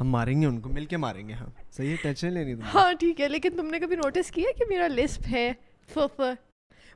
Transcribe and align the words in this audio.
ہم 0.00 0.10
ماریں 0.10 0.40
گے 0.40 0.46
ان 0.46 0.60
کو 0.60 0.68
مل 0.72 0.84
کے 0.86 0.96
ماریں 1.04 1.26
گے 1.28 1.32
ہاں 1.34 1.46
صحیح 1.76 1.90
ہے 1.90 1.96
ٹینشن 2.02 2.32
لینی 2.32 2.54
تھی 2.54 2.62
ہاں 2.74 2.92
ٹھیک 2.98 3.20
ہے 3.20 3.28
لیکن 3.28 3.56
تم 3.56 3.66
نے 3.70 3.78
کبھی 3.80 3.96
نوٹس 3.96 4.30
کیا 4.32 4.50
کہ 4.58 4.64
میرا 4.68 4.86
لسپ 4.94 5.32
ہے 5.32 5.50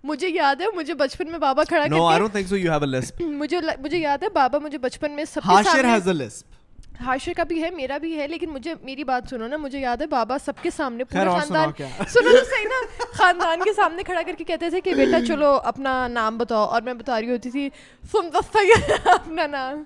مجھے 0.05 0.29
یاد 0.29 0.61
ہے 0.61 0.67
مجھے 0.77 0.95
بچپن 1.01 1.31
میں 1.31 1.39
بابا 1.39 1.65
کھڑا 1.69 1.85
no 1.91 2.07
I 2.07 2.19
don't 2.19 2.33
think 2.33 2.47
so 2.49 2.57
you 2.57 2.71
have 2.73 2.83
a 2.83 2.87
lisp 2.87 3.21
مجھے 3.43 3.59
مجھے 3.83 3.99
یاد 3.99 4.23
ہے 4.23 4.29
بابا 4.35 4.59
مجھے 4.63 4.79
بچپن 4.79 5.13
میں 5.17 5.25
سب 5.33 5.41
کے 5.47 5.63
سامنے 5.69 5.89
ہیز 5.93 6.09
ا 6.09 6.13
لسپ 6.13 6.61
ہاشر 7.07 7.33
کا 7.37 7.43
بھی 7.49 7.63
ہے 7.63 7.71
میرا 7.75 7.97
بھی 7.99 8.17
ہے 8.19 8.27
لیکن 8.29 8.51
مجھے 8.51 8.75
میری 8.83 9.05
بات 9.05 9.29
سنو 9.31 9.47
نا 9.49 9.57
مجھے 9.63 9.79
یاد 9.81 10.01
ہے 10.01 10.07
بابا 10.07 10.37
سب 10.45 10.61
کے 10.63 10.71
سامنے 10.77 11.05
پورے 11.13 11.25
خاندان 11.39 11.73
سنو 12.13 12.33
تو 12.33 12.45
صحیح 12.51 12.67
نا 12.71 12.81
خاندان 13.19 13.63
کے 13.65 13.73
سامنے 13.77 14.03
کھڑا 14.07 14.23
کر 14.27 14.35
کے 14.39 14.45
کہتے 14.51 14.71
تھے 14.71 14.81
کہ 14.81 14.95
بیٹا 14.95 15.25
چلو 15.27 15.49
اپنا 15.73 15.97
نام 16.19 16.39
بتاؤ 16.39 16.65
اور 16.65 16.83
میں 16.91 16.95
بتا 17.01 17.21
رہی 17.21 17.31
ہوتی 17.33 17.51
تھی 17.51 17.69
فم 18.11 18.29
اپنا 19.17 19.47
نام 19.57 19.83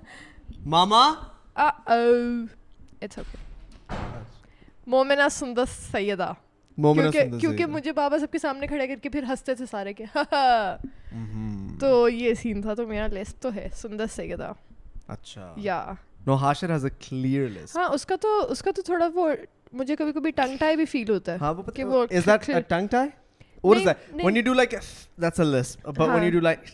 ماما 0.77 1.05
اٹس 3.07 3.19
اوکے 3.19 3.95
مومنا 4.91 5.29
سندر 5.33 5.65
سیدہ 5.93 6.33
کیونکہ 7.13 7.67
مجھے 7.67 7.93
بابا 7.93 8.19
سب 8.19 8.33
کے 8.33 8.39
سامنے 8.39 8.67
کھڑے 8.67 8.87
کر 8.87 8.97
کے 9.03 9.09
پھر 9.11 9.23
ہنستے 9.29 9.55
تھے 9.55 9.65
سارے 9.71 9.93
کے 10.01 10.05
تو 11.81 12.09
یہ 12.09 12.35
سین 12.43 12.61
تھا 12.63 12.75
تو 12.81 12.87
میرا 12.87 13.07
لسٹ 13.13 13.41
تو 13.43 13.55
ہے 13.55 13.67
سندر 13.83 14.07
سیدہ 14.15 14.53
اچھا 15.17 15.53
یا 15.69 15.85
no 16.27 16.35
Hashir 16.45 16.73
has 16.73 16.85
a 16.85 16.91
clear 17.09 17.48
list 17.48 17.77
ہاں 17.77 17.89
اس 17.95 18.07
کا 18.07 18.15
تو 18.23 18.39
اس 18.53 18.63
کا 18.63 18.71
تو 18.77 18.83
تھوڑا 18.87 19.09
وہ 19.15 19.29
مجھے 19.81 19.97
کبھی 19.97 20.13
کبھی 20.13 20.31
ٹنگ 20.41 20.57
ٹائی 20.61 20.77
بھی 20.77 20.85
فیل 20.95 21.11
ہوتا 21.11 21.33
ہے 21.33 21.37
ہاں 21.41 21.53
وہ 21.55 21.63
پتہ 21.63 21.81
ہے 21.81 22.17
is 22.17 22.27
that 22.27 22.51
a 22.55 22.59
tongue 22.69 22.87
tie 22.97 23.09
or 23.63 23.77
is 23.77 23.83
that 23.87 24.25
when 24.27 24.39
you 24.41 24.47
do 24.48 24.55
like 24.63 24.75
that's 25.27 25.43
a 25.45 25.48
lisp 25.53 25.87
but 26.01 26.15
when 26.15 26.25
you 26.29 26.33
do 26.39 26.47
like 26.48 26.70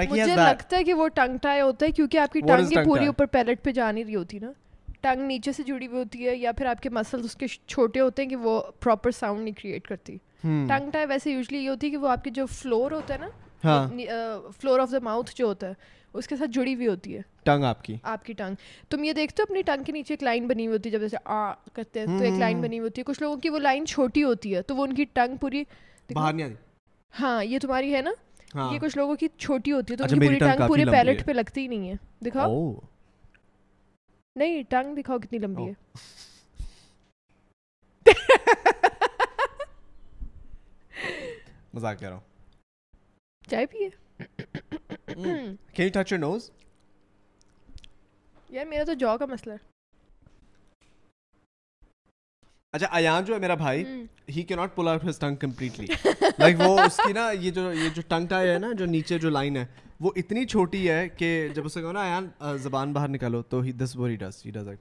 like 0.00 0.10
مجھے 0.10 0.24
لگتا 0.36 0.76
ہے 0.76 0.84
کہ 0.84 0.94
وہ 1.02 1.06
ٹنگ 1.20 1.36
ٹائی 1.42 1.60
ہوتا 1.60 1.86
ہے 1.86 1.90
کیونکہ 2.00 2.18
آپ 2.24 2.32
کی 2.32 2.40
ٹنگ 2.48 2.76
پوری 2.84 3.06
اوپر 3.12 3.26
پیلٹ 3.36 3.64
پہ 3.64 3.72
جا 3.78 3.90
نہیں 3.92 4.04
رہی 4.04 4.14
ہوتی 4.16 4.38
نا 4.38 4.50
ٹنگ 5.02 5.26
نیچے 5.26 5.52
سے 5.56 5.62
جڑی 5.66 5.86
ہوئی 5.86 5.98
ہوتی 5.98 6.26
ہے 6.26 6.36
یا 6.36 6.52
پھر 6.56 6.66
آپ 6.66 6.80
کے 6.82 6.90
مسلس 6.92 7.24
اس 7.24 7.36
کے 7.36 7.46
چھوٹے 7.66 8.00
ہوتے 8.00 8.22
ہیں 8.22 8.28
کہ 8.30 8.36
وہ 8.36 8.60
پراپر 8.82 9.10
ساؤنڈ 9.18 9.40
نہیں 9.42 9.54
کریٹ 9.60 9.86
کرتی 9.88 10.16
ٹنگ 10.42 10.90
ٹائی 10.92 11.06
ویسے 11.08 11.30
یوزلی 11.30 11.58
یہ 11.58 11.68
ہوتی 11.68 11.86
ہے 11.86 11.90
کہ 11.90 11.96
وہ 12.04 12.08
آپ 12.08 12.24
کے 12.24 12.30
جو 12.40 12.44
فلور 12.58 12.92
ہوتا 12.92 13.14
ہے 13.14 13.18
نا 13.18 13.86
فلور 14.60 14.78
آف 14.80 14.92
دا 14.92 14.98
ماؤتھ 15.02 15.32
جو 15.36 15.46
ہوتا 15.46 15.68
ہے 15.68 15.98
اس 16.18 16.26
کے 16.28 16.36
ساتھ 16.36 16.50
جڑی 16.50 16.74
ہوئی 16.74 16.86
ہوتی 16.88 17.16
ہے 17.16 17.20
ٹنگ 17.44 17.64
آپ 17.64 17.82
کی 17.84 17.96
آپ 18.12 18.24
کی 18.24 18.32
ٹنگ 18.38 18.54
تم 18.90 19.04
یہ 19.04 19.12
دیکھتے 19.16 19.42
ہو 19.42 19.46
اپنی 19.50 19.62
ٹنگ 19.66 19.84
کے 19.84 19.92
نیچے 19.92 20.14
ایک 20.14 20.22
لائن 20.22 20.46
بنی 20.48 20.66
ہوئی 20.66 20.76
ہوتی 20.76 20.88
ہے 20.88 20.92
جب 20.92 21.00
جیسے 21.00 21.16
آ 21.34 21.52
کرتے 21.72 22.00
ہیں 22.00 22.18
تو 22.18 22.24
ایک 22.24 22.38
لائن 22.38 22.60
بنی 22.60 22.78
ہوئی 22.78 22.88
ہوتی 22.88 23.00
ہے 23.00 23.04
کچھ 23.12 23.22
لوگوں 23.22 23.36
کی 23.40 23.48
وہ 23.50 23.58
لائن 23.58 23.86
چھوٹی 23.94 24.22
ہوتی 24.24 24.54
ہے 24.54 24.62
تو 24.70 24.76
وہ 24.76 24.84
ان 24.86 24.92
کی 24.94 25.04
ٹنگ 25.14 25.36
پوری 25.40 25.62
ہاں 27.20 27.42
یہ 27.44 27.58
تمہاری 27.62 27.94
ہے 27.94 28.00
نا 28.02 28.10
ہاں۔ 28.54 28.72
یہ 28.74 28.78
کچھ 28.82 28.96
لوگوں 28.98 29.14
کی 29.16 29.26
چھوٹی 29.38 29.72
ہوتی 29.72 29.92
ہے 29.92 29.96
تو 29.98 30.04
ان 30.04 30.08
اچھا، 30.08 30.16
کی 30.20 30.26
پوری 30.26 30.38
ٹنگ 30.38 30.66
پورے 30.68 30.84
پیلٹ 30.92 31.24
پہ 31.26 31.32
لگتی 31.32 31.66
نہیں 31.68 31.88
ہے 31.88 31.94
دکھاؤ 32.24 32.56
نہیں 34.38 34.62
ٹانگ 34.70 34.94
دکھاؤ 34.96 35.18
کتنی 35.18 35.38
لمبی 35.38 35.62
ہے 35.62 35.88
مزاق 41.74 41.98
کر 42.00 42.06
رہا 42.08 42.14
ہوں 42.14 42.28
چائے 43.50 43.66
پیے 43.66 43.88
can 45.16 45.82
you 45.86 45.88
touch 45.94 46.12
your 46.12 46.18
nose 46.20 46.50
یار 48.50 48.66
میرا 48.66 48.84
تو 48.84 48.94
جو 49.02 49.16
کا 49.18 49.26
مسئلہ 49.30 49.52
ہے 49.54 49.68
اچھا 52.72 52.86
ایان 52.96 53.24
جو 53.24 53.34
ہے 53.34 53.38
میرا 53.40 53.54
بھائی 53.60 53.84
ہی 54.34 54.42
کی 54.48 54.54
not 54.54 54.74
pull 54.74 54.88
out 54.88 55.04
his 55.04 55.18
tongue 55.18 55.36
completely 55.44 55.86
like 56.38 56.56
وہ 56.66 56.78
اس 56.80 57.00
کی 57.06 57.12
نا 57.12 57.30
یہ 57.30 57.50
جو 57.50 57.72
یہ 57.72 57.88
جو 57.94 58.02
ٹنگ 58.08 58.26
ٹائی 58.28 58.48
ہے 58.50 58.58
نا 58.58 58.72
جو 58.78 58.86
نیچے 58.86 59.18
جو 59.18 59.30
لائن 59.30 59.56
ہے 59.56 59.64
وہ 60.00 60.10
اتنی 60.16 60.44
چھوٹی 60.48 60.88
ہے 60.88 61.08
کہ 61.16 61.30
جب 61.54 61.64
اسے 61.66 61.80
کہو 61.80 61.92
نا 61.92 62.00
آیان 62.00 62.26
زبان 62.62 62.92
باہر 62.92 63.08
نکالو 63.08 63.40
تو 63.54 63.60
ہی 63.62 63.72
this 63.82 63.94
bore 63.96 64.10
he 64.10 64.14
this 64.16 64.44
he 64.46 64.50
does 64.50 64.68
eat 64.68 64.78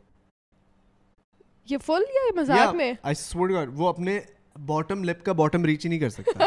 یہ 1.72 1.78
فل 1.86 2.02
یا 2.16 2.22
مذاق 2.42 2.74
میں 2.76 2.92
آئی 3.04 3.16
سوڈ 3.16 3.52
گاڈ 3.54 3.70
وہ 3.80 3.88
اپنے 3.88 4.20
باٹم 4.66 5.04
لپ 5.10 5.24
کا 5.26 5.32
باٹم 5.42 5.62
ریچ 5.66 5.84
ہی 5.86 5.90
نہیں 5.90 6.00
کر 6.00 6.10
سکتا 6.10 6.38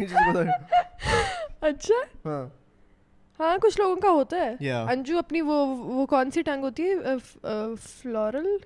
اچھا 1.70 1.98
ہاں 2.24 2.42
ہاں 3.40 3.54
کچھ 3.62 3.76
لوگوں 3.80 3.96
کا 4.00 4.10
ہوتا 4.10 4.36
ہے 4.44 4.52
انجو 4.92 5.16
اپنی 5.18 5.40
وہ 5.50 5.56
وہ 5.78 6.06
کون 6.06 6.30
سی 6.34 6.42
ٹنگ 6.50 6.62
ہوتی 6.64 6.82
ہے 6.88 6.94
فلورل 7.82 8.56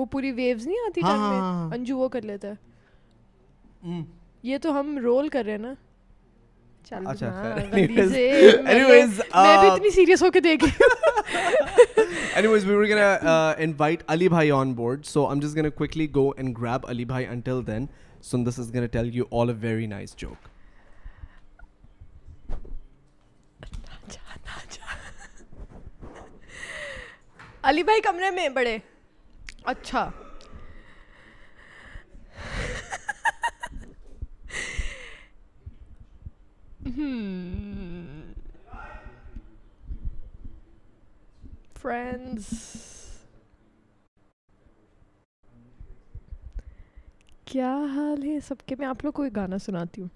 وہ 0.00 0.04
پوری 0.12 0.30
ویوز 0.32 0.66
نہیں 0.66 0.86
آتی 0.86 1.00
ہاں، 1.04 1.10
ٹنگ 1.12 1.20
میں 1.22 1.28
ہاں، 1.40 1.52
ہاں، 1.60 1.68
انجو 1.74 1.98
وہ 1.98 2.08
کر 2.08 2.22
لیتا 2.24 2.48
ہے 2.48 2.54
یہ 4.48 4.56
تو 4.62 4.68
ہم 4.78 4.86
رول 5.04 5.26
کر 5.36 5.42
رہے 5.44 5.52
ہیں 5.52 5.58
نا 5.58 5.72
علی 6.90 7.88
بھائی 27.84 28.00
کمرے 28.04 28.30
میں 28.34 28.48
بڑے 28.54 28.78
اچھا 29.72 30.08
فرین 41.82 42.36
کیا 47.46 47.74
حال 47.94 48.22
ہے 48.24 48.38
سب 48.46 48.66
کے 48.66 48.74
میں 48.78 48.86
آپ 48.86 49.04
لوگ 49.04 49.12
کو 49.12 49.22
ایک 49.22 49.36
گانا 49.36 49.58
سناتی 49.66 50.02
ہوں 50.02 50.08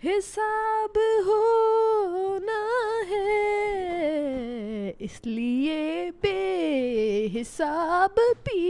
حساب 0.10 0.98
ہونا 1.28 2.64
ہے 3.10 3.89
اس 5.06 5.14
لیے 5.26 5.76
بے 6.22 6.30
حساب 7.36 8.18
پی 8.44 8.62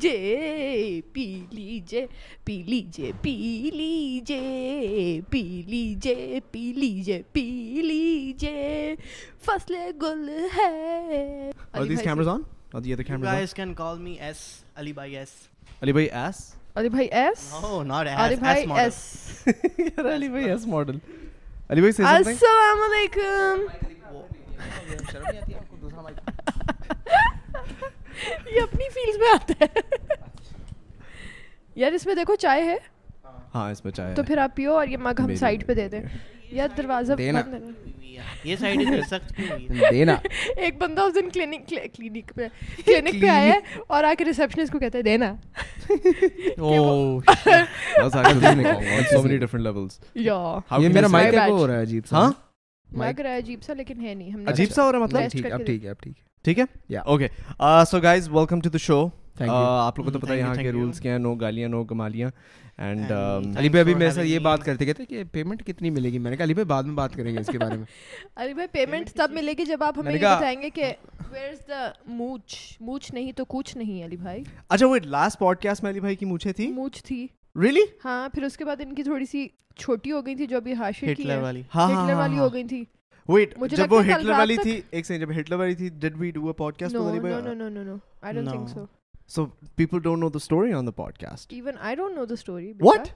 پی 0.00 0.16
پی 1.12 1.26
پی 1.50 2.02
پی 2.44 2.62
پی 2.94 3.06
پی 3.22 3.36
لیجے 3.74 4.36
لیجے 4.36 5.22
لیجے 5.30 5.54
لیجے 5.68 6.18
لیجے 6.54 6.76
لیجے 6.76 7.20
لیجے 7.82 8.58
فصل 9.44 9.74
گل 10.02 10.24
ہے 10.56 10.74
السلام 11.54 12.44
علیکم 22.82 23.58
یار 31.76 31.92
اس 31.92 31.94
اس 32.00 32.06
میں 32.06 32.14
میں 32.14 32.14
دیکھو 32.20 32.34
چائے 32.40 32.62
ہاں، 32.62 32.76
چائے 33.54 33.74
ہے 33.84 33.94
ہاں 34.04 34.14
تو 34.16 34.22
پھر 34.26 34.38
آپ 34.44 34.50
پیو 34.56 34.72
اور 34.76 34.86
یہ 34.88 34.96
مگ 35.02 35.20
ایک 40.56 40.74
بندہ 40.80 41.02
پہ 41.14 41.20
کلینک 41.92 42.28
پہ 42.86 42.94
آیا 43.28 43.56
اور 43.86 44.00
لگ 52.98 53.20
رہا 53.20 53.30
ہے 53.32 53.38
عجیب 53.38 53.62
سا 53.62 53.74
لیکن 53.76 54.00
ہے 54.06 54.14
نہیں 54.14 54.30
ہم 54.32 54.44
عجیب 54.48 54.70
سا 54.74 54.84
ہو 54.84 54.92
رہا 54.92 54.98
مطلب 54.98 55.20
ٹھیک 55.32 55.44
اب 55.52 55.64
ٹھیک 55.66 55.84
ہے 55.84 55.90
اب 55.90 56.00
ٹھیک 56.00 56.14
ہے 56.18 56.22
ٹھیک 56.44 56.58
ہے 56.58 56.64
یا 56.88 57.00
okay 57.12 57.28
so 57.90 58.00
guys 58.02 58.28
welcome 58.30 58.60
to 58.60 58.70
the 58.70 58.78
show 58.84 59.04
آپ 59.48 59.98
لوگوں 59.98 60.04
کو 60.04 60.10
تو 60.10 60.18
پتا 60.24 60.34
یہاں 60.34 60.54
کے 60.54 60.70
رولس 60.72 61.00
کیا 61.00 61.12
ہیں 61.12 61.18
نو 61.18 61.34
گالیاں 61.40 61.68
نو 61.68 61.82
گمالیاں 61.90 62.30
اینڈ 62.82 63.10
um, 63.12 63.56
علی 63.58 63.68
بھائی 63.68 63.80
ابھی 63.80 63.94
میرے 63.94 64.10
ساتھ 64.10 64.26
یہ 64.26 64.38
بات 64.42 64.64
کرتے 64.64 64.84
کہتے 64.86 65.04
کہ 65.06 65.22
پیمنٹ 65.32 65.64
کتنی 65.66 65.90
ملے 65.90 66.12
گی 66.12 66.18
میں 66.18 66.30
نے 66.30 66.36
کہا 66.36 66.44
علی 66.44 66.54
بھائی 66.54 66.64
بعد 66.66 66.82
میں 66.82 66.94
بات 66.94 67.16
کریں 67.16 67.32
گے 67.32 67.38
اس 67.40 67.46
کے 67.52 67.58
بارے 67.58 67.76
میں 67.76 67.84
علی 68.42 68.54
بھائی 68.54 68.66
پیمنٹ 68.72 69.10
تب 69.16 69.30
ملے 69.34 69.52
گی 69.58 69.64
جب 69.68 69.82
آپ 69.84 69.98
ہمیں 69.98 70.12
بتائیں 70.14 70.60
گے 70.62 70.70
کہ 70.74 70.92
ویئر 71.30 71.48
از 71.50 71.66
دا 71.68 71.88
موچ 72.16 72.56
موچ 72.80 73.12
نہیں 73.14 73.32
تو 73.36 73.44
کچھ 73.48 73.76
نہیں 73.76 74.04
علی 74.04 74.16
بھائی 74.16 74.42
اچھا 74.68 74.86
وہ 74.86 74.96
لاسٹ 75.04 75.38
پوڈ 75.38 75.62
کاسٹ 75.62 75.82
میں 75.82 75.90
علی 75.90 76.00
بھائی 76.00 76.16
کی 76.16 76.26
موچے 76.26 76.52
تھی 76.52 76.70
موچ 76.72 77.02
تھی 77.04 77.26
ریلی 77.62 77.84
ہاں 78.04 78.28
پھر 78.34 78.42
اس 78.44 78.56
کے 78.56 78.64
بعد 78.64 78.80
ان 78.88 78.94
کی 78.94 79.02
تھوڑی 79.02 79.24
سی 79.32 79.46
چھوٹی 79.80 80.12
ہو 80.12 80.24
گئی 80.26 80.34
تھی 80.36 80.46
جو 80.46 80.56
ابھی 80.56 80.74
ہاشر 80.78 81.14
کی 81.16 81.28
والی 81.42 81.62
ہاں، 81.74 81.90
ہاں، 81.92 82.06
ہاں، 82.08 82.16
والی 82.18 82.38
ہو 82.38 82.52
گئی 82.52 82.64
تھی 82.72 82.84
ویٹ 83.28 83.54
جب 83.76 83.92
وہ 83.92 84.00
ہٹلر 84.10 84.38
والی 84.38 84.56
تھی 84.62 84.80
ایک 84.96 85.06
سیکنڈ 85.06 85.26
جب 85.28 85.38
ہٹلر 85.40 85.56
والی 85.62 85.74
تھی 85.80 85.88
did 86.04 86.14
we 86.20 86.30
do 86.38 86.48
a 86.48 86.52
podcast 86.62 86.94
no 86.94 87.08
no 87.14 87.54
no 87.54 87.68
no 87.68 87.82
no 87.82 87.96
I 88.22 88.34
don't 88.34 88.48
think 88.48 88.68
so 88.74 88.84
so 89.34 89.46
people 89.80 90.00
don't 90.06 90.20
know 90.22 90.28
the 90.28 90.38
story 90.44 90.72
on 90.78 90.86
the 90.86 90.90
podcast 91.02 91.52
even 91.52 91.76
I 91.88 91.96
don't 91.96 92.16
know 92.18 92.24
the 92.24 92.34
story 92.42 92.72
what 92.82 93.08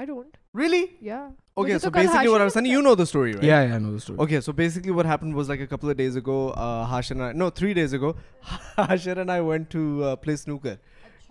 I 0.00 0.02
don't. 0.08 0.36
Really? 0.58 0.78
Yeah. 1.06 1.24
Okay, 1.62 1.74
so 1.84 1.88
basically 1.94 2.30
what 2.34 2.42
I 2.42 2.44
was 2.50 2.54
saying, 2.58 2.68
you 2.74 2.78
know 2.84 2.92
the 3.00 3.04
story, 3.08 3.32
right? 3.38 3.42
Yeah, 3.48 3.58
yeah, 3.64 3.74
I 3.78 3.80
know 3.86 3.90
the 3.96 3.98
story. 4.04 4.18
Okay, 4.24 4.38
so 4.46 4.52
basically 4.60 4.94
what 4.98 5.08
happened 5.10 5.36
was 5.40 5.50
like 5.52 5.64
a 5.64 5.66
couple 5.72 5.90
of 5.94 5.98
days 5.98 6.14
ago, 6.20 6.36
uh, 6.66 6.68
Hashir 6.92 7.16
and 7.18 7.24
I, 7.26 7.28
no, 7.42 7.48
three 7.58 7.72
days 7.78 7.96
ago, 7.98 8.12
Hashir 8.90 9.16
and 9.24 9.34
I 9.34 9.36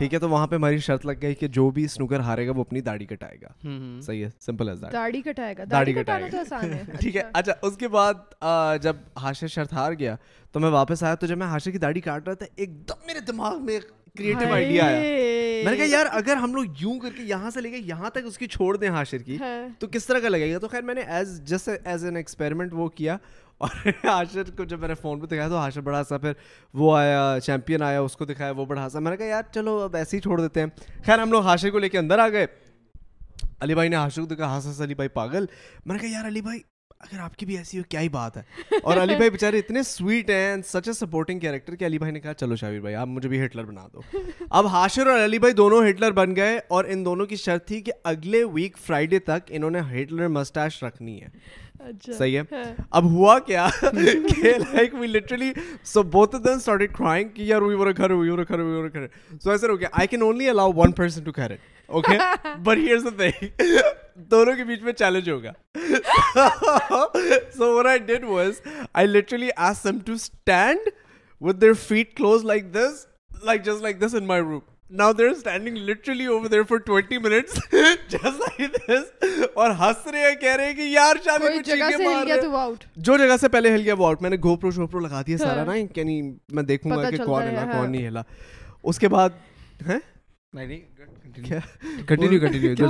ٹھیک 0.01 0.13
ہے 0.13 0.19
تو 0.19 0.30
وہاں 0.30 0.45
پہ 0.48 0.56
ہماری 0.56 0.77
شرط 0.86 1.06
لگ 1.06 1.15
گئی 1.21 1.33
کہ 1.39 1.48
جو 1.56 1.69
بھی 1.71 1.83
اسنوکر 1.86 2.19
ہارے 2.27 2.45
گا 2.48 2.51
وہ 2.56 2.62
اپنی 2.62 2.81
داڑھی 2.81 3.06
کٹائے 3.06 3.38
گا 3.42 3.48
صحیح 4.06 4.24
ہے 4.25 4.30
سمپل 4.45 4.69
ایز 4.69 4.83
داڑھی 4.94 5.21
کٹائے 5.21 5.53
گا 5.57 5.63
داڑھی 5.71 5.94
کٹائے 5.94 6.30
گا 6.31 6.57
ٹھیک 7.00 7.15
ہے 7.18 7.21
اچھا۔, 7.21 7.30
اچھا 7.51 7.68
اس 7.68 7.77
کے 7.77 7.88
بعد 7.95 8.81
جب 8.81 8.95
ہاشر 9.21 9.48
شرط 9.56 9.74
ہار 9.74 9.92
گیا 10.00 10.15
تو 10.51 10.59
میں 10.59 10.69
واپس 10.69 11.03
آیا 11.03 11.15
تو 11.15 11.27
جب 11.27 11.38
میں 11.38 11.48
ہاشر 11.48 11.71
کی 11.71 11.77
داڑھی 11.86 12.01
کاٹ 12.01 12.27
رہا 12.27 12.33
تھا 12.39 12.45
ایک 12.56 12.75
دم 12.89 13.06
میرے 13.07 13.19
دماغ 13.27 13.62
میں 13.65 13.80
کریٹو 14.18 14.51
آئیڈیا 14.53 14.86
آیا 14.86 14.98
میں 15.65 15.71
نے 15.71 15.77
کہا 15.77 15.86
یار 15.95 16.06
اگر 16.12 16.38
ہم 16.44 16.56
لوگ 16.56 16.81
یوں 16.81 16.98
کر 17.00 17.13
کے 17.18 17.24
یہاں 17.25 17.50
سے 17.53 17.62
لے 17.62 17.69
کے 17.71 17.77
یہاں 17.92 18.09
تک 18.15 18.25
اس 18.27 18.38
کی 18.38 18.48
چھوڑ 18.57 18.75
دیں 18.77 18.89
ہاشر 18.98 19.21
کی 19.30 19.38
ہاں۔ 19.42 19.56
تو 19.80 19.88
کس 19.92 20.06
طرح 20.07 20.19
کا 20.24 20.30
لگے 20.30 20.53
گا 20.53 20.59
تو 20.59 20.68
خیر 20.68 20.81
میں 20.89 20.95
نے 20.95 21.01
as 21.18 21.39
just 21.51 21.69
as 21.83 22.06
an 22.06 22.15
experiment 22.18 22.74
وہ 22.77 22.88
کیا 22.95 23.18
اور 23.62 23.88
حاشر 24.04 24.50
کو 24.58 24.63
جب 24.69 24.80
میں 24.80 24.88
نے 24.88 24.94
فون 25.02 25.19
پہ 25.19 25.25
دکھایا 25.25 25.48
تو 25.48 25.58
حاشر 25.58 25.81
بڑا 25.81 25.98
ہنسا 26.00 26.18
پھر 26.18 26.31
وہ 26.81 26.96
آیا 26.98 27.36
چیمپئن 27.46 27.81
آیا 27.84 28.00
اس 28.02 28.16
کو 28.18 28.25
دکھایا 28.25 28.52
وہ 28.58 28.66
بڑا 28.72 28.84
ہنسا 28.84 29.00
میں 29.00 29.12
نے 29.12 29.18
کہا 29.18 29.25
یار 29.25 29.44
چلو 29.54 29.78
اب 29.81 29.96
ایسے 29.96 30.18
ہی 30.18 30.22
چھوڑ 30.22 30.40
دیتے 30.42 30.60
ہیں 30.62 31.04
خیر 31.06 31.19
ہم 31.22 31.31
لوگ 31.31 31.44
حاشر 31.46 31.69
کو 31.75 31.80
لے 31.80 31.90
کے 31.90 31.98
اندر 31.98 32.19
آ 32.19 32.28
گئے 32.38 32.46
علی 33.68 33.75
بھائی 33.75 33.90
نے 33.90 33.96
حاشق 33.96 34.19
کو 34.19 34.25
دیکھا 34.25 34.56
ہنسا 34.56 34.58
حص 34.58 34.66
ہاں، 34.66 34.74
ہاں، 34.80 34.86
علی 34.86 34.96
بھائی 35.02 35.10
پاگل 35.19 35.46
میں 35.86 35.96
نے 35.96 36.00
کہا 36.02 36.10
یار 36.18 36.28
علی 36.28 36.42
بھائی 36.50 36.60
اگر 37.09 37.19
آپ 37.21 37.36
کی 37.36 37.45
بھی 37.45 37.57
ایسی 37.57 37.77
ہو 37.77 37.83
کیا 37.89 38.01
ہی 38.01 38.09
بات 38.09 38.36
ہے 38.38 38.77
اور 38.81 38.98
علی 39.01 39.15
بھائی 39.18 39.30
بیچارے 39.30 39.59
اتنے 39.59 39.81
سویٹ 39.83 40.30
ہیں 40.30 40.56
سچ 40.65 40.88
اے 40.88 40.94
سپورٹنگ 40.94 41.39
کیریکٹر 41.39 41.75
کہ 41.75 41.86
علی 41.86 41.98
بھائی 42.00 42.12
نے 42.13 42.19
کہا 42.19 42.33
چلو 42.33 42.56
شاویر 42.56 42.80
بھائی 42.81 42.95
آپ 42.95 43.07
مجھے 43.07 43.30
بھی 43.30 43.44
ہٹلر 43.45 43.63
بنا 43.65 43.86
دو 43.94 44.01
اب 44.50 44.71
ہاشر 44.71 45.07
اور 45.09 45.19
علی 45.24 45.39
بھائی 45.39 45.53
دونوں 45.53 45.81
ہٹلر 45.89 46.12
بن 46.21 46.36
گئے 46.36 46.59
اور 46.77 46.86
ان 46.89 47.06
دونوں 47.06 47.25
کی 47.25 47.36
شرط 47.45 47.68
تھی 47.68 47.81
کہ 47.81 47.92
اگلے 48.13 48.44
ویک 48.53 48.77
فرائیڈے 48.86 49.19
تک 49.31 49.50
انہوں 49.56 49.71
نے 49.71 49.80
ہٹلر 49.92 50.27
مسٹاش 50.39 50.81
رکھنی 50.83 51.19
ہے 51.21 51.27
اچھا۔ 51.83 52.13
صحیح 52.13 52.38
ہے 52.38 52.42
ہاں۔ 52.51 52.63
اب 53.00 53.03
ہوا 53.12 53.38
کیا 53.45 53.68
کہ 53.81 54.53
like 54.74 54.94
we 55.00 55.07
literally 55.07 55.51
so 55.94 56.03
both 56.15 56.36
then 56.45 56.59
started 56.59 56.94
crying 56.98 57.30
کہ 57.36 57.42
یار 57.44 57.62
وی 57.62 57.75
ور 57.75 57.92
کر 57.98 58.12
وی 58.12 58.30
ور 58.30 58.44
کر 58.44 58.59
وی 58.59 58.74
ور 58.74 58.89
کر 58.89 59.06
سو 59.44 59.51
ایسا 59.51 59.68
ہو 59.71 59.80
گیا 59.80 59.88
I 60.00 60.07
can 60.07 60.21
only 60.21 60.50
allow 60.50 60.71
one 60.75 60.92
person 61.01 61.24
to 61.24 61.31
carry it 61.31 61.59
thing 61.92 63.06
دونوں 64.32 64.54
کے 64.56 64.64
بیچ 64.64 64.82
میں 64.84 64.92
چیلنج 64.94 65.30
ہوگا 65.30 65.52
جو 67.14 67.76
جگہ 83.18 83.36
سے 83.42 83.48
پہلے 83.50 83.74
ہل 83.74 83.84
گیا 83.86 84.16
گھوپرو 84.42 84.70
شوپرو 84.72 85.00
لگا 85.00 85.22
دیا 85.28 85.38
سارا 85.38 85.64
میں 85.64 86.64
دیکھوں 86.68 86.92
گا 86.98 87.10
کہ 87.10 87.18
کون 87.26 87.44
ہلا 87.44 87.66
کون 87.72 87.88
نہیں 87.92 88.06
ہلا 88.08 88.22
اس 88.92 88.98
کے 89.00 89.08
بعد 89.18 89.30
ہو 90.53 90.63
گیا 92.12 92.12
وہ 92.12 92.86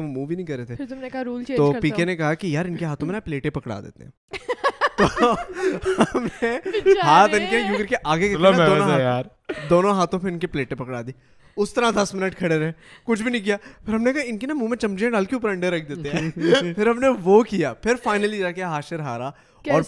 مووی 0.00 0.34
نہیں 0.34 0.46
کر 0.46 0.56
رہے 0.56 0.64
تھے 0.64 1.80
پی 1.80 1.90
کے 1.90 2.04
نے 2.04 2.16
کہا 2.16 2.34
کہ 2.34 2.46
یار 2.46 2.64
ان 2.64 2.76
کے 2.76 2.84
ہاتھوں 2.84 3.06
میں 3.08 3.12
نا 3.14 3.20
پلیٹیں 3.24 3.50
پکڑا 3.60 3.80
دیتے 3.80 4.04
ہاتھ 7.02 7.34
ان 7.34 7.44
کے 7.50 8.36
دونوں 9.70 9.92
ہاتھوں 9.94 10.18
پہ 10.20 10.28
ان 10.28 10.38
کی 10.38 10.46
پلیٹیں 10.46 10.76
پکڑا 10.78 11.00
دی 11.06 11.12
اس 11.62 11.72
طرح 11.74 11.90
دس 12.02 12.14
منٹ 12.14 12.36
کھڑے 12.38 12.58
رہے 12.58 12.72
کچھ 13.04 13.22
بھی 13.22 13.30
نہیں 13.30 13.42
کیا 13.44 13.56
پھر 13.84 13.94
ہم 13.94 14.02
نے 14.02 14.12
کہا 14.12 14.22
ان 14.26 14.38
کی 14.38 14.46
نا 14.46 14.54
منہ 14.54 14.68
میں 14.68 14.76
چمچیاں 14.78 15.10
ڈال 15.10 15.24
کے 15.24 15.34
اوپر 15.36 15.48
انڈے 15.50 15.70
رکھ 15.70 15.88
دیتے 15.92 16.10
ہیں 16.18 16.72
پھر 16.74 16.88
ہم 16.88 16.98
نے 17.00 17.08
وہ 17.24 17.42
کیا 17.50 17.72
پھر 17.82 17.94
فائنلی 18.04 18.38
جا 18.38 18.50
کے 18.50 18.62
ہاشر 18.62 19.00
ہارا 19.00 19.30
اور 19.72 19.82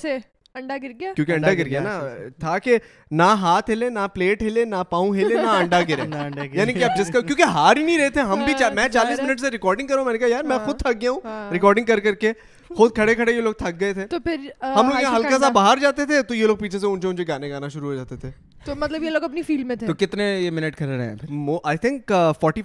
تھا 2.41 2.57
کہ 2.65 2.77
نہ 3.11 3.23
ہاتھ 3.41 3.71
ہلے 3.71 3.89
نہ 3.91 4.07
پلیٹ 4.15 4.43
ہلے 4.43 4.65
نہ 4.65 4.83
پاؤں 4.91 5.15
ہلے 5.17 5.35
نہ 5.43 5.49
انڈا 5.61 5.81
گرے 5.89 6.49
یعنی 6.53 6.73
کہ 6.73 6.87
جس 6.99 7.11
کا 7.13 7.21
کیونکہ 7.21 7.43
ہار 7.43 7.77
ہی 7.77 7.83
نہیں 7.85 7.99
رہے 7.99 8.11
تھے 8.11 8.21
ہم 8.21 8.45
بھی 8.45 8.55
میں 8.77 8.89
چالیس 8.93 9.21
ہاں، 9.21 9.27
منٹ 9.27 9.41
سے 9.41 9.51
ریکارڈنگ 9.51 9.87
کروں 9.87 10.05
میں 10.05 10.13
نے 10.13 10.19
کہا 10.19 10.29
یار 10.29 10.45
میں 10.45 10.57
ہاں، 10.57 10.67
خود 10.67 10.79
تھک 10.81 11.01
گیا 11.01 11.11
ہوں 11.11 11.51
ریکارڈنگ 11.53 11.89
ہاں۔ 11.91 11.97
کر 11.97 12.03
کر 12.05 12.15
کے 12.21 12.33
خود 12.77 12.95
کھڑے 12.95 13.15
کھڑے 13.15 13.33
یہ 13.33 13.41
لوگ 13.41 13.53
تھک 13.59 13.81
گئے 13.81 13.93
تھے 13.95 14.07
تو 14.07 14.21
پھر 14.25 14.49
ہم 14.77 14.89
لوگ 14.89 15.15
ہلکا 15.17 15.39
سا 15.41 15.49
باہر 15.59 15.79
جاتے 15.83 16.07
تھے 16.07 16.23
تو 16.29 16.35
یہ 16.35 16.47
لوگ 16.47 16.57
پیچھے 16.57 16.79
سے 16.79 16.87
اونچے 16.87 17.07
اونچے 17.07 17.27
گانے 17.29 17.51
گانا 17.51 17.69
شروع 17.69 17.89
ہو 17.91 17.95
جاتے 17.97 18.17
تھے 18.17 18.31
تو 18.65 18.73
تو 18.75 18.79
مطلب 18.81 19.01
یہ 19.03 19.07
یہ 19.07 19.11
لوگ 19.13 19.23
اپنی 19.25 19.43
فیلڈ 19.43 19.67
میں 19.67 19.75
تھے 19.77 19.87
کتنے 19.99 20.51
منٹ 20.53 20.81
رہے 20.81 21.05
ہیں 21.05 21.15
uh, 21.33 21.59
آئی 21.65 22.59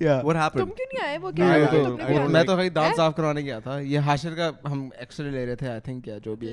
میں 0.00 2.42
تو 2.44 2.54
دانت 2.74 2.96
صاف 2.96 3.14
کرانے 3.16 3.40
گیا 3.40 3.58
تھا 3.64 3.78
یہ 3.78 4.00
کا 4.06 4.16
کا 4.22 4.30
کا 4.34 4.50
کا 4.60 4.68
ہم 4.70 4.78
ایکسرے 4.88 4.98
ایکسرے 5.00 5.30
لے 5.30 5.36
رہے 5.36 5.44
رہے 5.46 5.54
تھے 5.54 5.58
تھے 5.58 5.68
آئی 5.70 5.80
تھنک 5.84 6.08
جو 6.24 6.34
بھی 6.36 6.46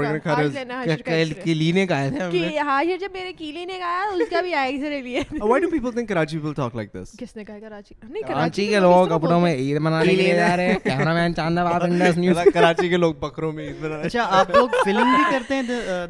بھی 0.00 0.08
بھی 1.62 1.82
آئے 2.58 2.96
جب 3.00 3.10
میرے 3.12 3.32
آیا 3.82 4.02
اس 4.64 4.82
لیے 4.82 5.00
لیے 5.02 5.20
کراچی 5.40 6.04
کراچی 6.08 6.38
کراچی 6.52 7.00
کس 7.20 7.36
نے 7.36 7.42
کہا 7.44 7.58
نہیں 8.08 8.22
کے 8.26 8.32
کے 8.50 8.66
کے 8.70 8.78
لوگ 8.80 8.86
لوگ 8.90 8.96
لوگ 8.98 9.06
کپڑوں 9.18 9.40
میں 9.40 9.50
میں 9.50 9.54
عید 9.58 9.62
عید 9.70 9.76
منانے 9.82 10.12
منانے 10.12 10.32
جا 10.36 10.46
ہیں 10.48 10.56
ہیں 10.68 10.78
کیمرہ 10.84 11.12
مین 11.14 11.32
انڈس 11.82 12.16
نیوز 12.18 12.38
بکروں 13.20 13.52
اچھا 14.02 14.22
آپ 14.40 14.46
فلم 14.84 15.08
کرتے 15.30 15.54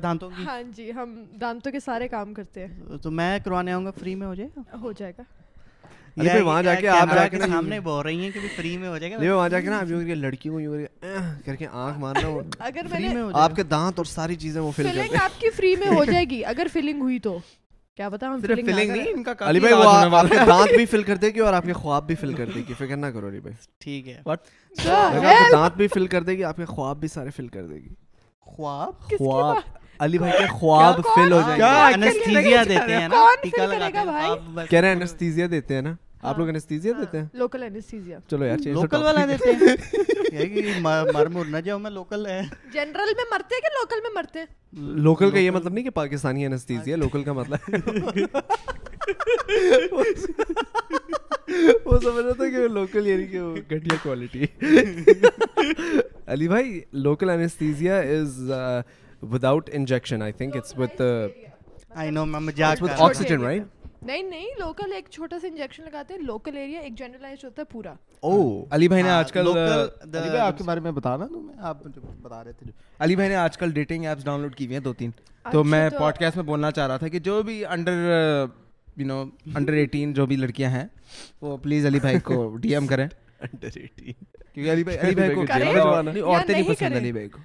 دانتوں 0.02 0.30
کی 0.36 0.42
ہاں 0.46 0.60
جی 0.76 0.86
ہم 1.00 1.08
دانتوں 1.40 1.70
کے 1.72 1.80
سارے 1.84 2.06
کام 2.16 2.34
کرتے 2.34 2.60
ہیں 2.66 2.72
تو 3.02 3.08
میں 3.20 3.38
کروانے 3.44 3.72
آؤں 3.72 3.84
گا 3.84 3.90
گا 3.90 3.94
فری 4.00 4.14
میں 4.20 4.26
ہو 4.26 4.34
جائے 4.34 4.48
ہو 4.82 4.92
جائے 4.96 5.12
گا 5.18 5.22
فری 6.16 6.42
میں 8.76 9.10
آنکھ 11.76 11.98
مارنا 11.98 13.62
دانت 13.70 13.96
اور 13.98 14.04
ساری 14.06 14.34
چیزیں 14.34 14.60
وہ 14.60 14.70
فل 14.76 14.86
ہو 15.88 16.04
جائے 16.04 16.24
گی 16.30 16.40
اور 21.40 21.52
آپ 21.52 21.64
کے 21.66 21.72
خواب 21.72 22.02
بھی 22.06 22.14
فل 22.20 22.32
کر 22.34 22.46
دے 22.46 22.62
گی 22.68 22.74
فکر 22.78 22.96
نہ 22.96 23.06
کرو 23.14 23.26
علی 23.28 23.38
بھائی 23.40 23.52
ٹھیک 23.84 24.04
ہے 24.08 24.18
دانت 25.52 25.74
بھی 25.76 25.86
فل 25.94 26.06
کر 26.14 26.22
دے 26.22 26.36
گی 26.36 26.42
آپ 26.44 26.56
کے 26.56 26.64
خواب 26.72 26.96
بھی 27.00 27.08
سارے 27.08 27.30
فل 27.36 27.48
کر 27.58 27.66
دے 27.66 27.74
گی 27.82 27.94
خواب 28.40 28.92
خواب 29.18 29.56
علی 30.04 30.18
بھائی 30.18 30.46
دیتے 35.50 35.74
ہیں 35.74 35.82
نا 35.82 35.94
آپ 36.28 36.38
لوگ 36.38 36.48
انستیزیا 36.48 36.92
دیتے 37.00 37.18
ہیں 37.18 37.24
لوکل 37.40 37.62
انستیزیا 37.62 38.18
چلو 38.30 38.44
یار 38.44 38.62
لوکل 38.74 39.02
والا 39.02 39.24
دیتے 39.28 39.52
ہیں 40.36 40.72
مر 40.82 41.26
مر 41.32 41.44
نہ 41.50 41.56
جاؤ 41.64 41.78
میں 41.78 41.90
لوکل 41.90 42.24
ہے 42.26 42.40
جنرل 42.72 43.12
میں 43.16 43.24
مرتے 43.32 43.54
ہیں 43.54 43.60
کہ 43.66 43.70
لوکل 43.80 44.00
میں 44.06 44.10
مرتے 44.14 44.38
ہیں 44.38 44.82
لوکل 45.04 45.30
کا 45.30 45.38
یہ 45.38 45.50
مطلب 45.56 45.72
نہیں 45.72 45.84
کہ 45.84 45.90
پاکستانی 46.00 46.46
انستیزیا 46.46 46.96
لوکل 46.96 47.22
کا 47.28 47.32
مطلب 47.32 47.90
وہ 51.84 51.98
سمجھ 52.00 52.24
رہا 52.24 52.32
تھا 52.32 52.48
کہ 52.56 52.66
لوکل 52.68 53.06
یعنی 53.06 53.26
کہ 53.36 53.76
گھٹیا 53.76 53.96
کوالٹی 54.02 54.44
علی 56.34 56.48
بھائی 56.48 56.80
local 57.06 57.30
anaesthesia 57.36 57.98
is 58.18 58.42
without 59.34 59.70
injection 59.72 60.22
I 60.22 60.32
think 60.42 60.56
it's 60.56 60.78
with 60.78 61.02
I 61.94 62.10
know 62.10 62.24
میں 62.34 62.40
مزاق 62.40 62.82
وتھ 62.82 63.00
آکسیجن 63.02 63.42
رائٹ 63.44 63.62
نہیں 64.08 64.22
نہیں 64.22 64.46
لوکل 64.58 64.62
لوکل 64.84 64.92
ایک 64.94 65.04
ایک 65.04 65.10
چھوٹا 65.12 65.38
سا 65.42 65.46
انجیکشن 65.46 65.82
لگاتے 65.84 66.14
ہیں 66.14 66.60
ایریا 66.60 66.80
جنرلائز 66.96 67.44
ہوتا 67.44 67.62
ہے 67.62 67.72
پورا 67.72 67.94
دو 74.84 74.92
تین 74.98 75.10
اچھا، 75.42 75.50
تو 75.52 75.64
میں 75.64 75.88
پوڈ 75.98 76.18
کاسٹ 76.20 76.36
میں 76.36 76.44
بولنا 76.44 76.70
چاہ 76.70 76.86
رہا 76.86 76.96
تھا 76.96 77.08
کہ 77.08 77.18
جو 77.30 77.42
بھی 77.48 77.64
under 77.64 78.02
you 78.96 79.06
know 79.06 79.22
under 79.56 79.72
eighteen 79.82 80.12
جو 80.14 80.26
بھی 80.26 80.36
لڑکیاں 80.36 80.70
ہیں 80.70 80.86
وہ 81.40 81.56
پلیز 81.62 81.86
علی 81.86 82.00
بھائی 82.00 82.20
کو 82.30 82.46
ڈی 82.60 82.74
ایم 82.74 82.86
کو 82.86 82.94
عورتیں 85.48 86.54
نہیں 86.54 86.68
پسند 86.68 86.96
علی 86.96 87.12
بھائی 87.12 87.28
کو 87.28 87.38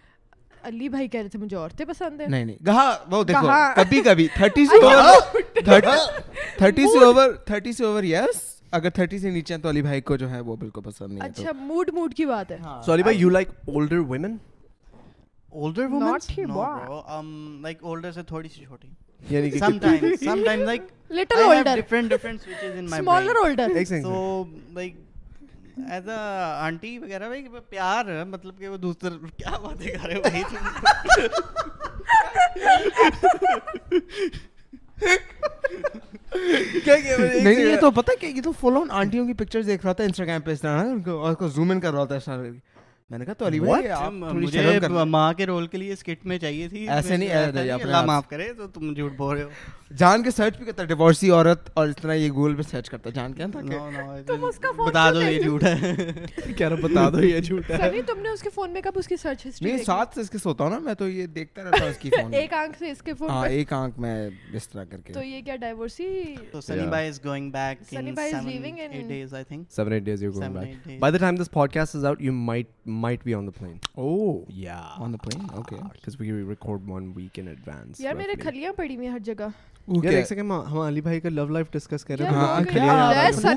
علی 0.67 0.89
بھائی 0.89 1.07
کہہ 1.07 1.21
رہے 1.21 1.29
تھے 1.29 1.39
مجھے 1.39 1.55
عورتیں 1.57 1.85
پسند 1.85 2.21
ہیں 2.21 2.27
نہیں 2.29 2.45
نہیں 2.45 2.63
کہا 2.65 2.89
وہ 3.11 3.23
دیکھو 3.23 3.47
کبھی 3.75 4.01
کبھی 4.05 4.27
تھرٹی 4.35 4.65
سے 4.71 4.77
اوور 4.83 5.79
تھرٹی 6.57 6.87
سے 6.93 7.01
اوور 7.05 7.31
تھرٹی 7.45 7.73
سے 7.73 7.83
اوور 7.85 8.03
یس 8.03 8.41
اگر 8.79 8.89
تھرٹی 8.97 9.19
سے 9.19 9.29
نیچے 9.29 9.53
ہیں 9.53 9.61
تو 9.61 9.69
علی 9.69 9.81
بھائی 9.87 10.01
کو 10.11 10.15
جو 10.23 10.29
ہے 10.31 10.39
وہ 10.49 10.55
بالکل 10.55 10.81
پسند 10.81 11.11
نہیں 11.13 11.29
اچھا 11.29 11.51
موڈ 11.59 11.89
موڈ 11.93 12.13
کی 12.15 12.25
بات 12.25 12.51
ہے 12.51 12.57
سو 12.61 12.67
ہاں۔ 12.69 12.93
علی 12.93 13.03
بھائی 13.03 13.17
you 13.19 13.29
like 13.29 13.49
older 13.67 13.97
women 13.97 14.37
older 15.51 15.85
women 15.91 16.07
not 16.07 16.31
he 16.37 16.45
بو 16.51 16.65
لائک 17.61 17.83
اولڈر 17.83 18.11
سے 18.11 18.23
تھوڑی 18.27 18.49
سی 18.55 18.65
چھوٹی 18.65 18.87
یعنی 19.29 19.49
کہ 19.51 19.59
some 19.59 19.77
time 19.81 20.09
some 20.25 20.43
time 20.45 20.63
like 20.73 20.83
little 21.21 21.43
older 21.43 21.75
different 21.75 22.09
different 22.09 22.41
switches 22.43 22.77
in 22.77 22.89
my 22.89 23.01
smaller 23.01 23.35
older 23.43 23.83
so 23.89 24.43
like 24.75 24.95
as 25.89 26.07
a 26.09 26.15
aunty 26.15 26.97
وغیرہ 26.99 27.27
بھائی 27.27 27.43
پیار 27.69 28.05
مطلب 28.29 28.59
کہ 28.59 28.67
وہ 28.69 28.77
دوسرے 28.77 29.09
کیا 29.37 29.57
باتیں 29.63 29.87
کر 30.01 30.07
رہے 30.09 30.21
بھائی 30.21 30.43
نہیں 37.43 37.53
یہ 37.59 37.75
تو 37.81 37.91
پتا 37.91 38.13
کہ 38.19 38.25
یہ 38.25 38.41
تو 38.43 38.51
فل 38.59 38.77
آن 38.81 38.91
آنٹیوں 38.99 39.25
کی 39.27 39.33
پکچر 39.43 39.61
دیکھ 39.63 39.85
رہا 39.85 39.93
تھا 39.93 40.03
انسٹاگرام 40.03 40.41
پہ 40.41 40.51
اس 40.51 40.61
طرح 40.61 41.09
اور 41.15 41.47
زوم 41.55 41.71
ان 41.71 41.79
کر 41.79 41.93
رہا 41.93 42.05
تھا 42.05 42.15
اس 42.15 42.25
طرح 42.25 42.49
میں 43.11 43.17
نے 43.19 43.25
کہا 43.25 43.33
تو 43.37 43.47
علی 43.47 43.59
بھائی 43.59 43.87
مجھے 44.33 44.77
ماں 45.09 45.31
کے 45.37 45.45
رول 45.45 45.65
کے 45.71 45.77
لیے 45.77 45.93
اسکٹ 45.93 46.25
میں 46.31 46.37
چاہیے 46.39 46.67
تھی 46.69 46.87
ایسے 46.89 47.15
نہیں 47.17 47.61
جی، 47.63 47.71
اللہ 47.71 48.05
معاف 48.05 48.27
کرے 48.29 48.47
تو 48.57 48.67
تم 48.79 48.93
جھوٹ 48.93 49.15
بول 49.17 49.35
رہے 49.35 49.43
ہو 49.43 49.49
جان 49.99 50.23
کے 50.23 50.31
سرچ 50.31 50.57
بھی 50.57 50.65
کرتا 50.65 50.81
ہے 50.83 50.87
ڈیورسی 50.87 51.29
عورت 51.31 51.69
اور 51.79 51.87
اس 51.87 51.95
طرح 52.01 52.13
یہ 52.13 52.31
گوگل 52.35 52.55
پہ 52.55 52.61
سرچ 52.69 52.89
کرتا 52.89 53.09
ہے 53.09 53.13
جان 53.15 53.33
کیا 53.33 53.47
تھا 53.51 54.69
بتا 54.77 55.09
دو 55.13 55.21
یہ 55.23 55.39
جھوٹ 55.41 55.63
ہے 55.63 56.51
کہہ 56.57 56.67
رہا 56.67 56.75
بتا 56.81 57.09
دو 57.13 57.23
یہ 57.23 57.39
جھوٹ 57.39 57.71
ہے 57.79 58.01
تم 58.07 58.19
نے 58.21 58.29
اس 58.29 58.41
کے 58.43 58.49
فون 58.55 58.69
میں 58.73 58.81
کب 58.81 58.99
اس 58.99 59.07
کی 59.07 59.15
سرچ 59.23 59.45
ہسٹری 59.45 59.71
نہیں 59.71 59.83
ساتھ 59.85 60.15
سے 60.15 60.21
اس 60.21 60.29
کے 60.29 60.37
سوتا 60.43 60.63
ہوں 60.63 60.71
نا 60.71 60.77
میں 60.85 60.93
تو 61.01 61.09
یہ 61.09 61.27
دیکھتا 61.39 61.63
رہتا 61.63 61.83
ہوں 61.83 61.89
اس 61.91 61.97
کی 61.97 62.09
فون 62.19 62.33
ایک 62.41 62.53
آنکھ 62.61 62.77
سے 62.79 62.91
اس 62.91 63.01
کے 63.05 63.13
فون 63.19 63.29
ہاں 63.29 63.47
ایک 63.47 63.73
آنکھ 63.73 63.99
میں 64.05 64.15
اس 64.55 64.69
طرح 64.69 64.83
کر 64.91 65.01
کے 65.01 65.13
تو 65.13 65.23
یہ 65.23 65.41
کیا 65.45 65.55
ڈائیورسی 65.65 66.07
تو 66.51 66.61
سنی 66.61 66.87
بھائی 66.95 67.07
از 67.09 67.19
گوئنگ 67.25 67.51
بیک 67.51 67.83
سنی 67.89 68.11
بھائی 68.21 68.33
is 68.33 68.47
leaving 68.47 68.77
in 68.89 68.97
8 69.03 69.07
days 69.09 69.33
I 69.33 69.43
think 69.49 69.67
7 69.81 69.93
8 69.95 69.99
days 70.05 70.23
you 70.23 70.31
going 70.35 70.57
back 70.59 70.97
by 70.99 71.11
the 71.13 71.17
time 71.25 71.41
this 71.41 71.51
podcast 71.53 71.95
is 71.95 72.05
out 72.05 72.21
you 72.21 72.33
might 72.49 72.69
میرے 73.01 73.35
کھلیاں 73.95 75.11
کھلیاں 78.41 78.71
پڑی 78.77 78.95
ہوئی 78.95 79.07
ہیں 79.07 79.11
ہر 79.13 79.19
جگہ 79.25 79.47
ہم 80.39 80.79
علی 80.79 81.01
بھائی 81.01 81.19
کا 81.21 81.29
لو 81.29 81.45
لائف 81.53 81.71
ڈسکس 81.71 82.03
کر 82.05 82.17
رہے 82.17 82.27
ہاں 82.27 82.61
ہاں 82.87 83.55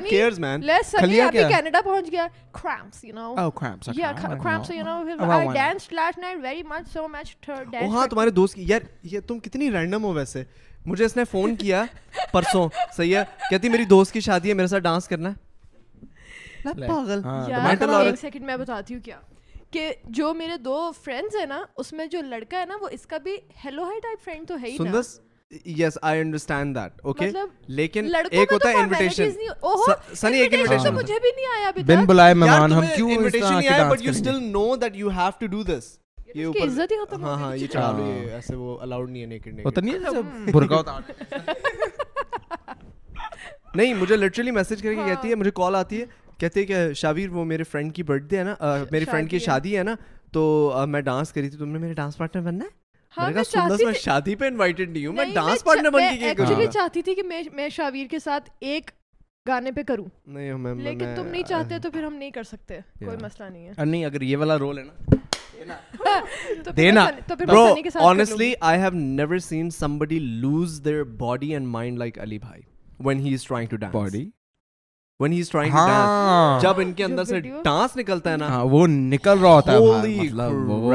کینیڈا 1.33 1.81
پہنچ 1.85 2.11
گیا 2.13 2.27
تمہارے 8.11 8.31
دوست 8.37 8.59
یار 8.69 8.87
یہ 9.13 9.21
تم 9.27 9.39
کتنی 9.47 9.71
رینڈم 9.73 10.05
ہو 10.05 10.13
ویسے 10.15 10.43
مجھے 10.87 11.05
اس 11.05 11.17
نے 11.17 11.25
فون 11.31 11.55
کیا 11.57 11.85
پرسوں 12.33 12.69
صحیح 12.97 13.17
ہے 13.17 13.23
کہتی 13.51 13.69
میری 13.75 13.85
دوست 13.93 14.13
کی 14.13 14.21
شادی 14.31 14.49
ہے 14.49 14.55
میرے 14.55 14.67
ساتھ 14.75 14.83
ڈانس 14.83 15.09
کرنا 15.09 15.31
ہے 15.31 16.83
پاگل 16.87 17.95
ایک 18.07 18.21
سیکنڈ 18.21 18.45
میں 18.45 18.57
بتاتی 18.57 18.95
ہوں 18.95 19.01
کیا 19.05 19.19
کہ 19.75 19.93
جو 20.17 20.33
میرے 20.41 20.57
دو 20.65 20.75
فرینڈز 21.05 21.37
ہیں 21.37 21.47
نا 21.53 21.61
اس 21.83 21.93
میں 21.99 22.07
جو 22.11 22.21
لڑکا 22.23 22.59
ہے 22.61 22.67
نا 22.67 22.75
وہ 22.81 22.89
اس 22.97 23.07
کا 23.13 23.17
بھی 23.25 23.37
ہیلو 23.65 23.83
ہائی 23.85 24.01
ٹائپ 24.03 24.25
فرینڈ 24.25 24.49
تو 24.49 24.57
ہے 24.63 24.71
ہی 24.71 24.77
نا 24.85 25.01
yes 25.79 25.97
I 26.11 26.21
understand 26.21 26.77
that 26.77 27.01
okay 27.13 27.31
لیکن 27.81 28.09
ایک 28.31 28.53
ہوتا 28.53 28.69
ہے 28.71 28.75
انویٹیشن 28.83 29.31
سنی 30.21 30.39
ایک 30.41 30.55
انویٹیشن 30.55 30.95
مجھے 30.95 31.19
بھی 31.25 31.31
نہیں 31.37 31.47
آیا 31.57 31.67
ابھی 31.69 31.83
بن 31.93 32.05
بلائے 32.13 32.35
مہمان 32.45 32.73
ہم 32.73 32.85
کیوں 32.95 33.11
انویٹیشن 33.17 33.55
نہیں 33.59 33.69
آیا 33.69 33.89
but 33.91 34.03
you 34.07 34.13
still 34.23 34.43
know 34.53 34.65
that 34.85 34.97
you 34.97 35.09
have 35.17 35.31
to 35.41 35.47
do 35.57 35.63
this 35.73 35.93
یہ 36.35 36.45
اوپر 36.47 36.67
عزت 36.69 36.93
ہی 36.93 36.97
ختم 37.05 37.25
ہاں 37.25 37.37
ہاں 37.43 37.55
یہ 37.57 37.67
چالو 37.73 38.07
ایسے 38.35 38.55
وہ 38.63 38.79
الاؤڈ 38.87 39.11
نہیں 39.11 39.23
ہے 39.23 39.27
نیکڈ 39.33 39.55
نیکڈ 39.55 39.67
ہوتا 39.67 39.81
نہیں 39.81 40.45
ہے 40.47 40.53
برکا 40.53 40.77
ہوتا 40.77 40.99
نہیں 43.79 43.95
مجھے 44.01 44.17
لٹرلی 44.17 44.51
میسج 44.57 44.83
کر 44.83 44.95
کے 44.95 45.01
ہاں۔ 45.01 45.07
کہتی 45.07 45.31
ہے 45.31 45.35
مجھے 45.35 45.51
کال 45.57 45.75
آتی 45.77 46.01
ہے 46.01 46.05
کہتے 46.39 46.65
کہ 46.67 46.75
شاویر 46.97 47.29
وہ 47.33 47.45
میرے 47.45 47.65
فرینڈ 47.71 47.93
کی 47.95 48.03
برتھ 48.03 48.25
ڈے 48.31 48.39
ہے 48.39 48.43
نا 48.45 48.55
میرے 48.91 49.05
فرینڈ 49.11 49.31
کی 49.31 49.39
شادی 49.49 49.77
ہے 49.79 49.83
نا 49.85 49.95
تو 50.33 50.43
میں 50.89 51.01
ڈانس 51.11 51.33
کری 51.33 51.49
تھی 51.49 51.59
تم 51.59 51.69
نے 51.69 51.79
میرے 51.79 51.95
ڈانس 51.95 52.17
پارٹنر 52.19 52.43
بننا 52.49 52.65
ہے 52.65 52.71
ہاں، 53.19 53.31
میں 53.85 53.93
شادی 54.03 54.35
پہ 54.37 54.45
انوائٹڈ 54.47 54.89
نہیں 54.91 55.05
ہوں 55.07 55.13
میں 55.15 55.25
ڈانس 55.35 55.65
پارٹنر 55.65 55.91
بن 55.91 56.01
کے 56.11 56.17
کیا 56.37 56.45
ہاں۔ 56.55 56.67
چاہتی 56.73 57.01
تھی 57.09 57.15
کہ 57.15 57.23
میں 57.55 57.69
شاویر 57.73 58.07
کے 58.11 58.19
ساتھ 58.25 58.51
ایک 58.71 58.91
گانے 59.49 59.71
پہ 59.77 59.83
کروں 59.89 60.07
نہیں 60.35 60.75
لیکن 60.85 61.07
تم 61.17 61.27
نہیں 61.27 61.43
چاہتے 61.49 61.79
تو 61.83 61.91
پھر 61.91 62.03
ہم 62.05 62.15
نہیں 62.15 62.31
کر 62.35 62.43
سکتے 62.53 62.79
کوئی 63.05 63.17
مسئلہ 63.23 63.49
نہیں 63.51 63.67
ہے 63.67 63.73
نہیں 63.85 64.05
اگر 64.05 64.23
یہ 64.23 64.37
والا 64.37 64.57
رول 64.59 64.79
ہے 64.79 64.85
نا 64.85 64.95
lose 70.21 70.81
their 70.85 71.03
body 71.21 71.53
and 71.55 71.67
mind 71.79 71.97
like 71.99 72.15
Ali 72.23 72.39
بھائی 72.39 72.63
when 73.09 73.19
he 73.27 73.33
is 73.35 73.43
trying 73.47 73.69
to 73.71 73.77
dance 73.77 73.95
body 73.95 74.25
dance 75.23 75.69
ہاں۔ 75.73 76.61
جب 76.61 76.81
ان 76.83 76.93
کے 76.97 77.05
اندر 77.05 77.25
سے 77.25 77.41
ڈانس 77.65 77.97
نکلتا 77.97 78.33
ہے 78.33 78.37
نا 78.37 78.49
ہاں، 78.53 78.65
وہ 78.71 78.87
نکل 78.87 79.39
رہا 79.39 79.55
ہوتا 79.55 79.73
ہے 79.73 80.89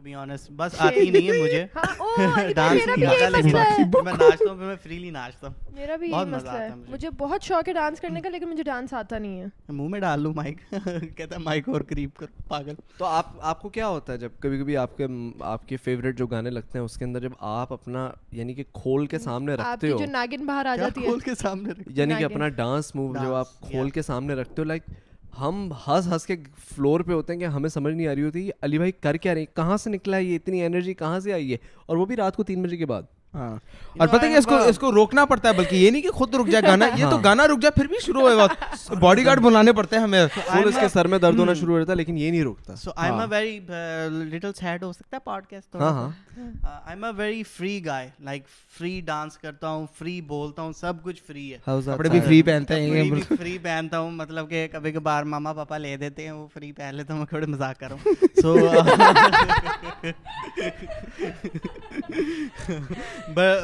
تو 12.97 13.05
آپ 13.43 13.67
کے 13.73 13.81
آپ 15.41 15.67
کے 15.67 15.77
فیوریٹ 15.83 16.17
جو 16.17 16.27
گانے 16.27 16.49
لگتے 16.49 16.77
ہیں 16.79 16.85
اس 16.85 16.97
کے 16.97 17.05
اندر 17.05 17.19
جب 17.21 17.31
آپ 17.39 17.73
اپنا 17.73 18.09
یعنی 18.31 18.53
کہ 18.53 18.63
کھول 18.73 19.05
کے 19.07 19.19
سامنے 19.19 19.53
رکھتے 19.55 19.91
ہو 19.91 20.05
ناگن 20.11 20.45
باہر 20.45 20.65
آ 20.71 20.75
جاتی 20.75 21.01
ہے 21.01 21.07
کھول 21.07 21.19
کے 21.19 21.35
سامنے 21.35 21.81
یعنی 22.01 22.23
کہ 23.93 24.81
ہم 25.39 25.67
ہنس 25.87 26.07
ہنس 26.07 26.25
کے 26.25 26.35
فلور 26.69 26.99
پہ 27.07 27.11
ہوتے 27.13 27.33
ہیں 27.33 27.39
کہ 27.39 27.45
ہمیں 27.55 27.69
سمجھ 27.69 27.93
نہیں 27.93 28.07
آ 28.07 28.13
رہی 28.15 28.23
ہوتی 28.23 28.47
علی 28.61 28.77
بھائی 28.77 28.91
کر 29.01 29.17
کے 29.17 29.29
آ 29.29 29.33
رہی 29.35 29.45
کہاں 29.55 29.77
سے 29.83 29.89
نکلا 29.89 30.17
ہے 30.17 30.23
یہ 30.23 30.35
اتنی 30.35 30.63
انرجی 30.65 30.93
کہاں 30.99 31.19
سے 31.19 31.33
آئی 31.33 31.51
ہے 31.51 31.57
اور 31.85 31.97
وہ 31.97 32.05
بھی 32.05 32.15
رات 32.15 32.35
کو 32.35 32.43
تین 32.51 32.61
بجے 32.63 32.77
کے 32.77 32.85
بعد 32.85 33.01
ہاں۔ 33.35 33.55
اور 33.99 34.07
پتہ 34.07 34.25
کہ 34.25 34.37
اس 34.37 34.45
کو 34.45 34.55
اس 34.69 34.77
کو 34.79 34.91
روکنا 34.91 35.23
پڑتا 35.25 35.49
ہے 35.49 35.53
بلکہ 35.53 35.75
یہ 35.75 35.91
نہیں 35.91 36.01
کہ 36.01 36.11
خود 36.17 36.33
رک 36.35 36.47
جائے 36.51 36.63
گانا 36.67 36.85
یہ 36.97 37.03
تو 37.09 37.15
ہاں۔ 37.15 37.23
گانا 37.23 37.45
رک 37.47 37.61
جائے 37.61 37.71
پھر 37.75 37.87
بھی 37.87 37.97
شروع 38.05 38.21
ہوئے 38.21 38.35
بات 38.35 38.91
باڈی 39.01 39.25
گارڈ 39.25 39.41
بلانے 39.43 39.71
پڑتے 39.77 39.95
ہیں 39.95 40.03
ہمیں 40.03 40.25
پھر 40.49 40.65
اس 40.67 40.75
کے 40.79 40.87
سر 40.93 41.07
میں 41.13 41.17
درد 41.19 41.39
ہونا 41.39 41.51
hmm. 41.51 41.59
شروع 41.59 41.73
ہو 41.73 41.79
جاتا 41.79 41.91
ہے 41.91 41.97
لیکن 41.97 42.17
یہ 42.17 42.31
نہیں 42.31 42.43
رکتا 42.43 42.75
so 42.75 42.91
I 42.95 43.11
am 43.11 43.19
a 43.21 43.25
very 43.29 43.59
little 44.29 44.51
sad 44.59 44.83
ہو 44.83 44.91
سکتا 44.93 45.17
ہے 45.17 45.21
پوڈ 45.25 45.45
کاسٹ 45.49 45.75
ہاں 45.75 45.91
ہاں 45.93 46.09
I 46.63 46.79
am 46.95 47.03
a 47.03 47.09
very 47.17 47.41
free 47.55 47.73
guy 47.85 48.09
like 48.25 48.47
free 48.77 48.99
dance 49.05 49.37
کرتا 49.37 49.69
ہوں 49.69 49.85
فری 49.99 50.19
بولتا 50.27 50.61
ہوں 50.61 50.73
سب 50.79 51.01
کچھ 51.03 51.21
فری 51.27 51.51
ہے 51.53 51.75
کپڑے 51.85 52.09
بھی 52.09 52.19
فری 52.25 52.41
پہنتے 52.41 52.81
ہیں 52.81 53.09
فری 53.37 53.57
پہنتا 53.63 53.99
ہوں 53.99 54.11
مطلب 54.11 54.49
کہ 54.49 54.67
کبھی 54.71 54.91
کبھار 54.91 55.23
ماما 55.35 55.53
پاپا 55.53 55.77
لے 55.77 55.95
دیتے 56.03 56.23
ہیں 56.25 56.31
وہ 56.31 56.47
فری 56.53 56.71
پہن 56.71 56.95
لیتا 56.95 57.13
ہوں 57.13 57.19
میں 57.19 57.27
تھوڑے 57.29 57.45
مذاق 57.51 57.79
کر 57.79 57.87
رہا 57.87 57.95
ہوں 57.95 58.41
so 58.41 58.57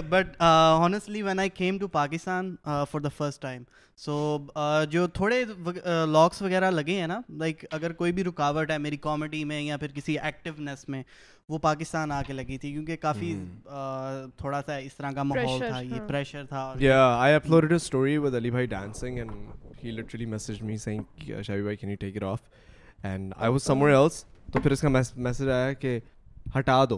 but 0.09 0.35
honestly 0.41 1.21
when 1.21 1.39
I 1.39 1.49
came 1.53 1.77
to 1.79 1.87
Pakistan 1.91 2.55
for 2.91 2.99
the 3.01 3.09
first 3.17 3.41
time 3.41 3.63
so 4.01 4.37
جو 4.89 5.05
تھوڑے 5.13 5.43
لاکس 5.45 6.37
uh, 6.37 6.41
وغیرہ 6.41 6.69
لگے 6.71 6.95
ہیں 6.99 7.07
نا 7.07 7.19
لائک 7.39 7.65
اگر 7.75 7.93
کوئی 7.93 8.11
بھی 8.11 8.23
رکاوٹ 8.23 8.71
ہے 8.71 8.77
میری 8.77 8.97
کامیڈی 9.07 9.43
میں 9.45 9.61
یا 9.61 9.77
پھر 9.77 9.91
کسی 9.95 10.17
ایکٹیونیس 10.19 10.87
میں 10.89 11.01
وہ 11.49 11.57
پاکستان 11.57 12.11
آ 12.11 12.21
کے 12.27 12.33
لگی 12.33 12.57
تھی 12.57 12.71
کیونکہ 12.71 12.95
کافی 13.01 13.33
hmm. 13.33 13.73
uh, 13.75 14.29
تھوڑا 14.37 14.61
سا 14.65 14.75
اس 14.77 14.95
طرح 14.97 15.11
کا 15.15 15.23
ماحول 15.23 15.59
تھا 15.67 15.79
یہ 15.81 16.07
پریشر 16.07 16.45
تھا 23.35 24.17
تو 24.53 24.59
پھر 24.59 24.71
اس 24.71 24.81
کا 24.81 24.89
میسج 25.15 25.49
آیا 25.53 25.73
کہ 25.79 25.99
ہٹا 26.57 26.83
دو 26.89 26.97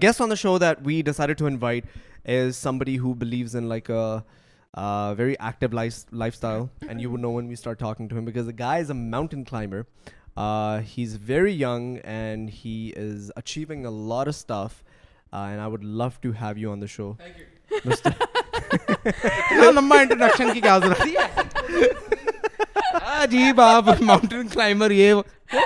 guest 0.02 0.22
on 0.22 0.30
the 0.30 0.36
show 0.36 0.58
that 0.60 0.86
we 0.88 1.02
to 1.38 1.46
invite 1.48 1.98
is 2.30 2.56
somebody 2.56 2.98
who 3.00 3.14
believes 3.22 3.56
this 3.56 3.64
white 3.90 3.92
very 5.18 5.34
active 5.40 5.70
life 5.74 5.94
lifestyle 6.34 8.50
guy 8.60 8.80
is 8.82 8.92
a 8.92 8.98
mountain 8.98 9.44
climber 9.44 9.82
he 10.98 11.04
is 11.04 11.18
very 11.28 11.54
young 11.62 11.98
and 12.04 12.50
he 12.64 12.92
is 13.02 13.32
achieving 13.36 13.86
a 13.86 13.92
lot 14.10 14.28
stuff 14.28 14.82
and 15.32 15.60
I 15.60 15.70
would 15.72 15.84
love 15.84 16.08
to 16.22 16.30
have 16.42 16.58
you 16.58 16.72
on 16.72 16.82
the 16.82 16.86
show 16.90 17.14
لمبا 19.74 20.00
introduction 20.00 20.54
کی 20.54 20.62
کیا 20.62 20.78
ضرورت 20.84 21.70
ہے 23.06 23.26
جی 23.32 23.52
باپ 23.56 23.90
mountain 24.02 24.48
climber 24.54 24.92
یہ 24.92 25.22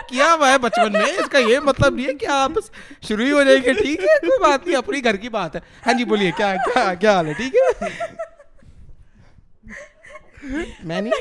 کیا 0.08 0.34
ہوا 0.34 0.50
ہے 0.52 0.58
بچپن 0.62 0.94
میں 0.94 1.04
اس 1.20 1.30
کا 1.32 1.38
یہ 1.48 1.60
مطلب 1.64 1.94
نہیں 1.96 2.08
ہے 2.08 2.14
کہ 2.14 2.26
آپ 2.42 2.60
شروع 3.08 3.26
ہی 3.26 3.32
ہو 3.32 3.44
جائیں 3.44 3.60
گے 3.66 3.74
ٹھیک 3.82 4.00
ہے 4.02 4.18
کوئی 4.28 4.42
بات 4.44 4.66
نہیں 4.66 4.78
اپنی 4.78 5.04
گھر 5.04 5.16
کی 5.26 5.30
بات 5.38 5.56
ہے 5.56 5.62
ہاں 5.86 5.94
جی 5.98 6.06
بولیے 6.12 6.32
کیا 6.38 6.56
کیا 7.00 7.16
حال 7.16 7.28
ہے 7.28 7.34
ٹھیک 7.38 7.56
ہے 7.82 7.90
میں 10.90 11.02
نہیں 11.02 11.16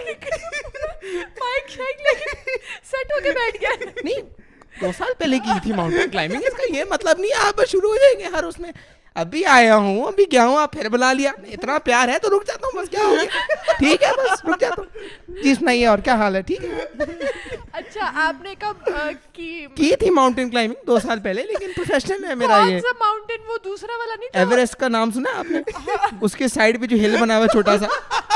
دو 4.80 4.90
سال 4.98 5.12
پہلے 5.18 5.38
کی 5.44 5.50
تھی 5.62 5.72
ماؤنٹین 5.76 6.10
کلائمبنگ 6.10 6.42
اس 6.48 6.56
کا 6.56 6.74
یہ 6.76 6.84
مطلب 6.90 7.18
نہیں 7.18 7.44
آپ 7.46 7.60
شروع 7.70 7.90
ہو 7.90 7.96
جائیں 8.00 8.18
گے 8.18 8.36
ہر 8.36 8.44
اس 8.44 8.58
میں 8.60 8.72
ابھی 9.22 9.44
آیا 9.50 9.76
ہوں 9.84 10.02
ابھی 10.06 10.24
گیا 10.32 10.46
ہوں 10.46 10.56
آپ 10.60 10.72
پھر 10.72 10.88
بلا 10.94 11.12
لیا 11.20 11.30
اتنا 11.52 11.78
پیار 11.84 12.08
ہے 12.08 12.18
تو 12.22 12.30
رک 12.38 12.46
جاتا 12.46 12.66
ہوں 12.66 12.80
بس 12.82 12.90
کیا 12.94 13.76
ٹھیک 13.78 14.02
ہے 14.02 14.10
بس 14.18 14.44
رک 14.48 14.60
جاتا 14.60 14.80
ہوں 14.82 15.34
جس 15.42 15.58
جی، 15.58 15.64
نہیں 15.66 15.86
اور 15.92 15.98
کیا 16.08 16.14
حال 16.22 16.36
ہے 16.36 16.42
ٹھیک 16.50 16.64
ہے 16.64 16.84
اچھا 17.98 18.10
آپ 18.28 18.40
نے 18.42 18.54
کب 18.58 18.88
کی 19.34 19.66
تھی 19.74 19.84
ماؤنٹین 19.88 20.14
ماؤنٹین 20.14 20.50
کلائمبنگ 20.50 20.86
دو 20.86 20.92
دو 20.92 20.98
سال 21.06 21.20
پہلے 21.24 21.42
لیکن 21.46 21.72
پروفیشنل 21.76 22.24
ہے 22.28 22.34
میرا 22.34 22.58
یہ 22.68 22.80
وہ 23.48 23.56
دوسرا 23.64 23.96
والا 23.98 24.14
نہیں 24.18 24.28
ایوریسٹ 24.40 24.74
کا 24.80 24.88
نام 24.88 25.10
سنا 25.14 25.36
آپ 25.38 25.50
نے 25.50 25.58
اس 25.58 25.76
ہاں۔ 25.88 25.94
اس 26.08 26.16
اس 26.20 26.34
کے 26.36 26.48
سائڈ 26.48 26.76
پہ 26.80 26.86
پہ 26.86 26.94
جو 26.94 26.96
ہل 27.04 27.16
بنا 27.20 27.38
ہوا 27.38 27.46
چھوٹا 27.52 27.76
سا 27.78 27.86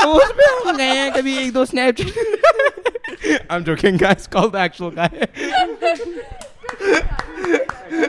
ہم 0.03 0.17
ہم 0.19 0.77
گئے 0.77 0.85
ہیں 0.85 1.01
ہیں 1.01 1.09
کبھی 1.15 1.37
ایک 1.37 2.01
I'm 3.53 3.63
joking 3.69 3.97
guys 4.01 4.25
call 4.35 4.49
the 4.55 4.59
actual 4.65 4.91
guy 4.97 5.09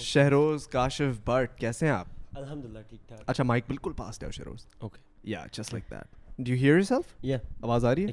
Shahroz 0.01 0.67
Kashif 0.69 1.21
Butt 1.27 1.59
کیسے 1.59 1.87
ہیں 1.87 1.93
آپ 1.93 2.07
الحمد 2.39 2.65
للہ 2.65 2.79
ٹھیک 2.89 3.09
ٹھاک 3.09 3.19
اچھا 3.27 3.45
مائک 3.45 3.65
بالکل 3.69 3.93
پاس 3.97 4.23
آواز 7.63 7.85
آ 7.85 7.95
رہی 7.95 8.07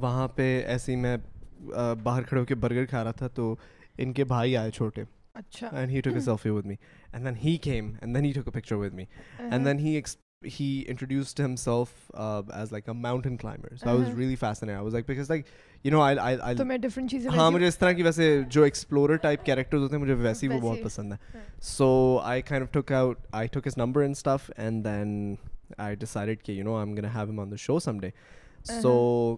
وہاں 0.01 0.27
پہ 0.35 0.45
ایسے 0.65 0.89
ہی 0.91 0.97
میں 0.97 1.17
باہر 2.03 2.21
کھڑے 2.23 2.39
ہو 2.39 2.45
کے 2.45 2.55
برگر 2.55 2.85
کھا 2.89 3.03
رہا 3.03 3.11
تھا 3.17 3.27
تو 3.35 3.55
ان 3.97 4.13
کے 4.13 4.23
بھائی 4.25 4.57
آئے 4.57 4.71
چھوٹے 4.71 5.03
اچھا 5.33 5.67
and 5.71 5.91
and 5.93 6.07
and 6.17 6.47
and 7.25 7.37
he 7.43 7.57
he 7.65 7.71
he 7.77 7.97
he 7.99 7.99
talk 8.01 8.01
talk 8.01 8.01
a 8.01 8.05
a 8.05 8.05
selfie 8.05 8.05
with 8.05 8.05
with 8.07 8.11
me 8.11 8.11
me 8.11 8.11
then 8.11 8.11
then 8.13 8.13
then 8.15 8.23
came 8.31 8.43
picture 8.51 8.75
he 10.59 10.83
introduce 10.89 11.39
him 11.39 11.67
like 12.71 12.87
a 12.89 12.93
mountain 12.99 13.35
climber 13.37 13.87
ہاں 17.35 17.49
مجھے 17.51 17.67
اس 17.67 17.77
طرح 17.77 17.91
کی 17.91 18.03
ویسے 18.03 18.31
جو 18.51 18.63
ایکسپلورر 18.63 19.15
ٹائپ 19.21 19.45
کیریکٹرز 19.45 19.81
ہوتے 19.81 19.95
ہیں 19.95 20.01
مجھے 20.03 20.13
ویسی 20.23 20.47
وہ 20.47 20.59
بہت 20.61 20.79
پسند 20.83 21.13
ہے 21.13 21.39
سو 21.71 21.89
آئی 22.23 22.41
ٹوکر 22.71 23.71
انٹاف 23.75 24.51
اینڈ 24.57 24.83
دین 24.85 26.05
کہ 26.43 26.51
you 26.51 26.63
know 26.63 26.83
gonna 26.97 27.05
have 27.15 27.29
him 27.29 27.39
on 27.39 27.51
the 27.51 27.55
show 27.59 27.79
some 27.79 27.99
day 27.99 28.09
so 28.81 29.35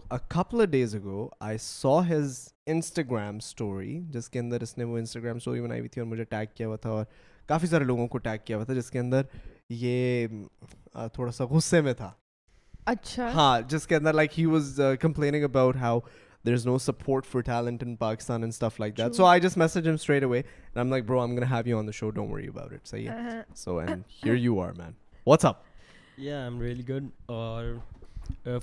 days 0.69 0.95
ago 0.95 1.27
I 1.49 1.57
saw 1.61 1.99
his 2.09 2.37
Instagram 2.71 3.35
story 3.37 3.99
جس 4.11 4.29
کے 4.29 4.39
اندر 4.39 4.61
اس 4.61 4.77
نے 4.77 4.83
وہ 4.83 4.97
انسٹاگرام 4.97 5.35
اسٹوری 5.35 5.61
بنائی 5.61 5.79
ہوئی 5.79 5.89
تھی 5.89 6.01
اور 6.01 6.09
مجھے 6.09 6.23
ٹیگ 6.29 6.55
کیا 6.55 6.67
ہوا 6.67 6.75
تھا 6.81 6.89
اور 6.89 7.05
کافی 7.47 7.67
سارے 7.67 7.83
لوگوں 7.83 8.07
کو 8.07 8.17
ٹیگ 8.25 8.45
کیا 8.45 8.57
ہوا 8.57 8.65
تھا 8.65 8.73
جس 8.73 8.89
کے 8.91 8.99
اندر 8.99 9.21
یہ 9.69 10.27
تھوڑا 11.13 11.31
سا 11.37 11.45
غصے 11.51 11.81
میں 11.81 11.93
تھا 11.97 12.11
اچھا 12.93 13.29
ہاں 13.33 13.59
جس 13.69 13.87
کے 13.87 13.95
اندر 13.95 14.13
like 14.13 14.39
he 14.39 14.45
was 14.45 14.79
complaining 15.01 15.43
about 15.43 15.75
how 15.81 15.99
there 16.45 16.53
is 16.53 16.65
no 16.67 16.77
support 16.85 17.25
for 17.31 17.41
talent 17.45 17.83
in 17.83 17.95
Pakistan 17.95 18.41
and 18.43 18.53
stuff 18.53 18.79
like 18.79 18.97
that 18.97 19.15
so 19.15 19.25
I 19.25 19.41
just 19.41 19.57
message 19.57 19.87
him 19.87 19.93
straight 19.99 20.23
away 20.23 20.37
and 20.39 20.77
I'm 20.77 20.89
like 20.89 21.05
bro 21.07 21.21
I'm 21.21 21.35
gonna 21.37 21.43
have 21.51 21.67
you 21.69 21.77
on 21.79 21.87
the 21.87 21.91
show 21.99 22.09
don't 22.09 22.31
worry 22.31 22.47
about 22.47 22.73
it 22.73 22.87
صحیح 22.87 23.09
ہے 23.09 23.39
so 23.55 23.77
and 23.79 24.03
here 24.25 24.35
you 24.35 24.59
are 24.61 24.71
man 24.77 24.91
what's 25.27 25.45
up 25.45 25.61
yeah 26.21 26.35
I 26.35 26.43
am 26.43 26.61
really 26.61 26.87
good 26.89 27.07
اور 27.33 27.73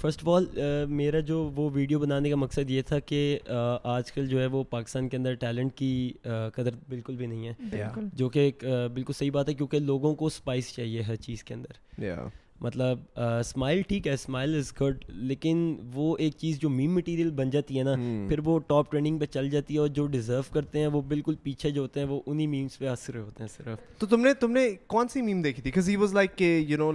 first 0.00 0.22
of 0.26 0.28
all 0.28 0.46
میرا 0.88 1.20
جو 1.30 1.38
وہ 1.56 1.68
video 1.74 1.98
بنانے 1.98 2.30
کا 2.30 2.36
مقصد 2.36 2.70
یہ 2.70 2.82
تھا 2.88 2.98
کہ 2.98 3.20
uh, 3.52 3.78
آج 3.82 4.12
کل 4.12 4.26
جو 4.28 4.40
ہے 4.40 4.46
وہ 4.54 4.62
پاکستان 4.70 5.08
کے 5.08 5.16
اندر 5.16 5.34
ٹیلنٹ 5.40 5.74
کی 5.78 6.12
uh, 6.28 6.50
قدر 6.54 6.74
بالکل 6.88 7.16
بھی 7.16 7.26
نہیں 7.26 7.48
ہے 7.48 7.88
جو 8.16 8.28
کہ 8.36 8.50
uh, 8.64 8.88
بالکل 8.94 9.12
صحیح 9.18 9.30
بات 9.30 9.48
ہے 9.48 9.54
کیونکہ 9.54 9.78
لوگوں 9.78 10.14
کو 10.22 10.26
اسپائس 10.26 10.72
چاہیے 10.76 11.02
ہر 11.08 11.16
چیز 11.26 11.44
کے 11.44 11.54
اندر 11.54 12.28
مطلب 12.62 12.98
اسمائل 13.22 13.80
ٹھیک 13.88 14.06
ہے 14.06 14.12
اسمائل 14.12 14.54
از 14.56 14.72
گڈ 14.80 15.04
لیکن 15.28 15.58
وہ 15.92 16.16
ایک 16.24 16.34
چیز 16.38 16.58
جو 16.60 16.68
میم 16.70 16.94
مٹیریل 16.94 17.30
بن 17.36 17.50
جاتی 17.50 17.78
ہے 17.78 17.82
نا 17.84 17.92
hmm. 17.94 18.28
پھر 18.28 18.38
وہ 18.44 18.58
ٹاپ 18.66 18.90
ٹریننگ 18.90 19.18
پہ 19.18 19.26
چل 19.32 19.48
جاتی 19.50 19.74
ہے 19.74 19.78
اور 19.78 19.88
جو 19.98 20.06
ڈیزرو 20.16 20.40
کرتے 20.52 20.78
ہیں 20.78 20.86
وہ 20.96 21.00
بالکل 21.08 21.34
پیچھے 21.42 21.70
جو 21.78 21.82
ہوتے 21.82 22.00
ہیں 22.00 22.06
وہ 22.06 22.20
انہیں 22.26 22.46
میمس 22.46 22.78
پہ 22.78 22.88
اثر 22.88 23.16
ہوتے 23.18 23.42
ہیں 23.42 23.48
صرف 23.56 23.98
تو 23.98 24.06
تم 24.06 24.26
تم 24.40 24.50
نے 24.50 24.68
نے 24.68 24.74
کون 24.86 25.08
سی 25.12 25.22
میم 25.22 25.42
دیکھی 25.42 25.70
تھی 25.70 25.96
لائک 26.14 26.36
کہ 26.38 26.56
you 26.68 26.78
know 26.86 26.92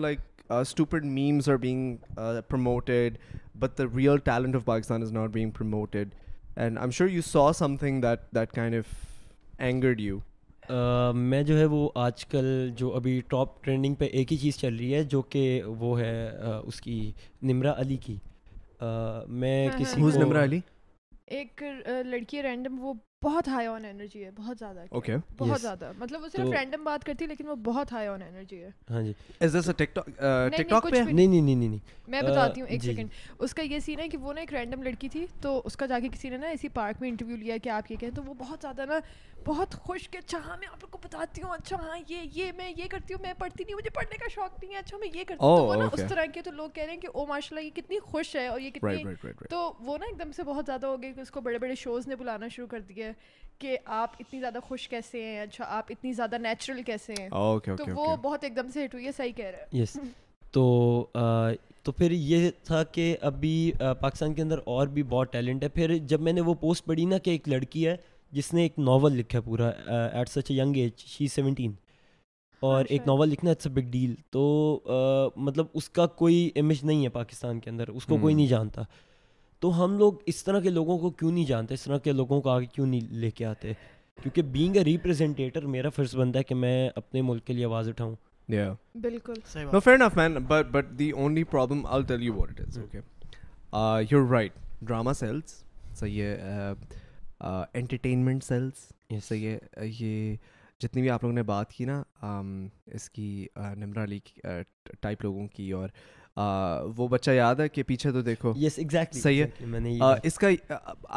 stupid 0.50 1.06
memes 1.06 1.50
are 1.50 1.56
being 1.58 1.88
being 1.96 2.00
promoted 2.16 2.48
promoted 2.50 3.18
but 3.60 3.78
the 3.78 3.84
real 3.96 4.18
talent 4.26 4.56
of 4.56 4.62
of 4.62 4.66
Pakistan 4.66 5.02
is 5.04 5.12
not 5.12 5.36
and 5.38 5.66
I 6.56 6.78
am 6.80 6.90
sure 6.90 7.10
you 7.10 7.16
you 7.16 7.22
saw 7.28 7.52
something 7.80 8.02
that 8.02 8.20
that 8.36 8.52
kind 8.56 8.76
angered 9.58 10.02
میں 11.16 11.42
جو 11.44 11.58
ہے 11.58 11.66
وہ 11.72 11.90
آج 12.04 12.26
کل 12.26 12.46
جو 12.78 12.94
ابھی 12.96 13.20
top 13.30 13.64
trending 13.64 13.96
پہ 13.96 14.06
ایک 14.12 14.32
ہی 14.34 14.38
چیز 14.38 14.58
چل 14.60 14.76
رہی 14.76 14.94
ہے 14.94 15.04
جو 15.04 15.22
کہ 15.30 15.62
وہ 15.80 16.00
ہے 16.00 16.30
uh, 16.32 16.62
اس 16.68 16.82
کی 16.82 17.12
نمرا 17.52 17.74
علی 17.82 17.98
کی 18.06 18.16
uh, 18.84 19.24
میں 19.28 19.60
ہاں، 19.68 19.74
ہاں، 19.74 19.80
کسی 19.82 20.02
ہاں۔ 20.02 20.12
نمرا 20.24 20.44
علی 20.44 20.60
ایک 21.36 21.64
uh, 21.66 22.04
لڑکی 22.10 22.44
رینڈم 22.44 22.80
وہ 22.84 22.94
بہت 23.26 23.48
ہائی 23.48 23.68
آن 23.68 23.86
انرجی 23.86 24.24
ہے 24.24 24.30
بہت 24.38 24.58
زیادہ 24.60 24.80
اوکے 24.98 25.14
اچھا۔ 25.14 25.34
بہت 25.38 25.62
زیادہ 25.62 25.92
مطلب 26.00 26.22
وہ 26.24 26.28
صرف 26.32 26.50
رینڈم 26.56 26.84
بات 26.84 27.04
کرتی 27.06 27.24
ہے 27.24 27.28
لیکن 27.30 27.48
وہ 27.50 27.56
بہت 27.66 27.92
ہائی 27.92 28.08
آن 28.08 28.22
انرجی 28.22 28.62
ہے 28.64 28.70
ہاں 28.90 29.02
جی 29.04 29.14
is 29.46 29.56
this 29.58 29.70
tick 29.78 29.96
talk 29.96 30.10
tick 30.58 30.70
talk 30.70 30.90
پہ 30.92 30.98
نہیں 31.12 31.28
نہیں 31.28 31.42
نہیں 31.42 31.56
نہیں 31.56 31.78
میں 32.16 32.22
بتاتی 32.22 32.62
ہوں 32.62 32.68
ایک 32.68 32.84
سیکنڈ 32.84 33.10
جی، 33.12 33.18
جی۔ 33.26 33.34
اس 33.44 33.54
کا 33.60 33.64
یہ 33.64 33.80
سین 33.86 34.00
ہے 34.00 34.08
کہ 34.10 34.18
وہ 34.26 34.34
نا 34.34 34.42
ایک 34.42 34.54
رینڈم 34.54 34.84
لڑکی 34.84 35.10
تھی 35.16 35.26
تو 35.42 35.62
اس 35.66 35.78
کا 35.78 35.86
جا 35.94 36.00
کے 36.04 36.08
کسی 36.14 36.30
نے 36.30 36.38
نا 36.46 36.50
اسی 36.58 36.70
پارک 36.78 37.02
میں 37.02 37.10
انٹرویو 37.10 37.38
لیا 37.38 37.58
کہ 37.64 37.70
آپ 37.80 37.92
یہ 37.92 37.96
کہیں 38.00 38.16
تو 38.16 38.24
وہ 38.26 38.34
بہت 38.40 38.58
زیادہ 38.62 38.86
نا 38.90 39.00
بہت 39.46 39.74
خوش 39.86 40.08
کہ 40.12 40.18
اچھا 40.18 40.38
ہاں 40.46 40.56
میں 40.58 40.68
آپ 40.72 40.82
لوگ 40.84 40.90
کو 40.92 40.98
بتاتی 41.04 41.42
ہوں 41.42 41.52
اچھا 41.54 41.78
ہاں 41.82 41.98
یہ 42.10 42.22
یہ 42.34 42.52
میں 42.58 42.72
یہ 42.78 42.86
کرتی 42.92 43.14
ہوں 43.14 43.22
میں 43.22 43.34
پڑھتی 43.40 43.64
نہیں 43.64 43.76
مجھے 43.76 43.90
پڑھنے 43.94 44.18
کا 44.20 44.28
شوق 44.36 44.64
نہیں 44.64 44.74
ہے 44.74 44.80
اچھا 44.80 44.98
میں 44.98 45.08
یہ 45.14 45.24
کرتی 45.28 45.46
ہوں 45.46 45.58
oh, 45.58 45.68
وہ 45.68 45.76
نا 45.82 45.88
اس 45.92 46.02
طرح 46.10 46.26
کے 46.34 46.42
تو 46.46 46.52
لوگ 46.52 46.70
کہہ 46.74 46.84
رہے 46.84 46.94
ہیں 46.94 47.00
کہ 47.02 47.08
او 47.14 47.26
ماشاء 47.26 47.56
اللہ 47.56 47.66
یہ 47.66 47.70
کتنی 47.76 48.00
خوش 48.12 48.36
ہے 48.36 48.46
اور 48.48 48.60
یہ 48.62 48.70
کتنی 48.70 49.04
تو 49.50 49.62
وہ 49.90 49.98
نا 49.98 50.06
ایک 50.06 50.20
دم 50.20 50.32
سے 50.36 50.44
بہت 50.46 50.66
زیادہ 50.66 50.86
ہو 50.88 51.02
گئی 51.02 51.14
کہ 51.14 51.22
اس 51.22 51.32
کو 51.32 51.42
بڑے 51.42 51.58
بڑے 51.66 51.76
شوز 51.84 52.08
نے 52.08 52.16
بلانا 52.24 52.48
شروع 52.56 52.68
کر 52.72 52.80
دیا 52.90 53.12
کہ 53.60 53.78
آپ 54.00 54.16
اتنی 54.20 54.40
زیادہ 54.40 54.60
خوش 54.68 54.88
کیسے 54.90 55.24
ہیں 55.26 55.40
اچھا 55.42 55.66
آپ 55.78 55.86
اتنی 55.90 56.14
زیادہ 56.14 56.38
نیچرل 56.42 56.82
کیسے 56.86 57.14
ہیں 57.20 57.30
oh, 57.36 57.58
تو 57.78 57.86
وہ 57.96 58.16
بہت 58.22 58.44
ایک 58.44 58.56
دم 58.56 58.70
سے 58.74 58.84
ہٹ 58.86 58.94
ہوئی 58.94 59.06
ہے 59.06 59.12
صحیح 59.18 59.32
کہہ 59.38 59.46
رہے 59.58 59.76
ہیں 59.84 60.10
تو 60.54 60.66
تو 61.84 61.92
پھر 61.92 62.12
یہ 62.12 62.50
تھا 62.68 62.84
کہ 62.92 63.16
ابھی 63.30 63.54
پاکستان 64.00 64.34
کے 64.34 64.42
اندر 64.42 64.60
اور 64.76 64.88
بھی 64.96 65.04
بہت 65.10 65.32
ٹیلنٹ 65.34 65.64
ہے 65.64 65.68
پھر 65.80 65.96
جب 66.12 66.22
میں 66.28 66.34
نے 66.34 66.42
وہ 66.48 66.54
پوسٹ 66.62 66.86
پڑھی 66.86 67.06
نا 67.06 67.18
کہ 67.26 67.30
ایک 67.30 67.48
لڑکی 67.50 67.88
ہے 67.88 67.96
جس 68.34 68.54
نے 68.54 68.62
ایک 68.62 68.78
ناول 68.80 69.14
لکھا 69.18 69.40
پورا 69.42 69.68
at 69.70 70.30
such 70.30 70.52
a 70.52 70.56
young 70.58 70.76
age 70.78 70.92
she 71.08 71.28
seventeen 71.34 71.72
اور 72.66 72.86
ایک 72.86 73.02
اچھا۔ 73.02 73.12
ناول 73.12 73.30
لکھنا 73.30 73.52
اٹس 73.52 73.68
اے 73.68 73.72
بگ 73.74 73.90
ڈیل 73.92 74.14
تو 74.32 75.32
مطلب 75.36 75.66
اس 75.74 75.90
کا 75.98 76.06
کوئی 76.22 76.50
امیج 76.60 76.84
نہیں 76.86 77.04
ہے 77.06 77.10
پاکستان 77.18 77.60
کے 77.60 77.70
اندر 77.70 77.88
اس 77.90 78.06
کو 78.06 78.18
کوئی 78.22 78.34
نہیں 78.36 78.48
جانتا 78.48 78.82
تو 79.62 79.84
ہم 79.84 79.98
لوگ 79.98 80.14
اس 80.28 80.44
طرح 80.44 80.60
کے 80.60 80.70
لوگوں 80.70 80.98
کو 81.00 81.10
کیوں 81.20 81.32
نہیں 81.32 81.46
جانتے 81.46 81.74
اس 81.74 81.84
طرح 81.84 81.98
کے 82.04 82.12
لوگوں 82.12 82.42
کو 82.42 82.50
آگے 82.50 82.66
کیوں 82.74 82.86
نہیں 82.88 83.08
لے 83.20 83.32
کے 83.32 83.46
آتے 83.46 83.74
کیونکہ 84.24 84.42
بینگ 84.52 84.76
اے 84.86 85.62
میرا 85.76 85.90
فرض 85.96 86.16
بنتا 86.16 86.40
ہے 86.40 86.44
کہ 86.44 86.56
میں 86.56 86.90
اپنے 86.96 87.22
ملک 87.30 87.46
کے 87.48 87.54
لیے 87.54 87.66
آواز 87.66 87.90
اٹھاؤں 87.90 88.16
بالکل 89.02 89.34
ڈراما 94.86 95.14
سیلس 95.14 95.54
صحیح 96.00 96.22
ہے 96.24 96.72
انٹرٹینمنٹ 97.42 98.44
سیلس 98.44 98.90
جیسے 99.10 99.38
یہ 99.38 99.84
یہ 100.00 100.36
جتنی 100.82 101.02
بھی 101.02 101.10
آپ 101.10 101.24
لوگوں 101.24 101.34
نے 101.36 101.44
بات 101.44 101.72
کی 101.72 101.86
نا 101.86 102.02
اس 102.96 103.10
کی 103.10 103.46
نمرا 103.78 104.04
علی 104.04 104.20
ٹائپ 105.02 105.24
لوگوں 105.24 105.48
کی 105.56 105.72
اور 105.72 105.90
وہ 106.98 107.08
بچہ 107.08 107.32
یاد 107.32 107.56
ہے 107.60 107.68
کہ 107.70 107.84
پیچھے 107.88 108.12
تو 108.12 108.22
دیکھو 108.22 108.54
یس 108.58 108.78
ایگزیکٹلی 108.80 109.22
صحیح 109.22 109.44
ہے 109.62 110.16
اس 110.28 110.38
کا 110.40 110.48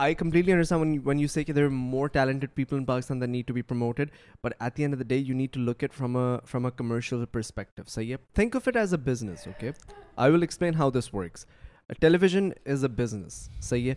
آئی 0.02 0.14
کمپلیٹلی 0.14 0.52
انڈرسٹینڈ 0.52 1.20
یو 1.20 1.42
کہ 1.46 1.52
there 1.52 1.62
are 1.64 1.68
more 1.72 2.08
talented 2.12 2.54
people 2.54 2.76
in 2.76 2.84
Pakistan 2.84 3.20
that 3.20 3.28
need 3.28 3.46
to 3.48 3.54
be 3.54 3.62
promoted 3.62 4.10
but 4.44 4.54
at 4.60 4.76
the 4.76 4.82
end 4.82 4.94
of 4.94 5.00
the 5.00 5.04
day 5.08 5.16
you 5.16 5.34
need 5.36 5.52
to 5.54 5.60
look 5.70 5.84
it 5.84 5.94
from 5.96 6.16
from 6.50 6.66
a 6.66 6.70
commercial 6.76 7.24
perspective 7.32 7.82
صحیح 7.86 8.12
ہے 8.12 8.16
think 8.34 8.56
of 8.56 8.68
it 8.68 8.76
as 8.76 8.94
a 8.94 9.00
business 9.10 9.46
okay 9.46 9.70
I 10.16 10.32
will 10.32 10.42
explain 10.42 10.74
how 10.78 10.90
this 10.98 11.12
works 11.14 11.46
television 12.20 12.50
is 12.66 12.84
a 12.84 12.90
business 13.02 13.48
صحیح 13.68 13.88
ہے 13.90 13.94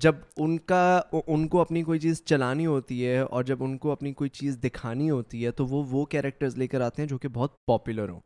جب 0.00 0.14
ان 0.44 0.56
کا 0.58 0.80
ان 1.26 1.46
کو 1.48 1.60
اپنی 1.60 1.82
کوئی 1.82 1.98
چیز 2.00 2.22
چلانی 2.26 2.66
ہوتی 2.66 3.06
ہے 3.06 3.18
اور 3.18 3.44
جب 3.44 3.62
ان 3.64 3.76
کو 3.78 3.90
اپنی 3.92 4.12
کوئی 4.12 4.30
چیز 4.30 4.58
دکھانی 4.64 5.08
ہوتی 5.10 5.44
ہے 5.44 5.50
تو 5.60 5.66
وہ 5.66 5.82
وہ 5.90 6.04
کیریکٹرز 6.14 6.56
لے 6.58 6.66
کر 6.68 6.80
آتے 6.80 7.02
ہیں 7.02 7.08
جو 7.08 7.18
کہ 7.18 7.28
بہت 7.32 7.54
پاپولر 7.66 8.08
ہوں 8.08 8.20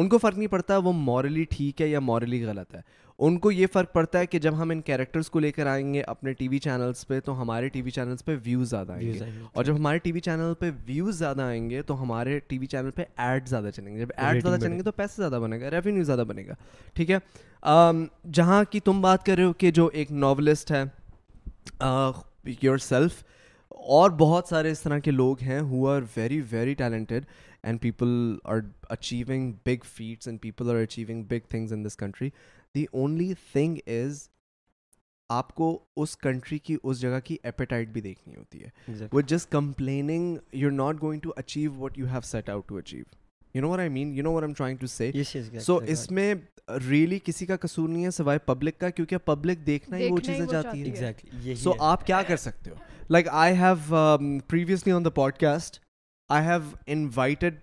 ان 0.00 0.08
کو 0.08 0.18
فرق 0.18 0.38
نہیں 0.38 0.48
پڑتا 0.48 0.76
وہ 0.88 0.92
مورلی 0.92 1.44
ٹھیک 1.50 1.80
ہے 1.82 1.88
یا 1.88 2.00
مورلی 2.00 2.44
غلط 2.44 2.74
ہے 2.74 2.80
ان 3.26 3.36
کو 3.38 3.50
یہ 3.52 3.66
فرق 3.72 3.92
پڑتا 3.92 4.18
ہے 4.18 4.26
کہ 4.32 4.38
جب 4.38 4.60
ہم 4.60 4.70
ان 4.70 4.80
کیریکٹرس 4.82 5.28
کو 5.30 5.38
لے 5.40 5.50
کر 5.52 5.66
آئیں 5.66 5.92
گے 5.94 6.02
اپنے 6.12 6.32
ٹی 6.34 6.46
وی 6.48 6.58
چینلس 6.66 7.06
پہ 7.08 7.18
تو 7.24 7.40
ہمارے 7.40 7.68
ٹی 7.72 7.82
وی 7.82 7.90
چینلس 7.90 8.24
پہ 8.24 8.34
ویوز 8.44 8.68
زیادہ 8.70 8.92
آئیں 8.92 9.12
گے 9.14 9.18
اور 9.52 9.64
جب 9.64 9.74
ہمارے 9.76 9.98
ٹی 10.02 10.12
وی 10.12 10.20
چینل 10.20 10.52
پہ 10.60 10.70
ویوز 10.86 11.18
زیادہ 11.18 11.42
آئیں 11.42 11.68
گے 11.70 11.82
تو 11.90 12.00
ہمارے 12.02 12.38
ٹی 12.48 12.58
وی 12.58 12.66
چینل 12.66 12.90
پہ 12.96 13.04
ایڈ 13.24 13.48
زیادہ 13.48 13.70
چلیں 13.76 13.92
گے 13.94 14.00
جب 14.00 14.12
ایڈ 14.16 14.42
زیادہ 14.42 14.60
چلیں 14.60 14.76
گے 14.78 14.82
تو 14.82 14.92
پیسے 14.96 15.20
زیادہ 15.22 15.40
بنے 15.42 15.60
گا 15.60 15.70
ریونیو 15.70 16.02
زیادہ 16.04 16.24
بنے 16.28 16.46
گا 16.46 16.54
ٹھیک 16.94 17.10
ہے 17.10 17.18
جہاں 18.34 18.62
کی 18.70 18.80
تم 18.84 19.00
بات 19.00 19.26
کر 19.26 19.36
رہے 19.36 19.44
ہو 19.44 19.52
کہ 19.64 19.70
جو 19.80 19.88
ایک 19.92 20.12
ناولسٹ 20.24 20.70
ہے 20.72 20.82
یور 22.62 22.78
سیلف 22.88 23.22
اور 23.98 24.10
بہت 24.18 24.48
سارے 24.48 24.70
اس 24.70 24.80
طرح 24.82 24.98
کے 25.04 25.10
لوگ 25.10 25.42
ہیں 25.42 25.60
who 25.70 25.86
are 25.94 26.02
very 26.16 26.40
very 26.50 26.74
talented 26.74 27.24
and 27.62 27.80
people 27.80 28.08
are 28.52 28.58
achieving 28.90 29.52
big 29.66 29.84
feats 29.94 30.28
and 30.28 30.40
people 30.42 30.70
are 30.70 30.82
achieving 30.82 31.22
big 31.30 31.48
things 31.50 31.72
in 31.72 31.84
this 31.84 31.96
country 31.96 32.28
the 32.76 32.84
only 32.92 33.32
thing 33.52 33.76
is 33.92 34.28
آپ 35.36 35.54
کو 35.54 35.78
اس 36.02 36.16
کنٹری 36.24 36.58
کی 36.64 36.76
اس 36.82 37.00
جگہ 37.00 37.18
کی 37.24 37.36
ایپیٹائٹ 37.42 37.88
بھی 37.92 38.00
دیکھنی 38.00 38.34
ہوتی 38.36 38.62
ہے 38.62 39.06
with 39.12 39.26
just 39.28 39.50
complaining 39.52 40.36
you 40.52 40.66
are 40.68 40.72
not 40.72 41.00
going 41.02 41.20
to 41.22 41.30
achieve 41.36 41.72
what 41.82 41.98
you 41.98 42.06
have 42.12 42.20
set 42.24 42.48
out 42.50 42.66
to 42.68 42.74
to 42.74 42.78
achieve 42.78 42.98
you 42.98 43.10
you 43.54 43.62
know 43.66 43.74
know 43.74 43.80
I 43.80 43.88
mean 43.90 44.18
I'm 44.42 44.52
trying 44.58 44.84
so 45.66 45.76
اس 45.92 46.10
میں 46.10 46.34
ریئلی 46.88 47.18
کسی 47.24 47.46
کا 47.46 47.56
قصور 47.60 47.88
نہیں 47.88 48.04
ہے 48.04 48.10
سوائے 48.16 48.38
پبلک 48.46 48.78
کا 48.80 48.90
کیونکہ 48.90 49.18
پبلک 49.24 49.66
دیکھنا 49.66 49.96
ہی 49.98 50.10
وہ 50.10 50.18
چیزیں 50.26 50.46
جاتی 50.50 50.90
ہیں 50.92 51.54
سو 51.62 51.72
آپ 51.92 52.06
کیا 52.06 52.22
کر 52.28 52.36
سکتے 52.36 52.70
ہو 52.70 52.76
like 53.10 53.28
I 53.44 53.54
have 53.60 54.18
previously 54.50 54.92
on 54.92 55.04
the 55.04 55.10
podcast 55.40 55.78
I 56.38 56.46
have 56.48 56.58
invited 56.86 57.54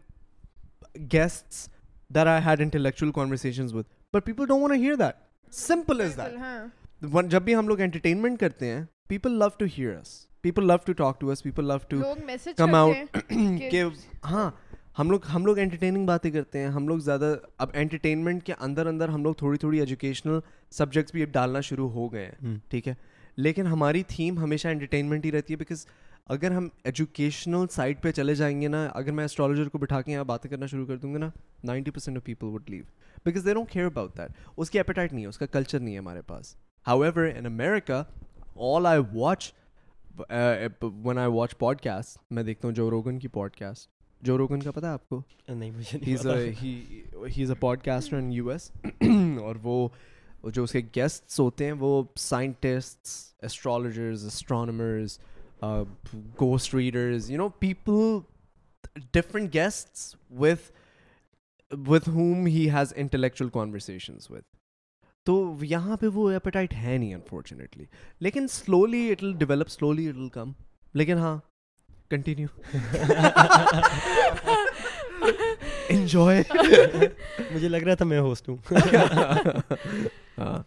guest 1.13 1.70
there 2.15 2.28
I 2.28 2.41
had 2.46 2.62
intellectual 2.62 3.12
conversations 3.15 3.74
with 3.74 3.88
but 4.13 4.26
people 4.26 4.46
don't 4.48 4.62
want 4.62 4.84
hear 4.84 4.96
that 5.00 5.54
simple 5.56 6.02
is 6.02 6.17
that 6.17 7.32
جب 7.32 7.41
بھی 7.43 7.56
ہم 7.56 7.67
لوگ 7.67 7.80
انٹرٹینمنٹ 7.82 8.39
کرتے 8.39 8.67
ہیں 8.72 8.84
people 9.10 9.32
love 9.39 9.48
to 9.58 9.65
hear 9.78 9.96
us 9.98 10.15
people 10.41 10.67
love 10.67 10.76
to 10.86 10.93
talk 10.98 11.20
to 11.22 11.30
us 11.32 11.43
people 11.43 11.65
love 11.67 11.78
to 11.88 12.02
come 12.58 12.76
out 12.76 13.17
کہ 13.72 13.84
ہاں 14.30 14.50
ہم 15.00 15.10
لوگ 15.12 15.26
ہم 15.34 15.46
لوگ 15.46 15.60
انٹرٹیننگ 15.60 16.06
باتیں 16.06 16.30
کرتے 16.32 16.60
ہیں 16.60 16.67
ہم 16.76 16.88
لوگ 16.88 16.98
زیادہ 17.08 17.36
اب 17.65 17.70
انٹرٹینمنٹ 17.82 18.43
کے 18.43 18.54
اندر 18.67 18.86
اندر 18.88 19.10
ہم 19.10 19.24
لوگ 19.24 19.34
تھوڑی 19.41 19.58
تھوڑی 19.63 19.80
ایجوکیشنل 19.80 20.39
سبجیکٹس 20.78 21.12
بھی 21.13 21.24
اب 21.24 21.32
ڈالنا 21.34 21.60
شروع 21.67 21.89
ہو 21.91 22.12
گئے 22.13 22.26
ہیں 22.43 22.56
ٹھیک 22.70 22.88
ہے 22.88 22.93
لیکن 23.38 23.67
ہماری 23.67 24.02
تھیم 24.08 24.38
ہمیشہ 24.39 24.67
انٹرٹینمنٹ 24.67 25.26
ہی 25.26 25.32
رہتی 25.32 25.54
ہے 25.54 25.58
بیکاز 25.58 25.86
اگر 26.33 26.51
ہم 26.51 26.67
ایجوکیشنل 26.85 27.65
سائٹ 27.71 28.01
پہ 28.03 28.11
چلے 28.11 28.33
جائیں 28.35 28.59
گے 28.61 28.67
نا 28.67 28.85
اگر 28.93 29.11
میں 29.17 29.25
اسٹرالوجر 29.25 29.67
کو 29.69 29.77
بٹھا 29.79 29.99
کے 30.01 30.11
یہاں 30.11 30.23
باتیں 30.27 30.49
کرنا 30.51 30.65
شروع 30.71 30.85
کر 30.87 30.97
دوں 30.97 31.13
گا 31.13 31.17
نا 31.19 31.29
ninety 31.67 31.91
percent 31.91 32.17
of 32.17 32.23
people 32.23 32.47
would 32.53 32.69
leave 32.69 32.83
because 33.25 33.47
care 33.71 33.85
about 33.85 34.17
that 34.17 34.29
اس 34.57 34.69
کی 34.69 34.79
ایپیٹائٹ 34.79 35.13
نہیں 35.13 35.23
ہے 35.23 35.29
اس 35.29 35.37
کا 35.37 35.45
کلچر 35.51 35.79
نہیں 35.79 35.93
ہے 35.93 35.99
ہمارے 35.99 36.21
پاس 36.27 36.55
however 37.01 37.27
in 37.35 37.45
America 37.45 38.03
all 38.75 38.85
I 38.87 38.99
watch 39.13 39.51
one 41.05 41.17
I 41.17 41.29
watch 41.33 41.57
podcast 41.83 42.17
میں 42.33 42.43
دیکھتا 42.43 42.67
ہوں 42.67 42.75
جو 42.75 42.89
روگن 42.89 43.19
کی 43.19 43.27
پوڈ 43.39 43.55
کاسٹ 43.59 43.89
جو 44.25 44.37
روگن 44.37 44.59
کا 44.63 44.71
پتا 44.71 44.87
ہے 44.87 44.93
آپ 44.93 45.07
کو 45.09 45.21
نہیں 45.49 45.71
مجھے 45.77 46.13
is 46.13 47.51
a 47.51 47.55
podcaster 47.85 48.17
in 48.17 48.31
U 48.33 48.49
S 48.49 48.69
اور 49.43 49.55
وہ 49.63 49.87
جو 50.53 50.63
اس 50.63 50.71
کے 50.71 50.81
گیسٹس 50.95 51.39
ہوتے 51.39 51.65
ہیں 51.65 51.71
وہ 51.79 52.01
scientist 52.27 53.15
astrologers 53.45 54.25
astronomers 54.25 55.17
ghost 56.41 56.74
readers 56.76 57.30
you 57.32 57.38
know 57.38 57.48
people 57.60 58.20
different 59.13 59.54
guests 59.54 60.15
with 60.39 60.72
with 61.88 62.10
whom 62.10 62.46
has 62.48 62.93
intellectual 62.96 63.50
conversations 63.54 64.30
with 64.32 64.46
تو 65.26 65.54
یہاں 65.70 65.96
پہ 66.02 66.08
وہ 66.13 66.30
ایپیٹائٹ 66.32 66.74
ہے 66.84 66.98
نہیں 66.98 67.13
انفارچونیٹلی 67.13 67.86
لیکن 68.26 68.48
slowly 68.52 69.10
it 69.12 69.24
will 69.24 69.34
develop 69.38 69.70
slowly 69.70 70.08
it 70.10 70.15
will 70.17 70.30
come 70.34 70.52
لیکن 70.93 71.17
ہاں 71.17 71.38
کنٹینیو 72.10 72.48
انجوائے 75.89 76.43
مجھے 77.54 77.67
لگ 77.70 77.84
رہا 77.86 77.96
تھا 77.96 78.06
میں 78.06 78.20
ہوسٹ 78.20 78.50
ہوں 78.50 78.74
ہاں 80.38 80.58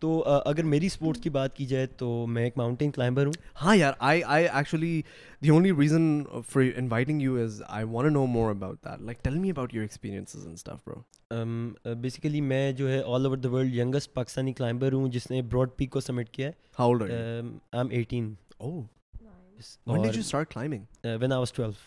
تو 0.00 0.22
اگر 0.46 0.62
میری 0.64 0.86
اسپورٹس 0.86 1.20
کی 1.22 1.30
بات 1.30 1.54
کی 1.56 1.64
جائے 1.72 1.86
تو 1.98 2.06
میں 2.36 2.44
ایک 2.44 2.56
ماؤنٹین 2.58 2.90
کلائمبر 2.90 3.26
ہوں 3.26 3.32
ہاں 3.62 3.74
یار 3.76 3.92
I 4.10 4.22
I 4.36 4.46
actually 4.48 5.00
the 5.42 5.48
only 5.50 5.72
reason 5.80 6.22
for 6.52 6.62
inviting 6.76 7.22
you 7.22 7.36
is 7.42 7.62
I 7.66 7.84
wanna 7.90 8.12
know 8.12 8.24
more 8.36 8.50
about 8.50 8.84
that 8.84 9.02
like 9.06 9.22
tell 9.24 9.34
me 9.38 9.50
about 9.50 9.74
your 9.74 9.82
experiences 9.82 10.46
and 10.46 10.56
stuff 10.56 10.88
bro 10.88 11.94
basically 12.00 12.40
میں 12.40 12.70
جو 12.80 12.88
ہے 12.90 13.02
all 13.14 13.26
over 13.26 13.36
the 13.38 13.50
world 13.54 13.74
youngest 13.74 14.12
Pakistani 14.14 14.52
climber 14.62 14.92
ہوں 14.92 15.08
جس 15.18 15.30
نے 15.30 15.42
Broad 15.52 15.76
Peak 15.76 15.90
کو 15.92 16.00
submit 16.08 16.30
کیا 16.38 16.46
ہے 16.48 16.52
how 16.78 16.88
old 16.90 17.02
I 17.02 17.58
am 17.72 17.88
18 18.00 18.32
oh 18.58 18.78
When 19.90 20.04
did 20.06 20.14
you 20.16 20.20
start 20.26 20.48
climbing? 20.52 20.84
Uh, 21.08 21.10
when 21.22 21.32
I 21.36 21.38
was 21.46 21.50
12. 21.64 21.80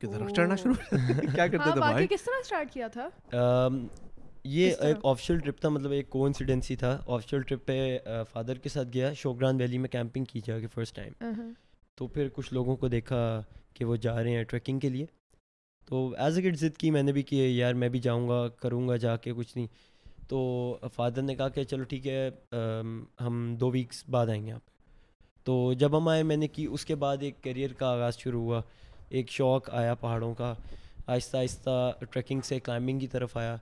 کدھر 0.00 0.28
چڑھنا 0.36 0.56
شروع 0.62 0.74
کیا 0.90 1.46
کرتے 1.46 1.58
ہاں، 1.58 1.70
تھے 1.72 1.80
بھائی 1.80 2.06
کس 2.06 2.22
طرح 2.22 2.42
سٹارٹ 2.46 2.72
کیا 2.72 2.88
تھا 2.96 3.06
یہ 4.48 4.72
ایک 4.86 4.96
آفشیل 5.06 5.38
ٹرپ 5.44 5.60
تھا 5.60 5.68
مطلب 5.68 5.90
ایک 5.92 6.08
کو 6.10 6.28
تھا 6.78 6.96
آفشیل 7.14 7.42
ٹرپ 7.48 7.64
پہ 7.66 7.76
فادر 8.32 8.58
کے 8.64 8.68
ساتھ 8.68 8.88
گیا 8.94 9.12
شوگران 9.22 9.56
ویلی 9.60 9.78
میں 9.78 9.88
کیمپنگ 9.88 10.24
کی 10.32 10.40
جا 10.46 10.58
کے 10.60 10.66
فرسٹ 10.74 10.94
ٹائم 10.96 11.42
تو 11.98 12.06
پھر 12.16 12.28
کچھ 12.34 12.52
لوگوں 12.54 12.76
کو 12.76 12.88
دیکھا 12.88 13.20
کہ 13.74 13.84
وہ 13.84 13.96
جا 14.06 14.14
رہے 14.22 14.36
ہیں 14.36 14.44
ٹریکنگ 14.50 14.78
کے 14.80 14.88
لیے 14.88 15.06
تو 15.88 16.04
ایز 16.24 16.38
اے 16.38 16.44
گٹ 16.48 16.56
ضد 16.58 16.76
کی 16.78 16.90
میں 16.90 17.02
نے 17.02 17.12
بھی 17.12 17.22
کہ 17.30 17.36
یار 17.46 17.74
میں 17.82 17.88
بھی 17.88 17.98
جاؤں 18.06 18.28
گا 18.28 18.46
کروں 18.62 18.86
گا 18.88 18.96
جا 19.06 19.16
کے 19.26 19.32
کچھ 19.36 19.56
نہیں 19.56 19.66
تو 20.28 20.38
فادر 20.94 21.22
نے 21.22 21.34
کہا 21.36 21.48
کہ 21.56 21.64
چلو 21.70 21.84
ٹھیک 21.92 22.06
ہے 22.06 22.28
ہم 23.24 23.54
دو 23.60 23.70
ویکس 23.70 24.02
بعد 24.10 24.26
آئیں 24.32 24.44
گے 24.46 24.52
آپ 24.52 25.44
تو 25.46 25.56
جب 25.78 25.96
ہم 25.98 26.08
آئے 26.08 26.22
میں 26.30 26.36
نے 26.36 26.48
کی 26.48 26.66
اس 26.72 26.84
کے 26.84 26.94
بعد 27.06 27.16
ایک 27.22 27.42
کیریئر 27.42 27.72
کا 27.82 27.88
آغاز 27.92 28.18
شروع 28.18 28.42
ہوا 28.42 28.60
ایک 29.18 29.30
شوق 29.30 29.70
آیا 29.80 29.94
پہاڑوں 30.00 30.32
کا 30.38 30.54
آہستہ 31.06 31.36
آہستہ 31.36 32.04
ٹریکنگ 32.10 32.40
سے 32.48 32.58
کلائمبنگ 32.60 32.98
کی 32.98 33.06
طرف 33.08 33.36
آیا 33.36 33.56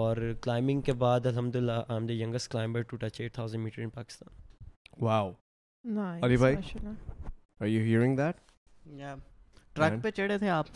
اور 0.00 0.16
کلائمبنگ 0.42 0.80
کے 0.82 0.92
بعد 1.02 1.26
الحمد 1.26 1.56
للہ 1.56 1.72
I 1.88 1.96
am 1.98 2.06
the 2.06 2.12
youngest 2.12 2.50
climber 2.52 2.82
to 2.90 2.96
touch 3.04 3.20
eight 3.20 3.34
thousand 3.34 3.64
metre 3.64 3.82
in 3.82 3.90
Pakistan 3.94 5.04
wow 5.04 5.30
Ali 6.26 6.36
بھائی 6.36 6.56
are 7.60 7.66
you 7.66 7.82
hearing 7.84 8.16
that 8.16 8.44
truck 9.76 10.02
پہ 10.02 10.10
چڑھے 10.16 10.36
تھے 10.38 10.48
آپ 10.48 10.66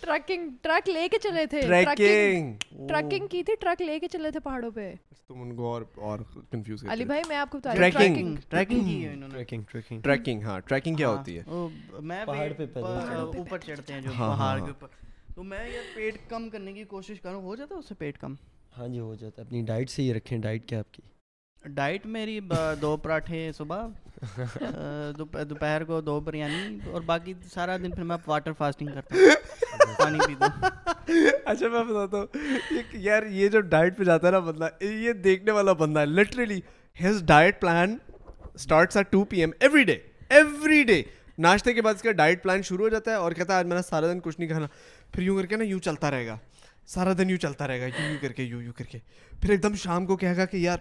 ٹرکنگ 0.00 0.50
ٹرک 0.62 0.88
لے 0.88 1.08
کے 1.12 1.18
چلے 1.22 1.46
تھے 1.52 1.60
ٹرکنگ 1.60 2.52
ٹرکنگ 2.88 3.26
کی 3.30 3.42
تھی 3.44 3.54
ٹرک 3.60 3.80
لے 3.82 3.98
کے 4.00 4.08
چلے 4.12 4.30
تھے 4.30 4.40
پہاڑوں 4.44 4.70
پہ 4.74 4.92
تم 5.28 5.40
ان 5.42 5.54
کو 5.56 5.72
اور 5.72 5.82
اور 6.08 6.18
کنفیوز 6.50 6.84
علی 6.92 7.04
بھائی 7.04 7.22
میں 7.28 7.36
آپ 7.36 7.50
کو 7.50 7.58
بتا 7.58 7.74
رہا 7.78 7.98
ہوں 8.06 8.64
کی 8.68 9.04
ہے 9.04 9.12
انہوں 9.12 9.28
نے 9.32 9.44
ٹرکنگ 9.44 9.62
ٹرکنگ 9.72 10.00
ٹرکنگ 10.02 10.42
ہاں 10.44 10.60
ٹرکنگ 10.68 10.94
کیا 10.96 11.08
ہوتی 11.08 11.38
ہے 11.38 12.00
میں 12.12 12.24
پہاڑ 12.26 12.48
پہ 12.58 12.66
اوپر 12.82 13.58
چڑھتے 13.66 13.92
ہیں 13.92 14.00
جو 14.00 14.10
پہاڑ 14.18 14.58
کے 14.60 14.70
اوپر 14.70 15.04
تو 15.36 15.42
میں 15.44 15.58
یار 15.72 15.82
پیٹ 15.94 16.14
کم 16.28 16.48
کرنے 16.50 16.72
کی 16.72 16.82
کوشش 16.90 17.20
کروں 17.20 17.40
ہو 17.42 17.54
جاتا 17.56 17.74
ہے 17.74 17.78
اس 17.78 17.88
سے 17.88 17.94
پیٹ 17.98 18.18
کم 18.18 18.34
ہاں 18.76 18.86
جی 18.88 19.00
ہو 19.00 19.14
جاتا 19.20 19.40
ہے 19.40 19.46
اپنی 19.46 19.60
ڈائٹ 19.66 19.90
سے 19.90 20.02
یہ 20.02 20.14
رکھیں 20.14 20.36
ڈائٹ 20.42 20.64
کیا 20.68 20.78
آپ 20.78 20.94
کی 20.94 21.02
ڈائٹ 21.74 22.06
میری 22.14 22.38
دو 22.80 22.96
پراٹھے 23.02 23.50
صبح 23.56 23.86
دوپہر 25.18 25.84
کو 25.86 26.00
دو 26.00 26.18
بریانی 26.28 26.78
اور 26.92 27.00
باقی 27.10 27.34
سارا 27.54 27.76
دن 27.82 27.90
پھر 27.94 28.02
میں 28.12 28.16
واٹر 28.26 28.52
فاسٹنگ 28.58 28.88
کرتا 28.94 29.16
ہوں 29.16 29.94
پانی 29.98 30.18
پیتا 30.26 30.46
ہوں 30.54 31.20
اچھا 31.44 31.68
میں 31.68 31.82
بتاتا 31.92 32.16
ہوں 32.18 32.96
یار 33.08 33.26
یہ 33.30 33.48
جو 33.56 33.60
ڈائٹ 33.76 33.96
پہ 33.98 34.04
جاتا 34.10 34.26
ہے 34.26 34.32
نا 34.32 34.38
بندہ 34.48 34.68
یہ 34.86 35.12
دیکھنے 35.28 35.52
والا 35.58 35.72
بندہ 35.84 36.00
ہے 36.00 36.06
literally 36.06 36.60
his 37.04 37.22
diet 37.28 37.60
plan 37.60 37.96
starts 38.54 38.96
two 39.10 39.24
P 39.34 39.40
M 39.40 39.50
every 39.60 39.84
every 40.28 40.82
day 40.84 41.02
day 41.02 41.02
ناشتے 41.44 41.72
کے 41.74 41.82
بعد 41.82 41.94
اس 41.94 42.02
کا 42.02 42.12
ڈائٹ 42.18 42.42
پلان 42.42 42.62
شروع 42.64 42.84
ہو 42.84 42.88
جاتا 42.88 43.10
ہے 43.10 43.16
اور 43.16 43.32
کہتا 43.32 43.52
ہے 43.54 43.58
آج 43.58 43.66
میں 43.66 43.76
نے 43.76 43.82
سارا 43.88 44.12
دن 44.12 44.20
کچھ 44.24 44.38
نہیں 44.38 44.48
کھانا 44.50 44.66
پھر 45.12 45.22
یوں 45.22 45.36
کر 45.36 45.46
کے 45.46 45.56
نا 45.56 45.64
یوں 45.64 45.80
چلتا 45.84 46.10
رہے 46.10 46.26
گا 46.26 46.36
سارا 46.94 47.12
دن 47.18 47.30
یوں 47.30 47.38
چلتا 47.38 47.66
رہے 47.68 47.80
گا 47.80 47.86
یوں 47.86 48.10
یوں 48.10 48.20
کر 48.22 48.32
کے 48.32 48.42
یوں 48.42 48.62
یوں 48.62 48.72
کر 48.78 48.84
کے 48.90 48.98
پھر 49.40 49.50
ایک 49.50 49.62
دم 49.62 49.74
شام 49.82 50.06
کو 50.06 50.16
کہے 50.16 50.36
گا 50.36 50.44
کہ 50.52 50.56
یار 50.56 50.78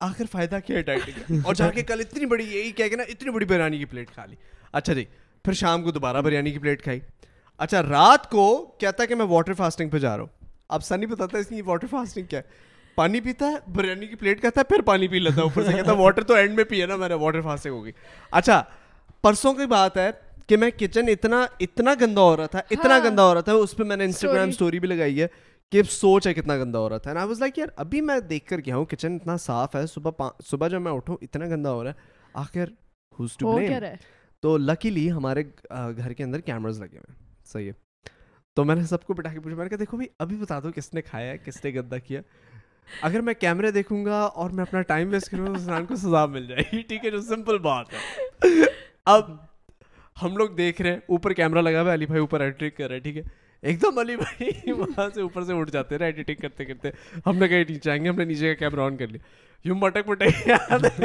آخر 0.00 0.24
فائدہ 0.32 0.58
کیا 0.66 0.76
ہے 0.76 0.82
ڈائٹ 0.82 1.20
اور 1.44 1.54
جا 1.54 1.70
کے 1.70 1.82
کل 1.82 2.00
اتنی 2.00 2.26
بڑی 2.26 2.44
یہی 2.52 2.70
کہہ 2.76 2.88
کے 2.88 2.96
نا 2.96 3.02
اتنی 3.08 3.30
بڑی 3.32 3.44
بریانی 3.46 3.78
کی 3.78 3.84
پلیٹ 3.84 4.10
کھا 4.14 4.24
لی 4.26 4.36
اچھا 4.72 4.92
جی 4.92 5.04
پھر 5.44 5.52
شام 5.62 5.82
کو 5.82 5.90
دوبارہ 5.92 6.20
بریانی 6.22 6.50
کی 6.50 6.58
پلیٹ 6.58 6.82
کھائی 6.82 7.00
اچھا 7.64 7.82
رات 7.82 8.30
کو 8.30 8.46
کہتا 8.80 9.02
ہے 9.02 9.08
کہ 9.08 9.14
میں 9.14 9.26
واٹر 9.28 9.54
فاسٹنگ 9.56 9.88
پہ 9.90 9.98
جا 9.98 10.16
رہا 10.16 10.22
ہوں 10.22 10.52
اب 10.68 10.82
سر 10.84 10.98
نہیں 10.98 11.10
بتاتا 11.10 11.38
اس 11.38 11.50
لیے 11.52 11.62
واٹر 11.64 11.86
فاسٹنگ 11.90 12.24
کیا 12.26 12.38
ہے 12.40 12.72
پانی 12.94 13.20
پیتا 13.20 13.46
ہے 13.50 13.70
بریانی 13.74 14.06
کی 14.06 14.14
پلیٹ 14.16 14.40
کہتا 14.42 14.60
ہے 14.60 14.64
پھر 14.74 14.82
پانی 14.86 15.08
پی 15.08 15.18
لیتا 15.18 15.36
ہے 15.36 15.42
اوپر 15.48 15.64
سے 15.66 15.72
کہتا 15.72 15.92
ہے 15.92 15.96
واٹر 15.96 16.22
تو 16.30 16.34
اینڈ 16.34 16.54
میں 16.56 16.64
پیے 16.70 16.86
نا 16.86 16.96
میں 16.96 17.08
نے 17.08 17.14
واٹر 17.22 17.40
فاسٹنگ 17.42 17.72
ہوگی 17.72 17.92
اچھا 18.40 18.62
پرسوں 19.24 19.52
کی 19.54 19.64
بات 19.66 19.96
ہے 19.96 20.10
کہ 20.48 20.56
میں 20.56 20.68
کچن 20.78 21.08
اتنا 21.08 21.36
اتنا 21.66 21.92
گندا 22.00 22.20
ہو 22.22 22.36
رہا 22.36 22.46
تھا 22.54 22.58
اتنا 22.70 22.90
ہاں۔ 22.96 23.04
گندا 23.04 23.24
ہو 23.26 23.32
رہا 23.34 23.40
تھا 23.44 23.52
اس 23.60 23.74
پہ 23.76 23.82
میں 23.90 23.96
نے 23.96 24.04
انسٹاگرام 24.04 24.48
اسٹوری 24.48 24.78
بھی 24.80 24.88
لگائی 24.88 25.20
ہے 25.22 25.26
کہ 25.72 25.82
سوچ 25.90 26.26
ہے 26.26 26.32
کتنا 26.34 26.56
گندا 26.62 26.78
ہو 26.78 26.88
رہا 26.88 26.98
تھا 27.06 27.12
لائک 27.38 27.58
یار 27.58 27.68
ابھی 27.84 28.00
میں 28.08 28.18
دیکھ 28.32 28.46
کر 28.46 28.60
گیا 28.66 28.76
ہوں 28.76 28.84
کچن 28.90 29.14
اتنا 29.20 29.36
صاف 29.46 29.76
ہے 29.76 29.86
صبح 29.94 30.28
صبح 30.50 30.68
جب 30.74 30.82
میں 30.82 30.92
اٹھوں 30.92 31.16
اتنا 31.28 31.46
گندا 31.54 31.70
ہو 31.72 31.82
رہا 31.84 31.90
ہے 31.90 32.68
آخر 32.68 33.94
تو 34.42 34.56
لکیلی 34.58 35.10
ہمارے 35.12 35.42
گھر 35.70 36.12
کے 36.16 36.24
اندر 36.24 36.40
کیمراز 36.48 36.80
لگے 36.80 36.96
ہوئے 36.98 37.12
ہیں 37.12 37.24
صحیح 37.52 37.66
ہے 37.66 37.72
تو 38.56 38.64
میں 38.64 38.74
نے 38.74 38.82
سب 38.90 39.04
کو 39.06 39.14
بٹھا 39.20 39.32
کے 39.32 39.40
پوچھا 39.40 39.56
میں 39.56 39.64
نے 39.64 39.68
کہا 39.68 39.78
دیکھو 39.80 39.96
بھائی 39.96 40.08
ابھی 40.24 40.36
بتا 40.40 40.58
دو 40.64 40.70
کس 40.74 40.92
نے 40.94 41.02
کھایا 41.02 41.30
ہے 41.32 41.38
کس 41.44 41.64
نے 41.64 41.70
گندا 41.80 41.98
کیا 42.10 42.20
اگر 43.08 43.20
میں 43.28 43.34
کیمرے 43.40 43.70
دیکھوں 43.78 44.04
گا 44.04 44.20
اور 44.42 44.50
میں 44.58 44.64
اپنا 44.68 44.82
ٹائم 44.92 45.08
ویسٹ 45.12 45.30
کروں 45.30 45.46
گا 45.46 45.50
انسان 45.58 45.86
کو 45.86 45.96
سزا 46.06 46.26
مل 46.36 46.46
جائے 46.46 46.62
گی 46.72 46.82
ٹھیک 46.92 47.04
ہے 47.04 47.10
جو 47.10 47.20
سمپل 47.32 47.58
بات 47.68 47.92
ہے 47.92 48.62
اب 49.12 49.24
ہم 50.22 50.36
لوگ 50.36 50.50
دیکھ 50.56 50.80
رہے 50.82 50.90
ہیں 50.90 50.98
اوپر 51.12 51.32
کیمرہ 51.38 51.62
لگا 51.62 51.80
ہوا 51.80 51.88
ہے 51.90 51.94
علی 51.94 52.06
بھائی 52.06 52.20
اوپر 52.20 52.40
ایڈیٹنگ 52.40 52.70
کر 52.76 52.88
رہے 52.88 52.96
ہیں 52.96 53.02
ٹھیک 53.02 53.16
ہے 53.16 53.22
ایک 53.70 53.80
دم 53.82 53.98
علی 53.98 54.16
بھائی 54.16 54.70
وہاں 54.78 55.08
سے 55.14 55.20
اوپر 55.22 55.44
سے 55.44 55.58
اٹھ 55.60 55.70
جاتے 55.72 55.98
رہے 55.98 56.06
ایڈیٹنگ 56.06 56.40
کرتے 56.42 56.64
کرتے 56.64 56.90
ہم 57.26 57.36
نے 57.38 57.48
کہیں 57.48 57.64
نیچے 57.68 57.90
آئیں 57.90 58.02
گے 58.04 58.08
ہم 58.08 58.16
نے 58.18 58.24
نیچے 58.24 58.54
کا 58.54 58.60
کیمرا 58.68 58.84
آن 58.86 58.96
کر 58.96 59.08
لیا 59.08 59.52
یوں 59.64 59.74
مٹک 59.76 60.08
مٹک 60.08 60.50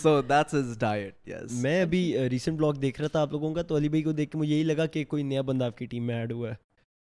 so 0.01 0.19
that's 0.29 0.53
is 0.53 0.77
diet 0.79 1.27
yes 1.29 1.62
میں 1.63 1.81
ابھی 1.81 2.03
ریسنٹ 2.31 2.57
بلاگ 2.59 2.81
دیکھ 2.88 2.99
رہا 3.01 3.07
تھا 3.17 3.21
آپ 3.21 3.31
لوگوں 3.33 3.53
کا 3.53 3.62
تو 3.71 3.77
علی 3.77 3.89
بھائی 3.89 4.03
کو 4.03 4.12
دیکھ 4.21 4.31
کے 4.31 4.38
مجھے 4.38 4.53
یہی 4.55 4.63
لگا 4.75 4.85
کہ 4.97 5.05
کوئی 5.15 5.23
نیا 5.33 5.41
بندہ 5.51 5.65
آپ 5.65 5.77
کی 5.77 5.85
ٹیم 5.95 6.07
میں 6.07 6.15
ایڈ 6.19 6.31
ہوا 6.31 6.49
ہے 6.49 6.55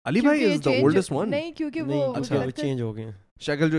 علی 0.09 0.21
بھائی 0.27 0.51
از 0.53 0.65
دا 0.65 0.71
اولڈسٹ 0.81 1.11
ون 1.11 1.31
نہیں 1.31 1.51
کیونکہ 1.57 1.81
وہ 1.91 2.13
اچھا 2.15 2.49
چینج 2.55 2.81
ہو 2.81 2.95
گئے 2.95 3.05
ہیں 3.05 3.11
شکل 3.45 3.75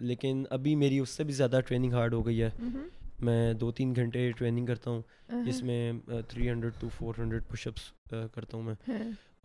لیکن 0.00 0.44
ابھی 0.50 0.74
میری 0.76 0.98
اس 0.98 1.10
سے 1.10 1.48
دو 3.60 3.70
تین 3.72 3.94
گھنٹے 3.96 4.30
جس 5.44 5.62
میں 5.62 5.92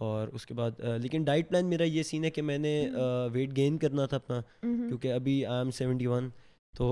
اور 0.06 0.28
اس 0.34 0.46
کے 0.46 0.54
بعد 0.54 0.80
لیکن 1.04 1.24
ڈائٹ 1.24 1.48
پلان 1.50 1.66
میرا 1.70 1.84
یہ 1.84 2.04
سین 2.10 2.24
ہے 2.24 2.30
کہ 2.32 2.42
میں 2.42 2.58
نے 2.58 2.74
ویٹ 3.34 3.56
گین 3.58 3.78
کرنا 3.78 4.06
تھا 4.12 4.18
اپنا 4.18 4.40
کیونکہ 4.62 5.14
ابھی 5.14 5.46
آئی 5.46 5.58
ایم 5.64 5.72
سیونٹی 5.78 6.08
ون 6.08 6.30
تو 6.78 6.88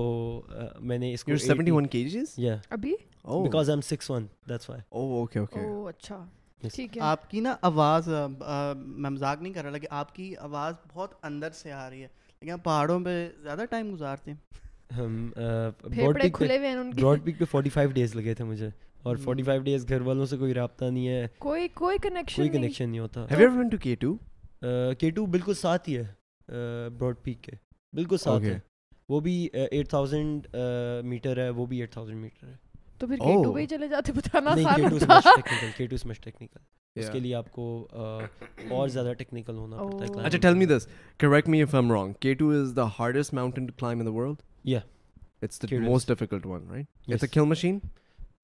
میں 0.90 0.98
نے 0.98 1.12
اس 1.14 1.24
کو 1.24 1.36
سیونٹی 1.44 1.70
ون 1.70 1.86
کے 1.86 2.02
جیز 2.08 2.34
یا 2.38 2.56
ابھی 2.78 2.92
because 3.24 3.70
I 3.70 3.74
am 3.76 3.80
six 3.94 4.10
one 4.10 4.26
that's 4.48 4.70
why 4.70 4.80
oh 4.88 5.02
okay 5.20 5.38
okay 5.38 5.60
oh 5.60 5.86
اچھا 5.88 6.24
آپ 7.10 7.28
کی 7.30 7.40
نا 7.40 7.54
آواز 7.70 8.08
میں 8.76 9.10
مذاق 9.10 9.42
نہیں 9.42 9.52
کر 9.52 9.62
رہا 9.62 9.70
لیکن 9.70 9.86
آپ 10.02 10.14
کی 10.14 10.32
آواز 10.48 10.74
بہت 10.94 11.14
اندر 11.26 11.50
سے 11.62 11.72
آ 11.72 11.88
رہی 11.90 12.02
ہے 12.02 12.08
لیکن 12.40 12.52
آپ 12.52 12.64
پہاڑوں 12.64 12.98
پہ 13.04 13.28
زیادہ 13.42 13.64
ٹائم 13.70 13.92
گزارتے 13.94 14.30
ہیں 14.30 14.96
ہم 14.98 15.28
بروڈ 15.96 16.20
پیک 17.24 17.38
پہ 17.38 17.44
فورٹی 17.50 17.70
فائیو 17.70 17.90
ڈیز 17.94 18.14
لگے 18.16 18.34
تھے 18.34 18.44
مجھے 18.44 18.68
اور 19.08 19.16
45 19.28 19.42
hmm. 19.50 19.62
ڈیز 19.64 19.88
گھر 19.88 20.00
والوں 20.10 20.26
سے 20.30 20.36
کوئی 20.36 20.54
رابطہ 20.54 20.84
نہیں 20.84 21.08
ہے 21.08 21.26
کوئی 21.48 21.68
کوئی 21.82 21.98
کنیکشن 22.02 22.36
کوئی 22.42 22.48
کنیکشن 22.58 22.88
نہیں 22.90 23.00
ہوتا 23.00 23.24
have 23.30 23.40
you 23.40 23.46
ever 23.48 23.56
been 23.58 23.68
to 23.68 23.76
K2 23.88 24.94
K2 25.02 25.24
بالکل 25.34 25.54
ساتھ 25.64 25.88
ہی 25.88 25.96
ہے 25.96 26.06
براڈ 26.98 27.22
پیک 27.22 27.40
کے 27.42 27.52
بالکل 27.98 28.16
ساتھ 28.22 28.44
ہے 28.44 28.58
وہ 29.14 29.20
بھی 29.26 29.34
8000 29.58 31.04
میٹر 31.12 31.38
ہے 31.42 31.48
وہ 31.60 31.66
بھی 31.72 31.82
8000 31.84 32.14
میٹر 32.24 32.48
ہے 32.48 32.54
تو 32.98 33.06
پھر 33.06 33.22
K2 33.26 33.54
پہ 33.54 33.60
ہی 33.60 33.66
چلے 33.70 33.88
جاتے 33.88 34.12
بتانا 34.16 34.50
آسان 34.58 34.98
تھا 34.98 35.20
K2 35.82 35.96
سمجھ 36.02 36.20
ٹیکنیکل 36.24 36.60
اس 37.00 37.10
کے 37.12 37.18
لیے 37.20 37.34
آپ 37.34 37.50
کو 37.52 37.66
اور 37.92 38.88
زیادہ 38.88 39.12
ٹیکنیکل 39.18 39.56
ہونا 39.56 39.76
oh. 39.76 39.90
پڑتا 39.90 40.20
ہے 40.20 40.26
اچھا 40.26 40.38
tell 40.42 40.54
me 40.62 40.66
this 40.66 40.86
correct 41.24 41.48
me 41.54 41.62
if 41.62 41.74
I'm 41.74 41.92
wrong 41.92 42.26
K2 42.26 42.50
is 42.60 42.76
the 42.76 42.86
hardest 42.98 43.34
mountain 43.40 43.66
to 43.66 43.72
climb 43.80 44.00
in 44.00 44.06
the 44.12 44.18
world 44.18 44.42
یا 44.74 44.80
it's 45.42 45.62
the 45.70 45.78
most 45.86 46.08
difficult 46.08 46.46
one 46.46 46.68
right 46.70 46.86
it's 47.12 47.22
a 47.24 47.34
kill 47.34 47.46
machine 47.54 47.78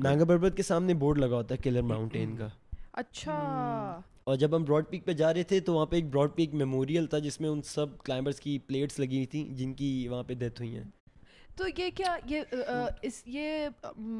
Nanga 0.00 0.24
بربت 0.24 0.56
کے 0.56 0.62
سامنے 0.62 0.94
board 1.00 1.18
لگا 1.18 1.36
ہوتا 1.36 1.54
ہے 1.54 1.58
killer 1.62 1.82
mountain 1.86 2.34
کا 2.36 2.46
اچھا 3.00 3.32
اور 4.30 4.36
جب 4.38 4.56
ہم 4.56 4.64
براڈ 4.64 4.84
پیک 4.90 5.04
پہ 5.06 5.12
جا 5.20 5.32
رہے 5.34 5.42
تھے 5.50 5.58
تو 5.66 5.74
وہاں 5.74 5.86
پہ 5.86 5.96
ایک 5.96 6.08
براڈ 6.14 6.30
پیک 6.34 6.54
میموریل 6.60 7.06
تھا 7.12 7.18
جس 7.26 7.40
میں 7.40 7.48
ان 7.48 7.60
سب 7.74 7.98
کلائمبرس 8.04 8.40
کی 8.40 8.58
پلیٹس 8.66 8.98
لگی 9.00 9.16
ہوئی 9.16 9.26
تھیں 9.34 9.44
جن 9.58 9.72
کی 9.82 9.88
وہاں 10.10 10.22
پہ 10.28 10.34
ڈیتھ 10.44 10.60
ہوئی 10.62 10.74
ہیں 10.76 10.84
تو 11.56 11.64
یہ 11.78 11.88
کیا 11.96 12.14
یہ 12.28 12.40
hmm. 12.56 12.86
اس 13.04 13.22
یہ 13.26 13.66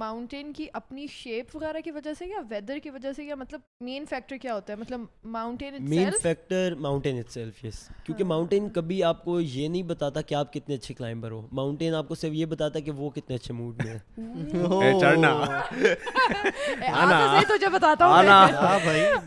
ماؤنٹین 0.00 0.52
کی 0.52 0.66
اپنی 0.78 1.06
شیپ 1.12 1.54
وغیرہ 1.56 1.80
کی 1.84 1.90
وجہ 1.90 2.12
سے 2.18 2.26
یا 2.26 2.40
ویدر 2.48 2.78
کی 2.82 2.90
وجہ 2.90 3.12
سے 3.16 3.24
یا 3.24 3.34
مطلب 3.34 3.60
مین 3.84 4.04
فیکٹر 4.10 4.36
کیا 4.42 4.54
ہوتا 4.54 4.72
ہے 4.72 4.78
مطلب 4.78 5.00
mountain 5.36 5.74
main 5.90 6.08
factor 6.22 6.74
mountain 6.86 7.18
itself 7.32 7.64
yes 7.64 7.78
کیونکہ 8.04 8.24
ماؤنٹین 8.24 8.62
ہاں. 8.62 8.72
کبھی 8.74 9.02
آپ 9.04 9.24
کو 9.24 9.40
یہ 9.40 9.68
نہیں 9.68 9.82
بتاتا 9.92 10.20
کہ 10.22 10.34
آپ 10.34 10.52
کتنے 10.52 10.74
اچھے 10.74 10.94
کلائمبر 10.94 11.30
ہو 11.30 11.40
ماؤنٹین 11.60 11.94
آپ 11.94 12.08
کو 12.08 12.14
صرف 12.14 12.32
یہ 12.34 12.46
بتاتا 12.46 12.80
کہ 12.80 12.90
وہ 12.96 13.08
کتنے 13.16 13.36
اچھے 13.36 13.54
موڈ 13.54 13.80
میں 13.84 13.94
ہے 13.94 14.92
چڑھنا 15.00 15.30
آنا 16.92 17.40
تجھے 17.48 17.68
بتاتا 17.76 18.06
ہوں 18.06 18.28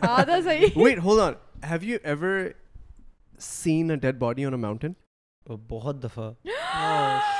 آدھا 0.10 0.40
صحیح 0.44 0.80
wait 0.84 0.98
hold 1.04 1.20
on 1.26 1.32
have 1.70 1.84
you 1.90 1.98
ever 2.02 2.48
seen 3.50 3.90
a 3.90 3.96
dead 4.06 4.18
body 4.18 4.44
on 4.44 4.54
a 4.54 4.58
mountain 4.68 4.92
بہت 5.70 6.02
دفعہ 6.02 6.30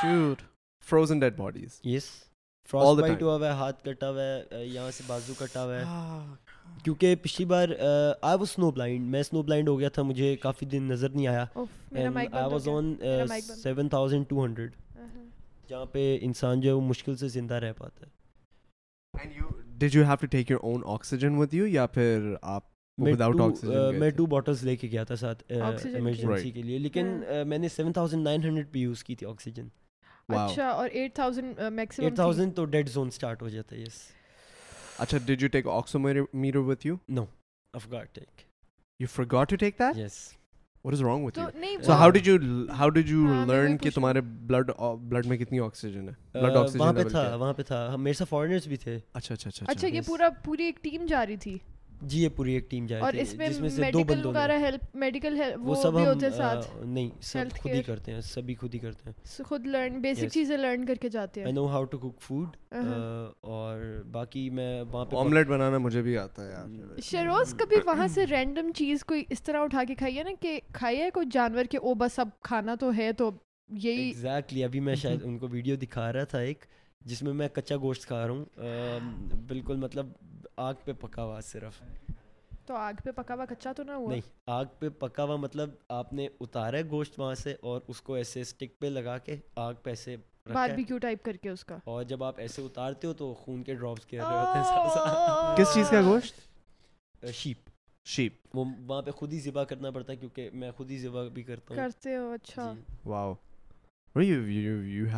shoot 0.00 0.42
oh, 0.42 0.54
frozen 0.88 1.18
dead 1.18 1.36
bodies 1.36 1.78
yes 1.84 2.04
ہوا 2.72 2.82
ہوا 2.82 3.06
ہوا 3.22 3.38
ہے 3.38 3.42
ہے 3.42 3.44
ہے 3.46 3.50
ہاتھ 3.58 3.82
کٹا 3.84 4.10
کٹا 4.12 4.58
یہاں 4.58 4.90
سے 4.96 5.04
بازو 5.06 5.64
کیونکہ 6.84 7.14
پچھلی 7.22 7.44
بار 7.46 7.68
آئی 7.78 8.38
واز 8.38 8.50
سنو 8.50 8.70
بلائنڈ 8.76 9.08
میں 9.10 9.22
سنو 9.22 9.42
بلائنڈ 9.42 9.68
ہو 9.68 9.78
گیا 9.78 9.88
تھا 9.94 10.02
مجھے 10.02 10.34
کافی 10.42 10.66
دن 10.74 10.82
نظر 10.88 11.08
نہیں 11.14 11.26
آیا 11.26 11.44
سیون 13.62 14.54
جہاں 15.70 15.86
پہ 15.92 16.06
انسان 16.24 16.60
جو 16.60 16.68
ہے 16.68 16.74
ہے 16.74 16.76
وہ 16.76 16.86
مشکل 16.88 17.16
سے 17.16 17.28
زندہ 17.28 17.54
رہ 17.66 17.72
پاتا 17.78 18.06
میں 22.98 24.26
نے 27.58 28.74
اچھا 30.34 30.68
اچھا 30.70 31.08
اچھا 31.08 31.14
اچھا 31.14 31.14
اچھا 31.14 31.14
اچھا 31.14 31.24
اور 31.24 31.34
8000 31.38 31.42
8000 31.56 31.70
میکسیمم 31.72 32.50
تو 32.54 32.64
dead 32.64 32.70
dead 32.70 32.70
dead 32.70 32.70
dead 32.72 32.88
zone 32.94 33.10
start 33.10 33.42
ہو 33.42 33.48
جاتا 33.48 33.74
ہے 33.76 33.80
ہے 33.80 33.82
yes 33.82 34.10
yes 35.00 35.12
you 35.12 35.20
you 35.28 35.28
you 35.28 35.36
you 36.32 36.44
you 36.44 36.62
you 36.62 36.74
take 37.78 38.14
take 39.48 39.60
take 39.60 39.80
with 40.84 40.84
with 40.84 40.84
no 40.84 40.84
to 40.84 40.84
that 40.84 40.84
what 40.84 40.94
is 40.94 41.00
wrong 41.02 41.28
so 41.84 41.92
how 41.92 42.10
how 42.78 42.88
learn 43.48 43.76
کہ 43.76 43.90
تمہارے 43.94 44.20
بلڈ 44.20 44.70
بلڈ 44.78 45.00
بلڈ 45.10 45.26
میں 45.26 45.36
کتنی 45.36 45.58
oxygen 45.60 46.08
oxygen 46.08 46.80
وہاں 46.80 46.92
وہاں 46.92 46.92
پہ 46.92 47.04
پہ 47.04 47.62
تھا 47.68 47.86
تھا 47.90 47.96
میرے 47.96 48.68
بھی 48.68 48.76
تھے 48.84 48.98
یہ 49.88 50.00
پورا 50.06 50.28
پوری 50.44 50.64
ایک 50.64 50.82
ٹیم 50.82 51.06
جا 51.08 51.24
رہی 51.26 51.36
تھی 51.48 51.58
جی 52.02 52.22
یہ 52.22 52.28
پوری 52.36 52.52
ایک 52.54 52.68
ٹیم 52.70 52.86
جائے 52.86 53.02
اور 53.02 53.12
اس 53.20 53.34
میں 53.36 53.48
جس 53.48 53.58
میں 53.60 53.68
سے 53.68 53.90
دو 53.92 54.02
بندوں 54.06 54.32
کا 54.32 54.46
ہیلپ 54.60 54.96
میڈیکل 55.02 55.40
وہ 55.62 55.74
سب 55.82 55.98
ہم 55.98 56.12
نہیں 56.82 57.08
سب 57.24 57.56
خود 57.62 57.72
ہی 57.72 57.82
کرتے 57.82 58.12
ہیں 58.12 58.20
سب 58.24 58.48
ہی 58.48 58.54
خود 58.60 58.74
ہی 58.74 58.78
کرتے 58.80 59.10
ہیں 59.10 59.44
خود 59.48 59.66
لرن 59.66 60.00
بیسک 60.00 60.32
چیزیں 60.32 60.56
لرن 60.56 60.84
کر 60.86 60.98
کے 61.00 61.08
جاتے 61.08 61.42
ہیں 61.44 61.48
I 61.48 61.52
know 61.58 61.66
how 61.74 61.80
to 61.94 61.98
cook 62.04 62.20
food 62.26 62.84
اور 63.54 63.80
باقی 64.12 64.48
میں 64.58 64.70
وہاں 64.92 65.04
پہ 65.10 65.16
آملیٹ 65.16 65.46
بنانا 65.48 65.78
مجھے 65.78 66.02
بھی 66.02 66.16
آتا 66.18 66.46
ہے 66.48 67.00
شروز 67.10 67.54
کبھی 67.58 67.76
وہاں 67.86 68.08
سے 68.14 68.26
رینڈم 68.30 68.70
چیز 68.76 69.04
کوئی 69.04 69.24
اس 69.30 69.42
طرح 69.42 69.64
اٹھا 69.64 69.84
کے 69.88 69.94
کھائی 69.98 70.18
ہے 70.18 70.24
نا 70.24 70.32
کہ 70.40 70.58
کھائی 70.72 71.00
ہے 71.00 71.10
کوئی 71.14 71.26
جانور 71.32 71.64
کے 71.70 71.78
او 71.78 71.94
بس 71.98 72.18
اب 72.18 72.28
کھانا 72.50 72.74
تو 72.80 72.92
ہے 72.96 73.12
تو 73.18 73.30
یہی 73.82 74.12
exactly 74.12 74.64
ابھی 74.64 74.80
میں 74.80 74.94
شاید 75.04 75.22
ان 75.24 75.38
کو 75.38 75.48
ویڈیو 75.52 75.76
دکھا 75.76 76.12
رہا 76.12 76.24
تھا 76.30 76.38
ایک 76.38 76.64
جس 77.10 77.22
میں 77.22 77.32
میں 77.34 77.48
کچا 77.54 77.76
گوشت 77.82 78.06
کھا 78.06 78.26
رہا 78.26 78.32
ہوں 78.32 79.18
بالکل 79.46 79.76
مطلب 79.76 80.06
آگ 80.58 80.74
پہ 80.84 80.92
پکا 81.00 81.22
ہوا 81.22 81.40
صرف 81.44 81.80
تو 82.66 82.74
آگ 82.74 82.94
پہ 83.04 83.10
پکا 83.16 83.34
ہوا 83.34 83.44
کچا 83.48 83.72
تو 83.76 83.82
نہ 83.84 83.92
ہوا 83.92 84.10
نہیں 84.10 84.20
آگ 84.50 84.64
پہ 84.78 84.88
پکا 84.98 85.24
ہوا 85.24 85.36
مطلب 85.36 85.70
آپ 85.98 86.12
نے 86.12 86.26
اتارا 86.40 86.76
ہے 86.78 86.82
گوشت 86.90 87.18
وہاں 87.20 87.34
سے 87.42 87.54
اور 87.72 87.80
اس 87.88 88.00
کو 88.02 88.14
ایسے 88.14 88.44
سٹک 88.50 88.78
پہ 88.80 88.86
لگا 88.86 89.16
کے 89.26 89.36
آگ 89.64 89.74
پہ 89.82 89.90
ایسے 89.90 90.16
باربیکیو 90.52 90.98
ٹائپ 91.02 91.24
کر 91.24 91.36
کے 91.42 91.50
اس 91.50 91.64
کا 91.64 91.76
اور 91.94 92.02
جب 92.12 92.24
آپ 92.24 92.38
ایسے 92.40 92.62
اتارتے 92.62 93.06
ہو 93.06 93.12
تو 93.20 93.32
خون 93.44 93.62
کے 93.64 93.74
ڈراپس 93.74 94.12
گر 94.12 94.18
رہے 94.18 94.40
ہوتے 94.40 94.58
ہیں 94.58 95.56
کس 95.56 95.74
چیز 95.74 95.90
کا 95.90 96.00
گوشت 96.06 97.26
شیپ 97.42 97.70
شیپ 98.14 98.56
وہ 98.56 98.64
وہاں 98.86 99.02
پہ 99.02 99.10
خود 99.16 99.32
ہی 99.32 99.40
ذبح 99.40 99.64
کرنا 99.68 99.90
پڑتا 99.90 100.12
ہے 100.12 100.16
کیونکہ 100.16 100.50
میں 100.52 100.70
خود 100.76 100.90
ہی 100.90 100.98
ذبح 100.98 101.28
بھی 101.34 101.42
کرتا 101.42 101.74
ہوں 101.74 101.82
کرتے 101.82 102.16
ہو 102.16 102.30
اچھا 102.32 102.72
جی۔ 102.76 102.80
واو 103.08 103.34
شیپ 104.22 105.14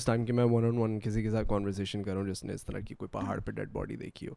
ٹائم 0.05 0.55
ون 0.77 0.99
کسی 1.03 1.21
کے 1.23 1.29
ساتھ 1.29 1.47
کانورزیشن 1.49 2.03
کروں 2.03 2.25
جس 2.25 2.43
نے 2.43 2.53
اس 2.53 2.65
طرح 2.65 2.79
کی 2.87 2.95
کوئی 2.95 3.09
پہاڑ 3.11 3.39
پہ 3.39 3.51
ڈیڈ 3.51 3.71
باڈی 3.73 3.95
دیکھی 3.95 4.27
ہو 4.27 4.33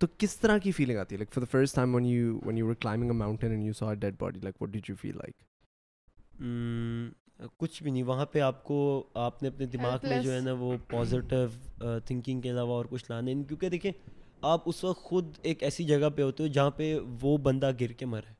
تو 0.00 0.06
کس 0.18 0.36
طرح 0.40 0.58
کی 0.62 0.72
فیلنگ 0.78 0.98
آتی 0.98 1.14
ہے 1.16 1.18
like 1.18 1.32
for 1.34 1.42
the 1.44 1.50
first 1.50 1.76
time 1.76 1.98
you 2.04 2.38
were 2.66 2.74
climbing 2.74 3.10
a mountain 3.10 3.50
and 3.50 3.64
you 3.66 3.72
saw 3.78 3.94
dead 4.06 4.14
body 4.20 4.40
like 4.44 4.62
what 4.62 4.68
dead 4.72 4.90
you 4.90 4.96
feel 5.02 5.16
like 5.16 5.36
کچھ 7.58 7.82
بھی 7.82 7.90
نہیں 7.90 8.02
وہاں 8.02 8.26
پہ 8.32 8.40
آپ 8.40 8.62
کو 8.64 8.76
آپ 9.22 9.42
نے 9.42 9.48
اپنے 9.48 9.66
دماغ 9.66 9.98
میں 10.08 10.20
جو 10.22 10.32
ہے 10.32 10.40
نا 10.40 10.52
وہ 10.58 10.72
پازیٹیو 10.90 11.98
تھنکنگ 12.06 12.40
کے 12.40 12.50
علاوہ 12.50 12.74
اور 12.74 12.84
کچھ 12.90 13.04
لانے 13.10 13.34
کیونکہ 13.48 13.68
دیکھیں 13.68 13.90
آپ 14.52 14.62
اس 14.68 14.82
وقت 14.84 15.02
خود 15.02 15.36
ایک 15.48 15.62
ایسی 15.62 15.84
جگہ 15.84 16.08
پہ 16.16 16.22
ہوتے 16.22 16.42
ہو 16.42 16.48
جہاں 16.56 16.70
پہ 16.76 16.94
وہ 17.22 17.36
بندہ 17.46 17.70
گر 17.80 17.92
کے 18.02 18.06
مرے 18.06 18.32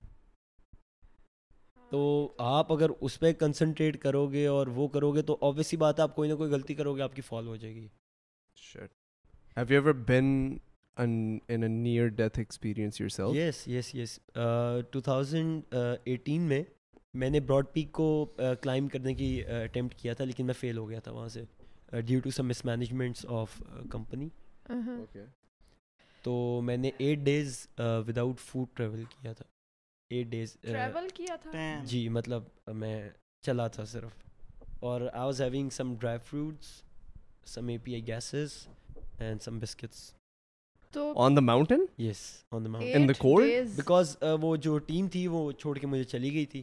تو 1.91 2.01
آپ 2.49 2.73
اگر 2.73 2.91
اس 3.07 3.19
پہ 3.21 3.33
کنسنٹریٹ 3.39 3.97
کرو 4.03 4.27
گے 4.33 4.47
اور 4.47 4.67
وہ 4.77 4.87
کرو 4.95 5.11
گے 5.15 5.23
تو 5.23 5.37
آبویسلی 5.49 5.77
بات 5.79 5.99
ہے 5.99 6.03
آپ 6.03 6.15
کوئی 6.17 6.31
نہ 6.31 6.35
کوئی 6.37 6.51
غلطی 6.51 6.75
کرو 6.75 6.95
گے 6.97 7.03
آپ 7.03 7.15
کی 7.17 7.23
فال 7.23 7.47
ہو 7.47 7.57
جائے 7.57 7.75
گی 7.75 7.89
ایٹین 16.11 16.41
میں 16.49 16.63
میں 17.23 17.29
نے 17.31 17.41
براڈ 17.41 17.65
پیک 17.73 17.91
کو 17.93 18.05
کلائم 18.61 18.87
کرنے 18.93 19.15
کی 19.15 19.27
اٹیمپٹ 19.55 19.95
کیا 19.99 20.15
تھا 20.15 20.25
لیکن 20.25 20.47
میں 20.47 20.55
فیل 20.61 20.79
ہو 20.79 20.89
گیا 20.89 20.99
تھا 21.01 21.13
وہاں 21.13 21.29
سے 21.35 21.43
due 22.07 22.21
to 22.25 22.31
some 22.37 22.49
mismanagements 22.65 23.25
of 23.41 23.63
company 23.91 24.29
تو 26.23 26.33
میں 26.65 26.77
نے 26.77 26.91
eight 26.99 27.19
days 27.25 27.67
without 28.19 28.41
food 28.41 28.77
travel 28.77 29.03
کیا 29.21 29.33
تھا 29.33 29.45
ایٹ 30.15 30.27
ڈیز 30.31 30.57
ٹریول 30.61 31.09
کیا 31.15 31.37
تھا 31.43 31.73
جی 31.89 32.09
مطلب 32.19 32.43
میں 32.83 33.01
چلا 33.47 33.67
تھا 33.77 33.85
صرف 33.93 34.17
اور 34.89 35.01
I 35.13 35.25
was 35.25 35.43
having 35.43 35.71
some 35.79 35.95
dry 36.01 36.19
fruits 36.31 36.73
some 37.53 37.69
A 37.69 37.79
P 37.85 37.95
I 37.95 38.07
gases 38.09 38.53
and 39.19 39.43
some 39.43 39.59
biscuits 39.59 40.13
because 43.77 44.17
وہ 44.41 44.55
جو 44.69 44.79
ٹیم 44.89 45.07
تھی 45.13 45.27
وہ 45.29 45.51
چھوڑ 45.61 45.77
کے 45.79 45.87
مجھے 45.87 46.05
چلی 46.05 46.33
گئی 46.35 46.45
تھی 46.53 46.63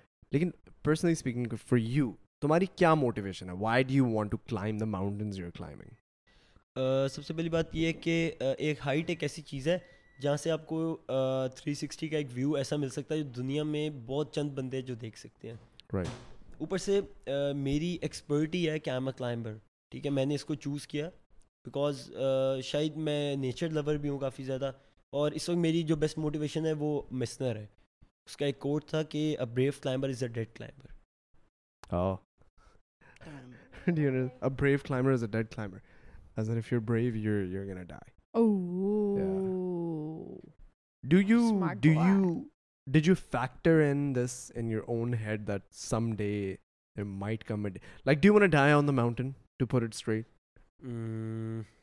لیکن 0.33 0.49
پرسنلی 0.83 1.11
اسپیکنگ 1.13 1.53
فار 1.67 1.77
یو 1.79 2.11
تمہاری 2.41 2.65
کیا 2.75 2.93
موٹیویشن 2.95 3.49
ہے 3.49 3.53
why 3.59 3.83
do 3.83 3.93
you 3.93 4.05
you 4.07 4.13
want 4.13 4.31
to 4.31 4.37
the 4.39 4.47
climbing 4.49 5.89
سب 7.13 7.23
سے 7.25 7.33
پہلی 7.33 7.49
بات 7.49 7.75
یہ 7.75 7.87
ہے 7.87 7.93
کہ 7.93 8.31
ایک 8.57 8.79
ہائٹ 8.85 9.09
ایک 9.09 9.23
ایسی 9.23 9.41
چیز 9.45 9.67
ہے 9.67 9.77
جہاں 10.21 10.37
سے 10.37 10.51
آپ 10.51 10.65
کو 10.67 10.77
تھری 11.55 11.73
سکسٹی 11.73 12.07
کا 12.09 12.17
ایک 12.17 12.27
ویو 12.33 12.53
ایسا 12.55 12.75
مل 12.75 12.89
سکتا 12.89 13.15
ہے 13.15 13.21
جو 13.23 13.29
دنیا 13.41 13.63
میں 13.63 13.89
بہت 14.05 14.33
چند 14.35 14.51
بندے 14.57 14.81
جو 14.91 14.95
دیکھ 15.01 15.19
سکتے 15.19 15.49
ہیں 15.49 15.55
رائٹ 15.93 16.59
اوپر 16.63 16.77
سے 16.77 16.99
میری 17.67 17.97
ایکسپرٹی 18.01 18.69
ہے 18.69 18.77
کہ 18.79 18.89
آئی 18.89 18.99
ایم 18.99 19.07
اے 19.07 19.13
کلائمبر 19.17 19.53
ٹھیک 19.91 20.05
ہے 20.05 20.11
میں 20.11 20.25
نے 20.25 20.35
اس 20.35 20.45
کو 20.45 20.55
چوز 20.65 20.87
کیا 20.87 21.09
بیکاز 21.65 22.09
شاید 22.63 22.95
میں 23.07 23.21
نیچر 23.35 23.69
لور 23.79 23.95
بھی 24.01 24.09
ہوں 24.09 24.19
کافی 24.19 24.43
زیادہ 24.43 24.71
اور 25.21 25.31
اس 25.39 25.49
وقت 25.49 25.57
میری 25.57 25.83
جو 25.91 25.95
بیسٹ 26.03 26.17
موٹیویشن 26.17 26.65
ہے 26.65 26.73
وہ 26.79 27.01
مسنر 27.23 27.55
ہے 27.55 27.65
اس 28.31 28.37
کا 28.37 28.45
ایک 28.45 28.59
کوٹ 28.63 28.85
تھا 28.89 29.01
کہ 29.11 29.21
a 29.39 29.45
brief 29.53 29.79
climber 29.81 30.09
is 30.09 30.21
a 30.23 30.27
dead 30.35 30.47
climber 30.55 30.87
ہاں 31.91 32.15
do 33.91 34.01
you 34.01 34.11
know 34.11 34.25
a 34.39 34.47
brave 34.59 34.83
climber 34.83 35.11
is 35.13 35.23
a 35.23 35.27
dead 35.31 35.47
if 36.61 36.69
you're 36.71 36.83
brave 36.91 37.15
you're 37.23 37.41
you're 37.53 37.63
going 37.69 37.87
die 37.89 38.13
oh 38.39 38.43
yeah. 39.21 40.45
do 41.13 41.19
you 41.31 41.39
Smart 41.47 41.81
do 41.85 41.91
you 41.97 42.29
did 42.97 43.09
you 43.11 43.15
factor 43.35 43.73
in 43.87 44.05
this 44.19 44.35
in 44.61 44.71
your 44.75 44.85
own 44.95 45.11
head 45.25 45.43
that 45.51 45.67
someday 45.81 46.33
there 46.35 47.09
might 47.25 47.45
come 47.51 47.67
a 47.71 47.73
day 47.77 47.83
like 48.11 48.23
do 48.25 48.31
you 48.31 48.37
want 48.37 48.47
to 48.51 48.61
die 48.61 48.71
on 48.77 48.91
the 48.91 48.95
mountain 49.01 49.33
to 49.63 49.69
put 49.75 49.87
it 49.89 49.99
straight 50.03 50.31
mm 50.93 51.80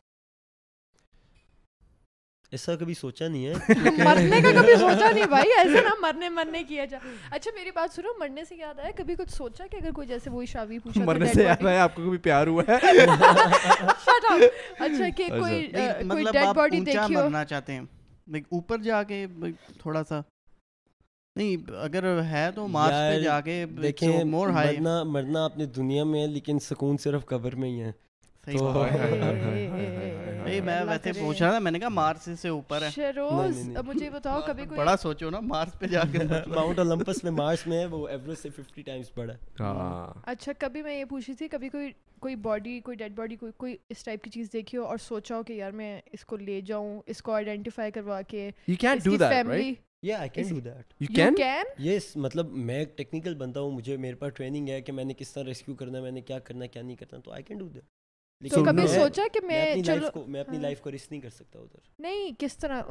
ایسا 2.52 2.74
کبھی 2.80 2.94
سوچا 2.94 3.26
نہیں 3.28 3.46
ہے 3.46 4.04
مرنے 4.04 4.40
کا 4.42 4.50
کبھی 4.60 4.74
سوچا 4.80 5.10
نہیں 5.10 5.26
بھائی 5.30 5.50
ایسے 5.56 5.80
نہ 5.84 5.88
مرنے 6.00 6.28
مرنے 6.36 6.62
کیا 6.68 6.84
جا 6.90 6.98
اچھا 7.30 7.50
میری 7.54 7.70
بات 7.74 7.94
سنو 7.94 8.12
مرنے 8.20 8.44
سے 8.48 8.54
یاد 8.58 8.78
آیا 8.80 8.90
کبھی 8.98 9.14
کچھ 9.18 9.30
سوچا 9.32 9.66
کہ 9.70 9.76
اگر 9.80 9.90
کوئی 9.94 10.06
جیسے 10.08 10.30
وہی 10.30 10.46
شاوی 10.52 10.78
پوچھا 10.78 11.02
مرنے 11.04 11.26
سے 11.34 11.44
یاد 11.44 11.66
آیا 11.66 11.82
آپ 11.84 11.94
کو 11.94 12.02
کبھی 12.06 12.18
پیار 12.28 12.46
ہوا 12.46 12.62
ہے 12.68 12.76
اچھا 13.86 14.38
کہ 14.38 14.46
اچھا۔ 14.78 15.08
کوئی 15.16 15.28
کوئی 15.40 15.60
ڈیڈ 15.74 16.02
مطلب 16.12 16.54
باڈی 16.56 16.80
دیکھی 16.86 17.14
ہو 17.16 17.20
مرنا 17.24 17.44
چاہتے 17.52 17.72
ہیں 17.78 18.40
اوپر 18.50 18.78
جا 18.82 19.02
کے 19.12 19.24
تھوڑا 19.82 20.04
سا 20.08 20.20
نہیں 21.36 21.70
اگر 21.82 22.22
ہے 22.30 22.48
تو 22.54 22.66
مارس 22.68 22.92
پہ 23.14 23.20
جا 23.24 23.40
کے 23.40 23.64
دیکھیں 23.82 24.12
مرنا 24.30 25.02
مرنا 25.12 25.44
اپنے 25.44 25.66
دنیا 25.76 26.04
میں 26.04 26.22
ہے 26.22 26.26
لیکن 26.32 26.58
سکون 26.70 26.96
صرف 27.04 27.26
قبر 27.26 27.54
میں 27.64 27.68
ہی 27.68 27.80
ہے 27.82 27.92
شروز 28.52 29.26
مجھے 33.86 34.08
کس 34.08 34.52
طرح 55.32 55.44
ریسکیو 55.44 55.74
کرنا 55.74 56.00
ہے 56.04 56.76
کبھی 58.66 58.86
سوچا 58.88 59.22
کہ 59.32 59.40
میں 59.46 59.64
چلو 59.86 60.08
میں 60.30 60.40
اپنی 60.40 60.58
لائف 60.58 60.78
ہاں۔ 60.78 60.82
کو 60.84 60.90
رسک 60.94 61.06
نہیں 61.10 61.20
کر 61.20 61.30
سکتا 61.30 61.58
ادھر 61.58 61.78
نہیں 62.02 62.30
کس 62.38 62.56
طرح 62.58 62.82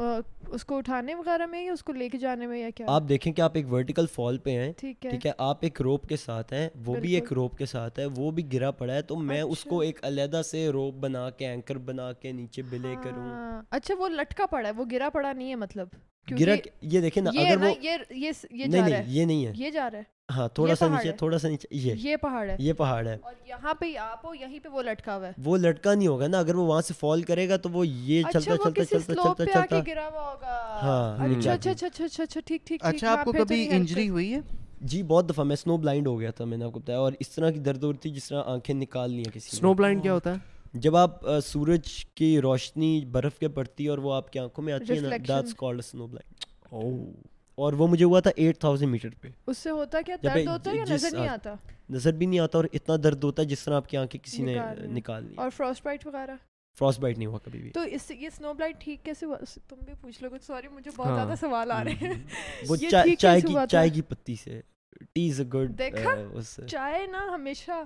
اس 0.55 0.65
کو 0.65 0.77
اٹھانے 0.77 1.13
وغیرہ 1.15 1.45
میں 1.47 1.59
یا 1.59 1.65
یا 1.65 1.73
اس 1.73 1.83
کو 1.83 1.93
لے 1.93 2.09
کے 2.09 2.17
جانے 2.17 2.47
میں 2.47 2.69
کیا 2.75 2.85
آپ 2.95 3.03
دیکھیں 3.09 3.31
کہ 3.33 3.41
آپ 3.41 3.55
ایک 3.55 3.71
ورٹیکل 3.73 4.05
فال 4.13 4.37
پہ 4.47 4.57
ہیں 4.57 4.71
ٹھیک 4.79 5.25
ہے 5.25 5.31
آپ 5.37 5.57
ایک 5.63 5.81
روپ 5.87 6.07
کے 6.09 6.17
ساتھ 6.17 6.51
ہیں 6.53 6.67
وہ 6.85 6.95
بھی 7.01 7.13
ایک 7.15 7.31
روپ 7.39 7.57
کے 7.57 7.65
ساتھ 7.73 7.99
ہے 7.99 8.05
وہ 8.15 8.31
بھی 8.39 8.43
گرا 8.53 8.71
پڑا 8.81 8.93
ہے 8.93 9.01
تو 9.11 9.15
میں 9.29 9.41
اس 9.41 9.57
اچھا۔ 9.61 9.69
کو 9.69 9.79
ایک 9.81 10.03
علیحدہ 10.05 10.41
سے 10.49 10.67
روپ 10.77 10.95
بنا 11.05 11.29
کے 11.37 11.47
اینکر 11.49 11.77
بنا 11.91 12.11
کے 12.21 12.31
نیچے 12.41 12.61
بلے 12.69 12.95
کروں 13.03 13.29
ہاں۔ 13.29 13.61
اچھا 13.77 13.95
وہ 13.99 14.09
لٹکا 14.19 14.45
پڑا 14.51 14.67
ہے 14.67 14.73
وہ 14.77 14.85
گرا 14.91 15.09
پڑا 15.13 15.31
نہیں 15.33 15.49
ہے 15.49 15.55
مطلب 15.65 15.87
گرا 16.39 16.55
یہ 16.81 17.01
دیکھیں 17.01 17.23
نا 17.23 17.29
اگر 17.41 17.63
وہ 17.65 17.73
یہ 17.81 19.25
نہیں 19.25 19.45
ہے 19.45 19.51
یہ 19.55 19.71
جا 19.71 19.89
رہا 19.91 19.97
ہے 19.97 20.15
ہاں 20.35 20.47
تھوڑا 20.55 20.75
سا 20.75 20.87
تھوڑا 21.17 21.37
سا 21.39 21.47
یہ 21.71 22.15
پہاڑ 22.21 22.49
ہے 22.49 23.17
جی 34.81 35.01
بہت 35.03 35.29
دفعہ 35.29 35.43
میں 35.43 35.55
سنو 35.55 35.75
بلائنڈ 35.81 36.07
ہو 36.07 36.19
گیا 36.19 36.31
تھا 36.37 36.45
میں 36.45 36.57
نے 36.57 36.65
آپ 36.65 36.71
کو 36.73 36.79
بتایا 36.79 36.97
اور 36.99 37.13
اس 37.19 37.29
طرح 37.35 37.49
کی 37.51 37.59
درد 37.59 37.83
ہوتی 37.83 38.09
جس 38.15 38.27
طرح 38.29 38.43
آنکھیں 38.51 38.73
نکال 38.75 39.19
ہوتا 40.09 40.33
ہے 40.33 40.37
جب 40.85 40.95
آپ 40.95 41.25
سورج 41.45 41.89
کی 42.15 42.29
روشنی 42.41 42.99
برف 43.11 43.39
کے 43.39 43.47
پڑتی 43.57 43.83
ہے 43.83 43.89
اور 43.89 43.97
وہ 44.07 44.13
آپ 44.13 44.31
کی 44.33 44.39
آنکھوں 44.39 44.63
میں 44.63 44.73
آتی 44.73 44.93
ہے 44.93 46.05
اور 47.65 47.73
وہ 47.73 47.87
مجھے 47.87 48.05
ہوا 48.05 48.19
تھا 48.19 48.31
ایٹ 48.41 48.59
تھاؤزینڈ 48.59 48.91
میٹر 48.91 49.09
پہ 49.21 49.27
اس 49.51 49.57
سے 49.57 49.69
ہوتا 49.69 50.01
کیا 50.05 50.15
درد 50.23 50.47
ہوتا 50.47 50.71
ہے 50.71 50.77
یا 50.77 50.83
نظر 50.89 51.11
نہیں 51.13 51.27
آتا 51.27 51.53
نظر 51.95 52.13
بھی 52.17 52.25
نہیں 52.25 52.39
آتا 52.39 52.57
اور 52.57 52.65
اتنا 52.79 52.95
درد 53.03 53.23
ہوتا 53.23 53.41
ہے 53.41 53.47
جس 53.47 53.63
طرح 53.63 53.75
آپ 53.75 53.87
کی 53.89 53.97
آنکھیں 53.97 54.19
کسی 54.23 54.43
نے 54.43 54.57
نکال 54.97 55.23
لی 55.29 55.33
اور 55.45 55.49
فروسٹ 55.57 55.83
بائٹ 55.85 56.05
وغیرہ 56.07 56.35
فروسٹ 56.79 56.99
بائٹ 57.01 57.17
نہیں 57.17 57.27
ہوا 57.27 57.39
کبھی 57.45 57.59
بھی 57.61 57.69
تو 57.71 57.81
اس 57.97 58.01
سے 58.07 58.15
یہ 58.19 58.29
سنو 58.37 58.53
بلائٹ 58.57 58.79
ٹھیک 58.83 59.03
کیسے 59.05 59.25
ہوا 59.25 59.37
تم 59.69 59.75
بھی 59.85 59.93
پوچھ 60.01 60.21
لو 60.23 60.29
کچھ 60.33 60.43
سوری 60.45 60.67
مجھے 60.71 60.91
بہت 60.95 61.07
ہاں۔ 61.07 61.15
زیادہ 61.15 61.37
سوال 61.41 61.71
آ 61.71 61.83
رہے 61.83 62.05
ہیں 62.13 62.21
وہ 62.69 62.75
چائے 62.91 63.15
کی 63.41 63.55
چائے 63.71 63.89
کی 63.93 64.01
پتی 64.09 64.35
سے 64.43 64.61
tea 65.13 65.29
is 65.29 65.39
a 65.41 65.45
good 65.57 65.81
chai 66.69 67.05
نا 67.11 67.25
ہمیشہ 67.33 67.83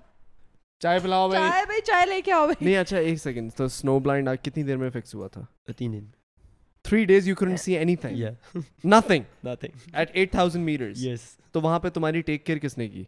چائے 0.83 0.99
پلاؤ 1.03 1.29
بھائی 1.29 1.49
چائے 1.49 1.65
بھائی 1.65 1.81
چائے 1.91 2.05
لے 2.15 2.21
کے 2.25 2.31
آؤ 2.33 2.47
نہیں 2.59 2.77
اچھا 2.77 2.97
ایک 2.97 3.19
سیکنڈ 3.23 3.53
تو 3.57 3.67
سنو 3.81 3.99
بلائنڈ 4.09 4.29
کتنی 4.43 4.63
دیر 4.69 4.77
میں 4.83 4.89
فکس 4.99 5.15
ہوا 5.15 5.27
تھا 5.37 5.41
تین 5.77 5.93
دن 5.93 6.05
three 6.91 7.03
days 7.05 7.27
you 7.27 7.33
can 7.39 7.55
see 7.57 7.75
anything 7.95 9.13
eight 9.13 10.09
eight 10.13 10.31
thousand 10.31 10.69
yes 11.01 11.21
تو 11.51 11.61
وہاں 11.61 11.79
پہ 11.79 11.89
تمہاری 11.93 12.21
ٹیک 12.29 12.45
کیئر 12.45 12.57
کس 12.63 12.77
نے 12.77 13.03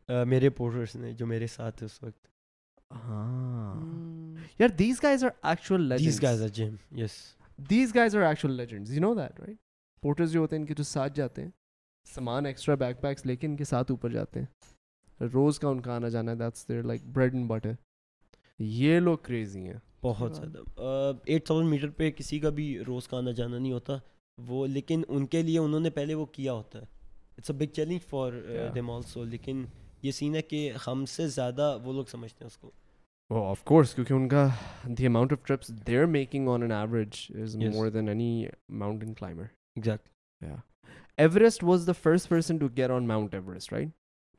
سامان 12.13 12.45
ایکسٹرا 12.45 12.75
بیک 12.79 13.01
پیکس 13.01 13.25
لے 13.25 13.35
کے 13.41 13.63
ساتھ 13.65 13.91
اوپر 13.91 14.11
جاتے 14.11 14.39
ہیں 14.39 15.25
روز 15.33 15.59
کا 15.59 15.67
ان 15.67 15.81
کا 15.81 15.95
آنا 15.95 16.09
جانا 16.15 16.33
ہے 16.39 17.73
یہ 18.75 18.99
لوگ 18.99 19.17
کریزی 19.27 19.67
ہیں 19.67 19.79
بہت 20.03 20.35
زیادہ 20.35 21.11
ایٹ 21.25 21.45
تھاؤزینڈ 21.45 21.69
میٹر 21.69 21.89
پہ 21.97 22.09
کسی 22.15 22.39
کا 22.39 22.49
بھی 22.57 22.65
روز 22.87 23.07
کا 23.07 23.17
آنا 23.17 23.31
جانا 23.37 23.57
نہیں 23.57 23.71
ہوتا 23.71 23.97
وہ 24.47 24.65
لیکن 24.67 25.01
ان 25.07 25.25
کے 25.33 25.41
لیے 25.49 25.59
انہوں 25.59 25.79
نے 25.79 25.89
پہلے 25.97 26.13
وہ 26.21 26.25
کیا 26.37 26.53
ہوتا 26.53 26.79
ہے 26.79 26.85
it's 27.37 27.49
a 27.51 27.55
big 27.57 27.71
challenge 27.75 28.05
for 28.09 28.33
them 28.75 28.89
also 28.91 29.23
لیکن 29.35 29.63
یہ 30.03 30.11
سین 30.19 30.35
ہے 30.35 30.41
کہ 30.41 30.61
ہم 30.87 31.05
سے 31.15 31.27
زیادہ 31.37 31.77
وہ 31.83 31.93
لوگ 31.93 32.05
سمجھتے 32.11 32.43
ہیں 32.43 32.47
اس 32.51 32.57
کو 32.57 32.69
آف 33.49 33.63
کورس 33.71 33.93
کیونکہ 33.95 34.13
ان 34.13 34.27
کا 34.29 34.47
the 34.97 35.05
amount 35.07 35.31
of 35.33 35.45
trips 35.45 35.67
they 35.87 35.97
are 35.97 36.05
making 36.19 36.47
on 36.53 36.61
an 36.63 36.71
average 36.71 37.23
is 37.43 37.55
more 37.75 37.87
than 37.93 38.09
any 38.09 38.45
mountain 38.81 39.13
climber 39.19 39.87
Everest 41.17 41.63
was 41.63 41.87
the 41.87 41.91
first 42.01 42.29
person 42.29 42.57
to 42.57 42.67
gear 42.77 42.89
on 42.89 43.07
Mount 43.07 43.33
Everest 43.33 43.73
right 43.73 43.87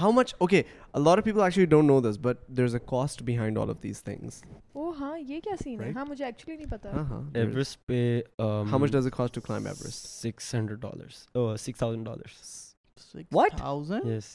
how 0.00 0.12
much 0.12 0.34
okay 0.40 0.62
lot 1.04 1.18
of 1.18 1.24
people 1.24 1.40
actually 1.42 1.66
don't 1.74 1.86
know 1.88 2.00
this 2.08 2.18
but 2.22 2.36
there 2.56 2.64
is 2.64 2.74
a 2.74 2.80
cost 2.90 3.22
behind 3.26 3.58
all 3.58 3.70
of 3.70 3.82
these 3.82 4.02
things 4.04 4.42
oh 4.72 4.88
ہاں 5.00 5.18
یہ 5.18 5.40
کیا 5.44 5.54
سین 5.62 5.80
ہے 5.82 5.90
ہاں 5.96 6.04
مجھے 6.08 6.24
actually 6.24 6.56
نہیں 6.56 6.70
پتہ 6.70 6.88
ہاں 6.96 7.04
ہاں 7.10 7.22
ایورسٹ 7.40 7.78
پہ 7.86 8.00
how 8.40 8.78
much 8.78 8.92
does 8.92 9.06
it 9.06 9.16
cost 9.16 9.34
to 9.34 9.40
climb 9.46 9.66
Everest 9.66 10.26
600 10.56 10.74
dollars 10.86 11.24
oh 11.36 11.46
6000 11.86 12.02
dollars 12.04 13.24
what 13.32 13.60
1000 13.64 14.10
yes 14.16 14.30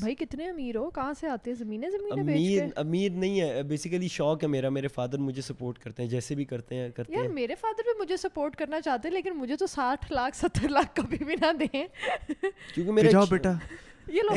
بھائی 0.00 0.14
کتنے 0.14 0.48
امیر 0.48 0.76
ہو 0.76 0.88
کہاں 0.90 1.12
سے 1.20 1.28
آتے 1.28 1.50
ہیں 1.50 1.56
زمینیں 1.58 1.88
زمینیں 1.90 2.22
امیر 2.22 2.64
امیر 2.80 3.10
نہیں 3.16 3.40
ہے 3.40 3.62
بیسیکلی 3.68 4.08
شوق 4.10 4.42
ہے 4.42 4.48
میرا 4.48 4.68
میرے 4.76 4.88
فادر 4.94 5.18
مجھے 5.18 5.42
سپورٹ 5.42 5.78
کرتے 5.78 6.02
ہیں 6.02 6.08
جیسے 6.10 6.34
بھی 6.34 6.44
کرتے 6.52 6.74
ہیں 6.78 6.90
کرتے 6.96 7.16
ہیں 7.18 7.28
میرے 7.28 7.54
فادر 7.60 7.82
بھی 7.82 7.92
مجھے 8.02 8.16
سپورٹ 8.22 8.56
کرنا 8.56 8.80
چاہتے 8.80 9.08
ہیں 9.08 9.14
لیکن 9.14 9.36
مجھے 9.38 9.56
تو 9.56 9.66
ساٹھ 9.74 10.12
لاکھ 10.12 10.36
ستر 10.36 10.68
لاکھ 10.68 10.94
کبھی 11.00 11.24
بھی 11.24 11.34
نہ 11.40 11.52
دیں 11.60 11.84
کیونکہ 12.42 12.92
میرے 12.92 13.10
جاؤ 13.10 13.24
بیٹا 13.30 13.52
یہ 14.14 14.22
لوگ 14.22 14.36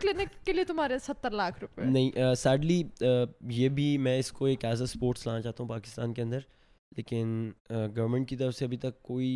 کلینک 0.00 0.36
کے 0.46 0.52
لیے 0.52 0.64
تمہارے 0.68 0.98
ستر 1.06 1.30
لاکھ 1.30 1.58
روپے 1.60 1.84
نہیں 1.84 2.34
سیڈلی 2.38 2.82
یہ 3.60 3.68
بھی 3.78 3.96
میں 4.08 4.18
اس 4.18 4.32
کو 4.32 4.44
ایک 4.46 4.64
ایز 4.64 4.80
اے 4.80 4.84
اسپورٹس 4.92 5.26
لانا 5.26 5.40
چاہتا 5.42 5.62
ہوں 5.62 5.68
پاکستان 5.70 6.12
کے 6.14 6.22
اندر 6.22 6.40
لیکن 6.96 7.50
گورنمنٹ 7.70 8.28
کی 8.28 8.36
طرف 8.36 8.54
سے 8.56 8.64
ابھی 8.64 8.76
تک 8.78 9.02
کوئی 9.02 9.28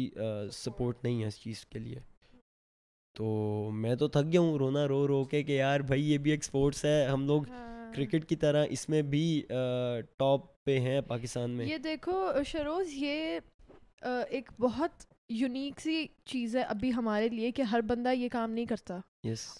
سپورٹ 0.52 1.04
نہیں 1.04 1.22
ہے 1.22 1.26
اس 1.28 1.38
چیز 1.42 1.64
کے 1.70 1.78
لیے 1.78 1.98
تو 3.16 3.24
میں 3.82 3.94
تو 3.96 4.08
تھک 4.14 4.32
گیا 4.32 4.40
ہوں 4.40 4.58
رونا 4.58 4.86
رو 4.88 5.06
رو 5.08 5.22
کے 5.30 5.42
کہ 5.42 5.52
یار 5.52 5.80
بھائی 5.90 6.10
یہ 6.10 6.18
بھی 6.24 6.30
ایک 6.30 6.40
اسپورٹس 6.44 6.84
ہے 6.84 7.04
ہم 7.06 7.24
لوگ 7.26 7.42
کرکٹ 7.94 8.14
ہاں۔ 8.20 8.28
کی 8.28 8.36
طرح 8.36 8.66
اس 8.70 8.88
میں 8.88 9.02
بھی 9.12 9.24
ٹاپ 10.18 10.44
پہ 10.64 10.78
ہیں 10.86 11.00
پاکستان 11.08 11.50
میں 11.56 11.66
یہ 11.66 11.78
دیکھو 11.84 12.22
شروز 12.46 12.92
یہ 13.02 13.38
ایک 14.30 14.50
بہت 14.60 15.04
یونیک 15.40 15.80
سی 15.80 16.04
چیز 16.30 16.56
ہے 16.56 16.62
ابھی 16.74 16.92
ہمارے 16.96 17.28
لیے 17.28 17.50
کہ 17.52 17.62
ہر 17.70 17.80
بندہ 17.86 18.12
یہ 18.12 18.28
کام 18.32 18.50
نہیں 18.50 18.66
کرتا 18.66 18.98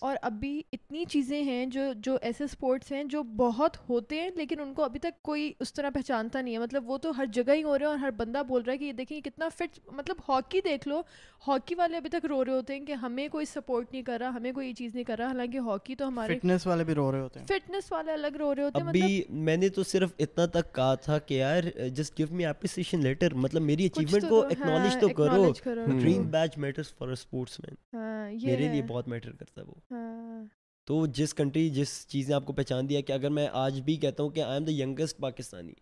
اور 0.01 0.17
ابھی 0.23 0.61
اتنی 0.73 1.05
چیزیں 1.11 1.43
ہیں 1.43 1.65
جو 1.77 1.83
جو 2.05 2.17
ایسے 2.23 2.45
اسپورٹس 2.45 2.93
ہیں 2.93 3.03
جو 3.15 3.23
بہت 3.37 3.77
ہوتے 3.89 4.21
ہیں 4.21 4.29
لیکن 4.37 4.61
ان 4.61 4.73
کو 4.75 4.83
ابھی 4.85 5.01
تک 5.01 5.23
کوئی 5.29 5.53
اس 5.61 5.73
طرح 5.75 5.91
پہچانتا 5.95 6.41
نہیں 6.41 6.55
ہے 6.55 6.59
مطلب 6.61 6.91
وہ 6.91 6.99
تو 7.03 7.11
ہر 7.17 7.25
جگہ 7.35 7.53
ہی 7.57 7.63
ہو 7.63 7.79
رہے 7.79 7.85
ہیں 7.87 7.91
اور 7.91 7.99
ہر 8.01 8.11
بندہ 8.17 8.43
بول 8.49 8.63
رہا 8.63 8.73
ہے 8.73 8.79
کہ 8.79 8.85
یہ 8.85 8.93
دیکھیں 9.01 9.21
کتنا 9.25 9.49
فٹ 9.57 9.79
مطلب 9.97 10.17
ہاکی 10.29 10.61
دیکھ 10.65 10.87
لو 10.89 11.01
ہاکی 11.49 11.75
والے 11.79 11.97
ابھی 11.97 12.11
تک 12.11 12.27
رو 12.31 12.45
رہے 12.45 12.53
ہوتے 12.53 12.77
ہیں 12.79 12.85
کہ 12.87 12.93
ہمیں 13.03 13.27
کوئی 13.33 13.47
سپورٹ 13.55 13.93
نہیں 13.93 14.03
کر 14.03 14.19
رہا 14.21 14.35
ہمیں 14.35 14.51
کوئی 14.53 14.73
چیز 14.75 14.95
نہیں 14.95 15.05
کر 15.05 15.19
رہا 15.19 15.27
حالانکہ 15.27 15.59
ہاکی 15.69 15.95
تو 16.03 16.09
ہمارے 16.09 16.39
فٹنس 16.39 16.67
والے 16.67 16.85
بھی 16.85 16.95
رو 16.95 17.11
رہے 17.13 17.21
ہوتے 17.21 17.41
ہیں 17.41 17.47
فٹنس 17.47 17.91
والے 17.93 18.13
الگ 18.13 18.37
رو 18.41 18.55
رہے 18.55 18.63
ہوتے 18.63 18.81
ہیں 18.81 18.89
ابھی 18.89 19.17
مطلب 19.17 19.37
میں 19.51 19.57
نے 19.57 19.69
تو 19.79 19.83
صرف 19.93 20.13
اتنا 20.19 20.47
تک 20.61 20.75
کہا 20.75 20.95
تھا 21.07 21.19
کہ 21.29 21.35
یار 21.35 21.63
just 21.95 22.19
give 22.19 22.27
me 22.31 22.47
appreciation 22.47 23.03
letter 23.03 23.35
مطلب 23.47 23.63
میری 23.63 23.87
اچیومنٹ 23.87 24.29
کو 24.29 24.41
ایکنالج 24.49 24.93
ہاں، 24.95 25.01
تو 25.01 25.09
کرو 25.23 25.53
dream 25.85 26.27
beach 26.31 26.59
matters 26.67 26.95
for 26.99 27.09
sportsman 27.61 28.35
میرے 28.45 28.69
لیے 28.73 28.83
بہت 28.89 29.09
میٹر 29.09 29.33
کرتا 29.33 29.56
سکتا 29.57 29.63
ہے 29.63 29.67
وہ 29.67 29.97
ہاں۔ 30.03 30.45
تو 30.87 31.05
جس 31.19 31.35
کنٹری 31.35 31.69
جس 31.77 31.93
چیز 32.09 32.29
نے 32.29 32.35
آپ 32.35 32.45
کو 32.47 32.53
پہچان 32.53 32.89
دیا 32.89 33.01
کہ 33.07 33.13
اگر 33.13 33.31
میں 33.39 33.47
آج 33.65 33.81
بھی 33.85 33.97
کہتا 34.03 34.23
ہوں 34.23 34.31
کہ 34.31 34.41
I 34.43 34.53
am 34.55 34.65
the 34.65 34.73
youngest 34.83 35.19
Pakistani 35.21 35.73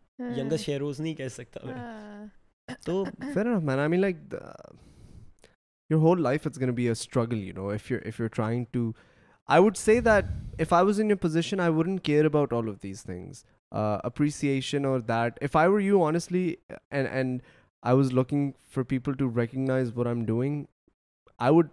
youngest 0.41 0.65
Sheroz 0.67 1.01
نہیں 1.01 1.15
کہہ 1.15 1.29
سکتا 1.35 1.67
میں 1.67 1.75
ہاں۔ 1.75 2.27
تو 2.85 3.05
پھر 3.33 3.55
میں 3.63 3.77
I 3.77 3.89
mean 3.91 4.01
like 4.01 4.17
your 5.91 6.01
whole 6.03 6.23
life 6.23 6.47
it's 6.47 6.61
gonna 6.61 6.73
be 6.75 6.85
a 6.85 6.91
struggle 6.91 7.43
you 7.45 7.55
know 7.57 7.69
if 7.71 7.91
you 7.91 7.99
if 8.07 8.21
you 8.21 8.27
trying 8.35 8.65
to 8.73 8.91
I 9.53 9.63
would 9.63 9.77
say 9.77 10.01
that 10.01 10.25
if 10.63 10.73
I 10.73 10.85
was 10.87 11.01
in 11.01 11.11
your 11.11 11.17
position 11.23 11.61
I 11.61 11.73
wouldn't 11.73 11.99
care 12.09 12.25
about 12.25 12.53
all 12.53 12.69
of 12.69 12.83
these 12.83 13.03
things 13.05 13.45
appreciation 14.07 14.85
اور 14.87 15.01
that 15.09 15.43
if 15.45 15.57
I 15.57 15.69
were 15.71 15.81
you 15.81 16.03
honestly 16.05 16.53
and 16.91 17.09
and 17.11 17.41
I 17.87 17.97
was 17.97 18.13
looking 18.13 18.51
for 18.75 18.85
people 18.95 19.15
to 19.19 19.29
recognise 19.41 19.93
what 19.97 20.07
I 20.07 20.17
am 20.17 20.25
doing 20.27 20.65
I 21.39 21.53
would 21.55 21.69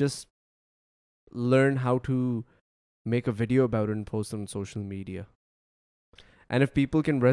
just 0.00 0.28
learn 1.34 1.78
how 1.84 1.98
to 2.04 2.14
make 3.10 3.28
a 3.28 3.34
video 3.38 3.66
media 4.82 5.22
and 6.48 6.64
people 6.74 7.02
can't 7.02 7.24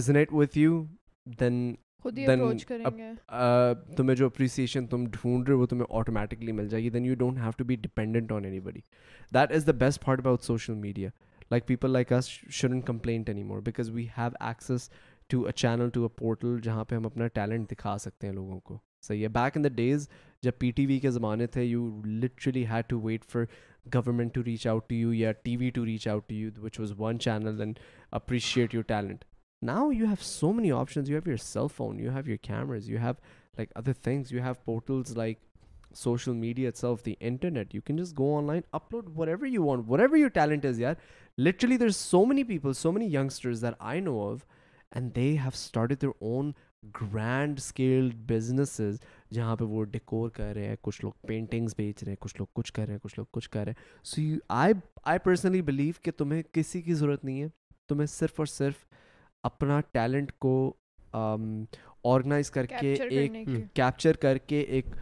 تمہیں 3.97 4.15
جو 4.15 4.25
appreciation 4.25 4.87
تم 4.87 5.05
ڈھونڈ 5.11 5.49
رہے 5.49 5.83
automatically 5.99 6.51
مل 6.51 6.67
جائے 6.69 6.83
گی 6.83 6.89
best 9.79 9.99
part 10.05 10.19
about 10.19 10.43
social 10.43 10.73
media 10.75 11.09
portal 16.17 16.59
جہاں 16.63 16.83
پہ 16.85 16.95
ہم 16.95 17.05
اپنا 17.05 17.27
ٹیلنٹ 17.33 17.71
دکھا 17.71 17.97
سکتے 17.99 18.27
ہیں 18.27 18.33
لوگوں 18.33 18.59
کو 18.59 18.77
صحیح 19.07 19.21
ہے 19.23 19.27
بیک 19.27 19.57
ان 19.57 19.63
دا 19.63 19.69
ڈیز 19.75 20.07
جب 20.43 20.51
پی 20.59 20.71
ٹی 20.75 20.85
وی 20.85 20.99
کے 20.99 21.09
زمانے 21.11 21.47
تھے 21.55 21.63
you 21.63 21.85
literally 22.05 22.65
had 22.67 22.85
to 22.89 22.99
wait 23.01 23.23
for 23.31 23.43
government 23.89 24.33
to 24.33 24.43
reach 24.43 24.65
out 24.65 24.87
to 24.89 24.95
you, 24.95 25.09
yeah, 25.09 25.33
TV 25.33 25.73
to 25.73 25.83
reach 25.83 26.07
out 26.07 26.27
to 26.29 26.35
you, 26.35 26.51
which 26.59 26.79
was 26.79 26.93
one 26.93 27.17
channel, 27.17 27.59
and 27.61 27.79
appreciate 28.11 28.73
your 28.73 28.83
talent. 28.83 29.25
Now 29.61 29.89
you 29.89 30.05
have 30.05 30.21
so 30.21 30.53
many 30.53 30.71
options. 30.71 31.09
You 31.09 31.15
have 31.15 31.27
your 31.27 31.37
cell 31.37 31.69
phone, 31.69 31.99
you 31.99 32.11
have 32.11 32.27
your 32.27 32.37
cameras, 32.37 32.87
you 32.87 32.97
have 32.97 33.17
like 33.57 33.71
other 33.75 33.93
things, 33.93 34.31
you 34.31 34.41
have 34.41 34.63
portals 34.65 35.15
like 35.15 35.39
social 35.93 36.33
media 36.33 36.69
itself, 36.69 37.03
the 37.03 37.17
internet. 37.21 37.73
You 37.73 37.81
can 37.81 37.97
just 37.97 38.15
go 38.15 38.25
online, 38.25 38.63
upload 38.73 39.09
whatever 39.09 39.45
you 39.45 39.61
want, 39.61 39.85
whatever 39.85 40.17
your 40.17 40.29
talent 40.29 40.65
is. 40.65 40.79
Yeah, 40.79 40.95
literally 41.37 41.77
there's 41.77 41.97
so 41.97 42.25
many 42.25 42.43
people, 42.43 42.73
so 42.73 42.91
many 42.91 43.07
youngsters 43.07 43.61
that 43.61 43.77
I 43.79 43.99
know 43.99 44.23
of, 44.23 44.45
and 44.91 45.13
they 45.13 45.35
have 45.35 45.55
started 45.55 45.99
their 45.99 46.13
own 46.21 46.55
grand 46.91 47.61
scale 47.61 48.09
businesses 48.09 49.03
جہاں 49.33 49.55
پہ 49.55 49.63
وہ 49.73 49.83
decor 49.91 50.29
کر 50.29 50.53
رہے 50.55 50.67
ہیں 50.67 50.75
کچھ 50.81 51.01
لوگ 51.03 51.11
paintings 51.27 51.73
بیچ 51.77 52.03
رہے 52.03 52.11
ہیں 52.11 52.17
کچھ 52.21 52.35
لوگ 52.39 52.45
کچھ 52.59 52.71
کر 52.73 52.85
رہے 52.85 52.93
ہیں 52.93 52.99
کچھ 53.03 53.13
لوگ 53.19 53.25
کچھ 53.33 53.49
کر 53.49 53.63
رہے 53.65 53.71
ہیں 53.77 54.03
so 54.11 54.21
you 54.21 54.37
I 54.61 54.73
I 55.11 55.19
personally 55.23 55.61
believe 55.71 55.93
کہ 56.03 56.11
تمہیں 56.17 56.41
کسی 56.53 56.81
کی 56.81 56.93
ضرورت 56.99 57.25
نہیں 57.25 57.41
ہے 57.41 57.47
تمہیں 57.89 58.05
صرف 58.13 58.39
اور 58.39 58.45
صرف 58.55 58.85
اپنا 59.51 59.79
ٹیلنٹ 59.91 60.31
کو 60.45 60.53
آرگنائز 61.21 62.51
کر 62.51 62.65
کے 62.79 62.93
ایک 63.09 63.31
کیپچر 63.75 64.15
کر 64.25 64.37
کے 64.47 64.59
ایک 64.75 64.95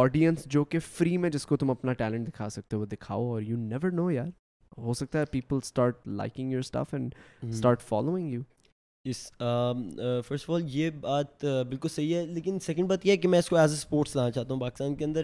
آڈینس 0.00 0.44
جو 0.54 0.64
کہ 0.72 0.78
فری 0.92 1.16
میں 1.24 1.30
جس 1.30 1.46
کو 1.46 1.56
تم 1.62 1.70
اپنا 1.70 1.92
ٹیلنٹ 2.02 2.28
دکھا 2.28 2.48
سکتے 2.50 2.76
ہو 2.76 2.84
دکھاؤ 2.94 3.24
اور 3.32 3.42
یو 3.42 3.56
نیور 3.56 3.90
نو 3.92 4.10
یار 4.10 4.28
ہو 4.82 4.92
سکتا 5.00 5.20
ہے 5.20 5.24
people 5.30 5.56
start 5.62 6.06
liking 6.20 6.50
your 6.52 6.60
stuff 6.60 6.94
and 6.94 7.14
start 7.48 7.82
following 7.88 8.30
you 8.32 8.40
first 9.08 9.42
of 10.32 10.50
all 10.50 10.62
یہ 10.74 10.90
بات 11.00 11.44
بالکل 11.68 11.88
صحیح 11.88 12.14
ہے 12.16 12.24
لیکن 12.26 12.58
سیکنڈ 12.62 12.88
بات 12.88 13.04
یہ 13.06 13.12
ہے 13.12 13.16
کہ 13.16 13.28
میں 13.28 13.38
اس 13.38 13.48
کو 13.48 13.56
ایز 13.56 13.70
اے 13.70 13.76
اسپورٹس 13.76 14.14
لانا 14.16 14.30
چاہتا 14.30 14.52
ہوں 14.54 14.60
پاکستان 14.60 14.94
کے 14.96 15.04
اندر 15.04 15.22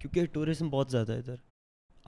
کیونکہ 0.00 0.26
ٹوریزم 0.32 0.68
بہت 0.70 0.90
زیادہ 0.90 1.12
ہے 1.12 1.18
ادھر 1.18 1.34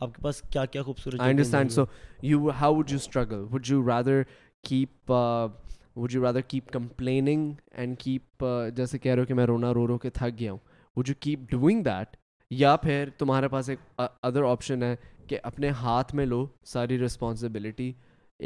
آپ 0.03 0.14
کے 0.14 0.23
پاس 0.23 0.41
کیا 0.53 0.64
کیا 0.75 0.83
خوبصورت 0.83 1.73
so 1.73 1.85
you 2.23 2.51
how 2.61 2.75
would 2.77 2.91
you 2.91 2.97
struggle 2.97 3.45
would 3.53 3.66
you 3.71 3.87
rather 3.89 4.23
keep 4.68 5.11
would 5.11 6.12
you 6.14 6.23
rather 6.23 6.41
keep 6.49 6.71
complaining 6.73 7.53
and 7.79 7.99
keep 7.99 8.45
جیسے 8.77 8.99
کہہ 8.99 9.12
رہے 9.14 9.21
ہو 9.21 9.27
کہ 9.27 9.35
میں 9.35 9.47
رونا 9.47 9.73
رو 9.75 9.87
رو 9.87 9.97
کے 9.99 10.11
تھک 10.21 10.39
گیا 10.39 10.53
ہوں 10.53 10.59
would 10.97 11.09
you 11.09 11.14
keep 11.21 11.41
doing 11.51 11.83
that 11.85 12.16
یا 12.61 12.75
پھر 12.83 13.09
تمہارے 13.18 13.49
پاس 13.49 13.68
ایک 13.71 13.81
ادر 14.23 14.43
آپشن 14.51 14.83
ہے 14.83 14.95
کہ 15.29 15.39
اپنے 15.43 15.68
ہاتھ 15.83 16.14
میں 16.14 16.27
لو 16.27 16.45
ساری 16.73 16.99
رسپانسبلٹی 17.05 17.93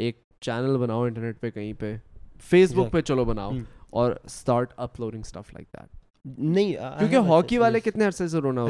ایک 0.05 0.21
چینل 0.45 0.77
بناؤ 0.77 1.03
انٹرنیٹ 1.03 1.39
پہ 1.41 1.49
کہیں 1.51 1.71
پہ 1.79 1.95
فیس 2.49 2.73
بک 2.75 2.91
پہ 2.91 3.01
چلو 3.01 3.23
بناؤ 3.25 3.51
اور 3.99 4.11
start 4.23 4.73
uploading 4.85 5.21
stuff 5.25 5.53
like 5.53 5.67
that 5.73 6.37
نہیں 6.39 6.73
کیونکہ 6.99 7.29
ہاکی 7.29 7.57
والے 7.57 7.79
کتنے 7.89 8.05
عرصے 8.05 8.27
سے 8.27 8.39
رونا 8.39 8.65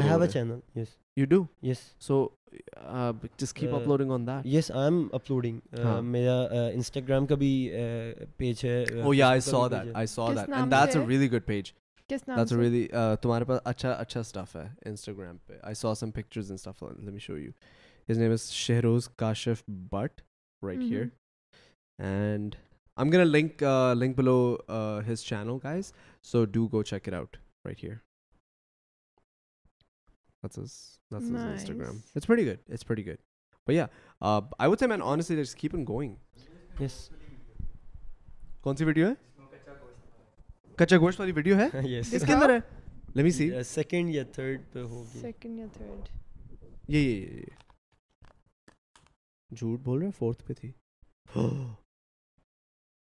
link 23.04 23.62
link 24.00 24.16
below 24.16 24.56
his 25.08 25.22
channel 25.24 25.58
کون 38.62 38.76
سی 38.76 38.84
ویڈیو 38.84 39.12
کچا 40.78 40.96
گھوش 40.98 41.18
والی 41.20 41.52
ہے 50.02 50.10
فورتھ 50.16 50.42
پہ 50.46 50.54
تھی 50.60 50.72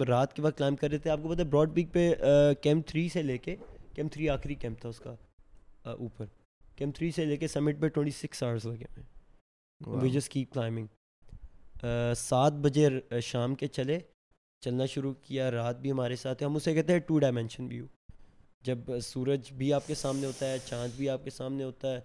رات 0.08 0.34
کے 0.34 0.42
وقت 0.42 0.58
کلائم 0.58 0.76
کر 0.76 0.90
رہے 0.90 0.98
تھے 0.98 1.10
آپ 1.10 1.20
کو 1.22 1.34
پتا 1.74 3.06
سے 3.14 3.22
لے 3.22 3.38
کے 3.38 3.56
camp 3.94 3.98
camp 3.98 3.98
camp 3.98 3.98
three 3.98 4.08
three 4.10 4.30
آخری 4.30 4.56
تھا 4.62 4.90
اس 4.90 5.00
کا 5.00 5.14
اوپر 5.92 7.02
سے 7.16 7.26
لے 7.26 7.38
کے 7.38 7.48
سمٹ 7.48 7.82
پہ 7.82 7.88
ٹوئنٹی 7.88 8.12
سکس 8.20 8.44
آورس 8.44 8.66
لگے 8.66 9.88
وی 10.02 10.44
کلائمبنگ 10.44 11.82
سات 12.18 12.54
بجے 12.62 12.88
شام 13.24 13.56
کے 13.64 13.68
چلے 13.68 14.00
چلنا 14.66 14.86
شروع 14.86 15.14
کیا 15.22 15.50
رات 15.52 15.80
بھی 15.82 15.92
ہمارے 15.92 16.16
ساتھ 16.16 16.44
ہم 16.44 16.56
اسے 16.56 16.74
کہتے 16.74 16.94
ہیں 16.94 17.00
ٹو 17.08 17.18
ڈائمینشن 17.20 17.66
ویو 17.70 17.86
جب 18.66 18.98
سورج 19.04 19.52
بھی 19.58 19.72
آپ 19.74 19.88
کے 19.88 19.96
سامنے 20.02 20.26
ہوتا 20.26 20.48
ہے 20.50 20.58
چاند 20.66 20.96
بھی 20.98 21.10
آپ 21.10 21.24
کے 21.24 21.30
سامنے 21.38 21.64
ہوتا 21.64 21.94
ہے 21.94 22.00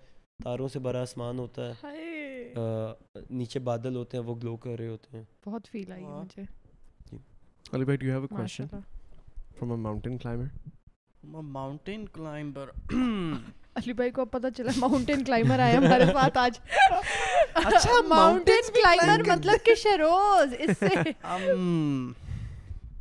تاروں 0.45 0.69
سے 0.73 0.79
بڑا 0.87 1.01
آسمان 1.01 1.39
ہوتا 1.39 1.71
ہے 1.71 2.55
نیچے 3.39 3.59
بادل 3.69 3.97
ہوتے 3.97 4.17
ہیں 4.17 4.25
وہ 4.25 4.35
گلو 4.43 4.57
کر 4.65 4.79
رہے 4.79 4.89
ہوتے 4.89 5.17
ہیں 5.17 5.25
بہت 5.47 5.69
فیل 5.73 5.93
آئی 5.93 6.05
مجھے 6.07 6.43
جی۔ 7.11 7.17
علی 7.75 7.85
بھائی 7.85 7.97
do 7.99 8.07
you 8.07 8.13
have 8.13 8.23
a 8.23 8.35
question 8.37 8.67
from 9.59 9.71
a 9.71 9.77
mountain 9.87 10.19
climber 10.19 11.41
mountain 11.59 12.07
climber 12.13 12.71
Ali 12.93 13.93
بھائی 14.01 14.11
کو 14.19 14.25
پتہ 14.37 14.47
چلا 14.57 14.71
ماؤنٹین 14.89 15.25
کلائمبر 15.25 15.59
آیا 15.59 15.79
ہمارے 15.79 16.05
پاس 16.15 16.37
آج 16.45 16.59
اچھا 17.65 18.01
ماؤنٹین 18.15 18.73
کلائمبر 18.75 19.29
مطلب 19.33 19.65
کہ 19.67 19.75
شروز 19.85 20.55
اس 20.69 20.79
سے 20.79 20.95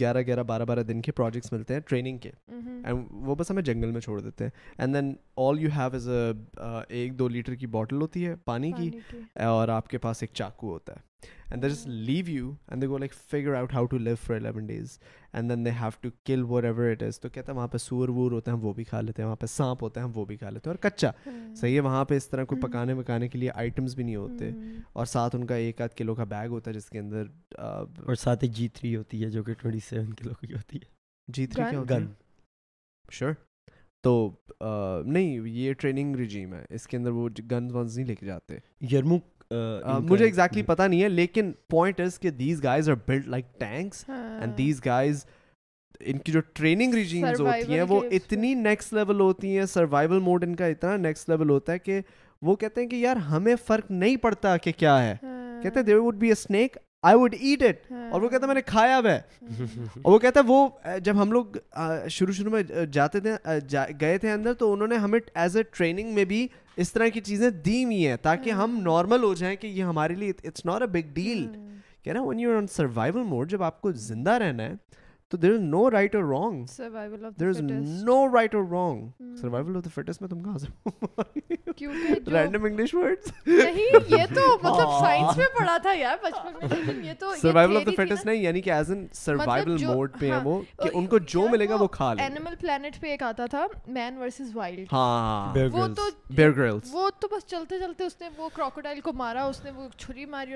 گیارہ 0.00 0.22
گیارہ 0.26 0.42
بارہ 0.46 0.64
بارہ 0.68 0.82
دن 0.88 1.00
کے 1.02 1.12
پروجیکٹس 1.12 1.52
ملتے 1.52 1.74
ہیں 1.74 1.80
ٹریننگ 1.88 2.18
کے 2.22 2.30
اینڈ 2.84 3.06
وہ 3.28 3.34
بس 3.38 3.50
ہمیں 3.50 3.62
جنگل 3.62 3.90
میں 3.92 4.00
چھوڑ 4.00 4.20
دیتے 4.20 4.44
ہیں 4.44 4.50
and 4.78 4.94
then 4.94 5.12
all 5.48 5.60
you 5.62 5.70
have 5.76 5.88
is 5.96 6.08
a 6.08 6.80
ایک 7.02 7.18
دو 7.18 7.28
لیٹر 7.28 7.54
کی 7.54 7.66
باٹل 7.78 8.00
ہوتی 8.02 8.26
ہے 8.26 8.34
پانی 8.44 8.72
کی 8.76 8.90
اور 9.46 9.68
آپ 9.78 9.88
کے 9.88 9.98
پاس 10.06 10.22
ایک 10.22 10.30
چاقو 10.42 10.70
ہوتا 10.72 10.92
ہے 10.96 11.10
and 11.50 11.62
they 11.62 11.68
just 11.68 11.86
leave 11.88 12.28
you 12.30 12.50
and 12.68 12.82
they 12.82 12.86
go 12.88 12.98
like 12.98 13.14
figure 13.30 13.54
out 13.58 13.72
how 13.74 13.86
to 13.90 13.98
live 13.98 14.14
for 14.22 14.34
eleven 14.36 14.66
days 14.66 14.98
and 15.32 15.50
then 15.50 15.64
they 15.64 15.70
have 15.80 15.90
to 16.00 16.08
kill 16.26 16.42
whatever 16.64 16.90
it 16.90 17.02
is 17.02 17.18
تو 17.20 17.28
کہتا 17.32 17.52
ہے 17.52 17.56
وہاں 17.56 17.68
پہ 17.72 17.78
سور 17.78 18.08
وور 18.08 18.32
ہوتے 18.32 18.50
ہیں 18.50 18.58
وہ 18.62 18.72
بھی 18.72 18.84
کھا 18.84 19.00
لیتے 19.00 19.22
ہیں 19.22 19.26
وہاں 19.26 19.36
پہ 19.40 19.46
سانپ 19.56 19.82
ہوتے 19.82 20.00
ہیں 20.00 20.06
وہ 20.14 20.24
بھی 20.24 20.36
کھا 20.36 20.50
لیتے 20.50 20.70
ہیں 20.70 20.76
اور 20.76 20.90
کچا 20.90 21.10
ہاں۔ 21.26 21.54
صحیح 21.60 21.74
ہے 21.74 21.80
وہاں 21.88 22.04
پہ 22.04 22.16
اس 22.16 22.28
طرح 22.28 22.44
کوئی 22.44 22.60
ہاں۔ 22.60 22.68
پکانے 22.68 22.92
وکانے 23.00 23.28
کے 23.28 23.38
لیے 23.38 23.50
آئٹمس 23.54 23.94
بھی 23.94 24.04
نہیں 24.04 24.16
ہوتے 24.16 24.50
ہاں۔ 24.50 24.80
اور 24.92 25.06
ساتھ 25.14 25.36
ان 25.36 25.46
کا 25.46 25.54
ایک 25.64 25.80
آدھ 25.82 25.94
کلو 25.96 26.14
کا 26.20 26.24
بیگ 26.32 26.48
ہوتا 26.52 26.70
ہے 26.70 26.76
جس 26.76 26.88
کے 26.90 26.98
اندر 26.98 27.24
اور 27.58 28.14
ساتھ 28.24 28.44
ایک 28.44 28.52
جی 28.56 28.68
تھری 28.74 28.94
ہوتی 28.96 29.24
ہے 29.24 29.30
جو 29.30 29.42
کہ 29.44 29.54
ٹوئنٹی 29.62 29.80
سیون 29.88 30.12
کلو 30.18 30.32
کی 30.40 30.52
ہوتی 30.52 30.76
ہے 30.78 30.90
جی 31.34 31.46
تھری 31.46 31.64
کیا 31.70 31.82
گن 31.90 32.06
شیور 33.12 33.32
تو 34.04 34.12
نہیں 35.06 35.46
یہ 35.48 35.72
ٹریننگ 35.78 36.16
رجیم 36.16 36.54
ہے 36.54 36.64
اس 36.74 36.86
کے 36.86 36.96
اندر 36.96 37.10
وہ 37.18 37.28
گنز 37.50 37.74
ونز 37.74 37.96
نہیں 37.96 38.06
لے 38.06 38.14
کے 38.14 38.26
جاتے 38.26 38.56
یرموک 38.92 39.26
مجھے 40.10 40.24
ایگزیکٹلی 40.24 40.62
پتا 40.62 40.86
نہیں 40.86 41.02
ہے 41.02 41.08
لیکن 41.08 41.50
پوائنٹ 41.70 42.00
از 42.00 42.18
کہ 42.20 42.30
these 42.30 42.62
guys 42.64 42.88
are 42.90 42.94
build 43.06 43.26
like 43.28 43.44
tanks 43.60 44.04
and 44.08 44.56
these 44.58 44.80
guys 44.86 45.24
ان 46.04 46.18
کی 46.18 46.32
جو 46.32 46.40
ٹریننگ 46.54 46.94
ریجیمز 46.94 47.40
ہوتی 47.40 47.74
ہیں 47.74 47.82
وہ 47.88 48.00
اتنی 48.18 48.54
نیکسٹ 48.54 48.92
لیول 48.94 49.20
ہوتی 49.20 49.56
ہیں 49.58 49.66
سروائیول 49.72 50.18
موڈ 50.28 50.44
ان 50.44 50.54
کا 50.56 50.66
اتنا 50.66 50.96
نیکسٹ 50.96 51.28
لیول 51.30 51.50
ہوتا 51.50 51.72
ہے 51.72 51.78
کہ 51.78 52.00
وہ 52.46 52.54
کہتے 52.60 52.80
ہیں 52.80 52.88
کہ 52.88 52.96
یار 52.96 53.16
ہمیں 53.30 53.54
فرق 53.66 53.90
نہیں 53.90 54.16
پڑتا 54.22 54.56
کہ 54.62 54.72
کیا 54.76 55.02
ہے 55.02 55.12
ہاں۔ 55.22 55.62
کہتے 55.62 55.78
ہیں 55.80 55.86
there 55.86 55.96
would 55.96 56.16
be 56.18 56.26
a 56.26 56.32
snake 56.32 56.76
I 57.10 57.16
would 57.18 57.34
eat 57.40 57.62
it 57.68 57.92
اور 58.12 58.20
وہ 58.22 58.28
کہتا 58.28 58.42
ہے 58.46 58.46
میں 58.46 58.54
نے 58.54 58.62
کھایا 58.66 58.98
ہوا 58.98 59.10
ہے 59.12 59.20
ہاں۔ 59.60 59.66
اور 60.02 60.12
وہ 60.12 60.18
کہتا 60.18 60.40
ہے 60.40 60.44
وہ 60.50 60.68
جب 61.04 61.22
ہم 61.22 61.32
لوگ 61.32 61.56
شروع 62.10 62.32
شروع 62.34 62.52
میں 62.52 62.62
جاتے 62.92 63.20
تھے 63.20 63.36
گئے 64.00 64.18
تھے 64.18 64.32
اندر 64.32 64.54
تو 64.58 64.72
انہوں 64.72 64.88
نے 64.88 64.96
ہمیں 65.04 65.18
ایز 65.34 65.56
اے 65.56 65.62
ٹریننگ 65.76 66.12
میں 66.14 66.24
بھی 66.32 66.46
اس 66.80 66.92
طرح 66.92 67.08
کی 67.14 67.20
چیزیں 67.20 67.48
دی 67.64 67.82
ہوئی 67.84 68.06
ہیں 68.06 68.16
تاکہ 68.22 68.50
ہاں۔ 68.50 68.60
ہم 68.62 68.78
نارمل 68.82 69.22
ہو 69.24 69.32
جائیں 69.38 69.56
کہ 69.60 69.66
یہ 69.66 69.82
ہمارے 69.84 70.14
لیے 70.14 70.32
it's 70.44 70.64
not 70.66 70.82
a 70.82 70.86
big 71.00 71.12
deal 71.14 71.46
کیا 72.04 72.14
نا 72.14 72.22
ون 72.22 72.44
آن 72.56 72.66
سروائول 72.76 73.22
موڈ 73.32 73.50
جب 73.50 73.62
آپ 73.62 73.80
کو 73.80 73.92
زندہ 74.08 74.30
رہنا 74.42 74.62
ہے 74.62 74.72
تو 75.32 75.38
دیر 75.42 75.50
از 75.52 75.60
نو 75.60 75.88
رائٹ 75.90 76.14
اور 76.14 76.24
رانگ 76.30 76.64
ہاں، 76.72 77.26
ہاں، 95.18 95.50
ہاں، 98.92 99.12
مارا 99.16 99.44
وہ 99.76 99.86
چھری 99.98 100.24
ماری 100.26 100.54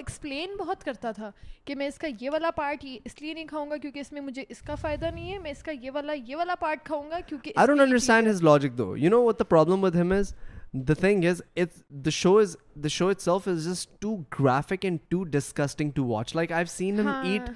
اور 0.00 1.28
میں 1.80 1.86
اس 1.88 1.98
کا 1.98 2.06
یہ 2.20 2.30
والا 2.30 2.50
پارٹ 2.56 2.84
اس 3.04 3.14
لیے 3.22 3.32
نہیں 3.34 3.46
کھاؤں 3.46 3.70
گا 3.70 3.76
کیونکہ 3.82 4.00
اس 4.00 4.12
میں 4.12 4.20
مجھے 4.22 4.44
اس 4.48 4.58
کا 4.66 4.74
فائدہ 4.80 5.10
نہیں 5.14 5.32
ہے 5.32 5.38
میں 5.38 5.50
اس 5.50 5.62
کا 5.62 5.72
یہ 5.82 5.90
والا 5.94 6.12
یہ 6.26 6.36
والا 6.36 6.54
پارٹ 6.60 6.84
کھاؤں 6.86 7.10
گا 7.10 7.18
کیونکہ 7.26 7.52
I 7.56 7.66
don't 7.66 7.80
understand 7.80 8.28
his 8.28 8.42
logic 8.42 8.78
though 8.78 8.96
you 8.96 9.10
know 9.10 9.22
what 9.22 9.38
the 9.38 9.44
problem 9.44 9.84
with 9.84 9.94
him 10.00 10.12
is 10.18 10.32
the 10.88 10.94
thing 11.00 11.24
is 11.30 11.42
it 11.56 11.78
the 12.06 12.10
show 12.20 12.36
is 12.38 12.56
the 12.84 12.88
show 12.96 13.08
itself 13.22 13.48
is 13.48 13.66
just 13.72 13.90
too 14.02 14.14
graphic 14.38 14.84
and 14.84 14.98
too 15.08 15.22
disgusting 15.36 15.90
to 15.94 16.04
watch 16.08 16.34
like 16.36 16.52
I 16.52 16.62
have 16.64 16.76
seen 16.76 17.00
him 17.00 17.26
eat 17.30 17.50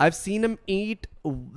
I 0.00 0.10
seen 0.14 0.44
him 0.44 0.54
eat 0.74 1.06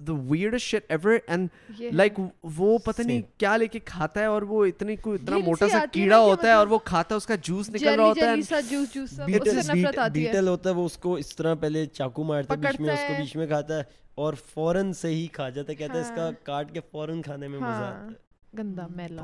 the 0.08 0.14
weird 0.30 0.58
shit 0.62 0.86
ever 0.92 1.18
and 1.28 1.82
like 1.94 2.20
وہ 2.58 2.78
پتہ 2.86 3.02
نہیں 3.06 3.22
کیا 3.40 3.56
لے 3.58 3.68
کے 3.68 3.80
کھاتا 3.86 4.20
ہے 4.22 4.26
اور 4.26 4.42
وہ 4.48 4.64
اتنی 4.66 4.96
کوئی 5.06 5.18
اتنا 5.22 5.38
موٹا 5.46 5.68
سا 5.72 5.84
کیڑا 5.92 6.20
ہوتا 6.20 6.48
ہے 6.48 6.52
اور 6.54 6.68
وہ 6.68 6.78
کھاتا 6.86 7.16
ہے 7.16 7.18
اس 7.18 7.26
کا 7.28 7.36
جوس 7.44 7.70
نکل 7.76 7.90
رہا 7.90 8.06
ہوتا 8.06 8.32
ہے 8.32 10.12
بیٹل 10.18 10.48
ہوتا 10.48 10.70
ہے 10.70 10.76
وہ 10.76 10.86
اس 10.86 10.98
کو 11.08 11.14
اس 11.18 11.36
طرح 11.36 11.56
پہلے 11.62 11.86
چاقو 12.00 12.24
مارتا 12.32 12.54
ہے 12.54 12.60
بیچ 12.60 12.80
میں 12.80 12.94
اس 12.94 13.00
کو 13.08 13.14
بیچ 13.22 13.36
میں 13.36 13.48
کھاتا 13.48 13.78
ہے 13.78 13.84
اور 14.26 14.34
فوراً 14.54 14.92
سے 15.02 15.08
ہی 15.14 15.26
کھا 15.34 15.50
جاتا 15.50 15.72
ہے 15.72 15.76
کہتا 15.78 15.94
ہے 15.94 16.02
اس 16.02 16.12
کا 16.16 16.30
کاٹ 16.52 16.74
کے 16.74 16.80
فوراً 16.92 17.22
کھانے 17.22 17.48
میں 17.48 17.60
مزہ 17.60 17.84
آتا 17.84 18.06
ہے 18.10 18.60
گندا 18.62 18.88
میلا 18.96 19.24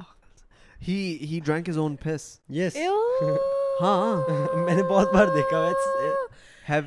ہی 0.87 0.95
ہی 1.31 1.39
drink 1.45 1.69
his 1.69 1.77
own 1.77 1.95
piss 2.03 2.31
yes 2.59 2.77
ہاں 3.81 4.15
میں 4.65 4.75
نے 4.75 4.83
بہت 4.83 5.13
بار 5.13 5.35
دیکھا 5.35 5.65
ہے 5.67 5.99
ہیو 6.69 6.81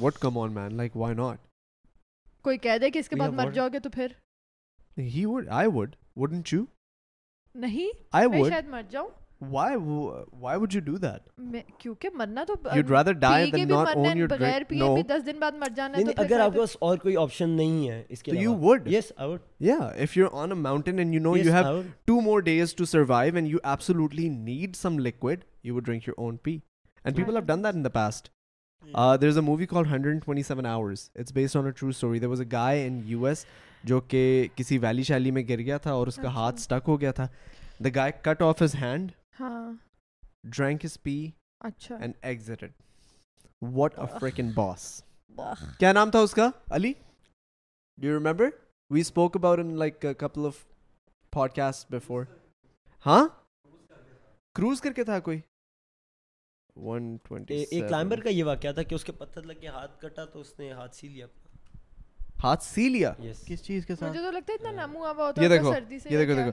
وٹ 0.00 0.18
کم 0.20 0.38
آن 0.38 0.56
کوئی 2.42 2.58
کہہ 2.58 2.78
دے 2.80 2.90
کہ 2.90 2.98
اس 2.98 3.08
کے 3.08 3.16
بعد 3.16 3.28
مر 3.36 3.50
جاؤ 3.54 3.68
گے 3.72 3.78
تو 3.82 3.90
پھر 3.94 4.08
that 11.04 11.20
کیونکہ 11.78 12.08
مرنا 12.14 12.44
تو 12.48 12.54
دس 15.06 15.22
دن 15.26 15.38
بعد 15.40 15.52
مر 15.52 15.70
جانا 15.76 15.98
اگر 16.16 16.40
آپ 16.40 16.52
کے 16.52 16.58
پاس 16.58 16.76
اور 16.80 16.96
کوئی 17.02 17.16
آپشن 17.16 17.50
نہیں 17.50 17.88
ہے 17.88 18.04
پی 25.62 26.56
اینڈ 27.04 27.54
گائے 32.52 32.88
جو 33.88 34.00
کہ 34.08 34.22
کسی 34.54 34.76
ویلی 34.78 35.02
شیلی 35.02 35.30
میں 35.30 35.42
گر 35.48 35.58
نام 45.94 46.10
تھا 46.10 46.18
اس 46.18 46.32
کا 46.34 46.48
remember 48.02 48.48
we 48.92 49.00
spoke 49.00 49.36
like 49.58 50.04
couple 50.18 50.48
ہاں 53.06 53.26
تھا 55.06 55.18
کوئی 55.24 55.40
ایک 56.76 57.88
کلائمبر 57.88 58.20
کا 58.20 58.30
یہ 58.30 58.44
واقعہ 58.44 58.72
تھا 58.72 58.82
کہ 58.82 58.94
اس 58.94 59.04
کے 59.04 59.12
پتھر 59.18 59.42
لگ 59.46 59.60
کے 59.60 59.66
ہاتھ 59.68 60.00
کٹا 60.00 60.24
تو 60.32 60.40
اس 60.40 60.58
نے 60.58 60.70
ہاتھ 60.72 60.94
سی 60.96 61.08
لیا 61.08 61.26
ہاتھ 62.42 62.62
سی 62.64 62.88
لیا 62.88 63.12
کس 63.46 63.62
چیز 63.64 63.86
کے 63.86 63.94
ساتھ 63.94 64.10
مجھے 64.10 64.22
تو 64.22 64.30
لگتا 64.30 64.52
ہے 64.52 64.56
اتنا 64.58 64.70
نمو 64.84 64.98
ہوا 64.98 65.12
ہوتا 65.26 65.42
ہے 65.42 65.58
سردی 65.70 65.98
سے 65.98 66.08
یہ 66.12 66.18
دیکھو 66.24 66.34
دیکھو 66.34 66.50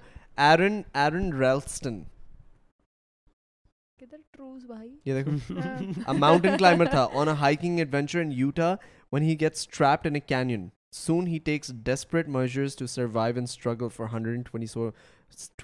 ایرن 0.47 0.81
ایرن 1.03 1.31
ریلسٹن 1.43 2.01
کدھر 3.99 4.17
ٹروز 4.31 4.65
بھائی 4.65 4.89
یہ 5.05 5.21
دیکھو 5.21 5.53
ا 6.07 6.11
ماؤنٹن 6.13 6.57
کلائمبر 6.57 6.85
تھا 6.91 7.03
in 7.13 7.27
a 7.27 7.33
hiking 7.41 7.77
adventure 7.79 8.19
in 8.21 8.31
Utah 8.35 8.73
when 9.15 9.25
he 9.29 9.33
gets 9.43 9.65
trapped 9.73 10.07
in 10.09 10.17
a 10.19 10.21
canyon 10.29 10.63
soon 10.95 11.25
he 11.33 11.37
takes 11.49 11.67
desperate 11.89 12.27
measures 12.35 12.73
to 12.81 12.87
survive 12.93 13.37
and 13.41 13.49
struggle 13.53 13.89
for 13.97 14.07
124 14.07 14.91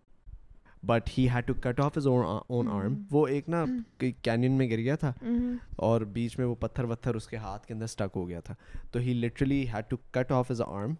but 0.86 1.10
he 1.16 1.28
had 1.34 1.46
to 1.46 1.54
cut 1.62 1.80
off 1.80 1.96
his 1.96 2.06
own 2.06 2.68
arm 2.72 2.94
وہ 3.10 3.26
ایک 3.28 3.48
نا 3.48 3.62
mm-hmm. 3.64 4.08
Canyon 4.22 4.52
میں 4.58 4.68
گر 4.70 4.78
گیا 4.78 4.96
تھا 4.96 5.12
mm-hmm. 5.26 5.56
اور 5.76 6.00
بیچ 6.12 6.38
میں 6.38 6.46
وہ 6.46 6.54
پتھر 6.60 6.84
وتھر 6.90 7.14
اس 7.14 7.26
کے 7.28 7.36
ہاتھ 7.46 7.66
کے 7.66 7.74
اندر 7.74 7.84
اسٹک 7.84 8.16
ہو 8.16 8.28
گیا 8.28 8.40
تھا 8.44 8.54
تو 8.92 8.98
he 9.06 9.14
literally 9.20 9.64
had 9.74 9.90
to 9.90 9.96
cut 10.12 10.32
off 10.32 10.50
his 10.50 10.60
arm 10.66 10.94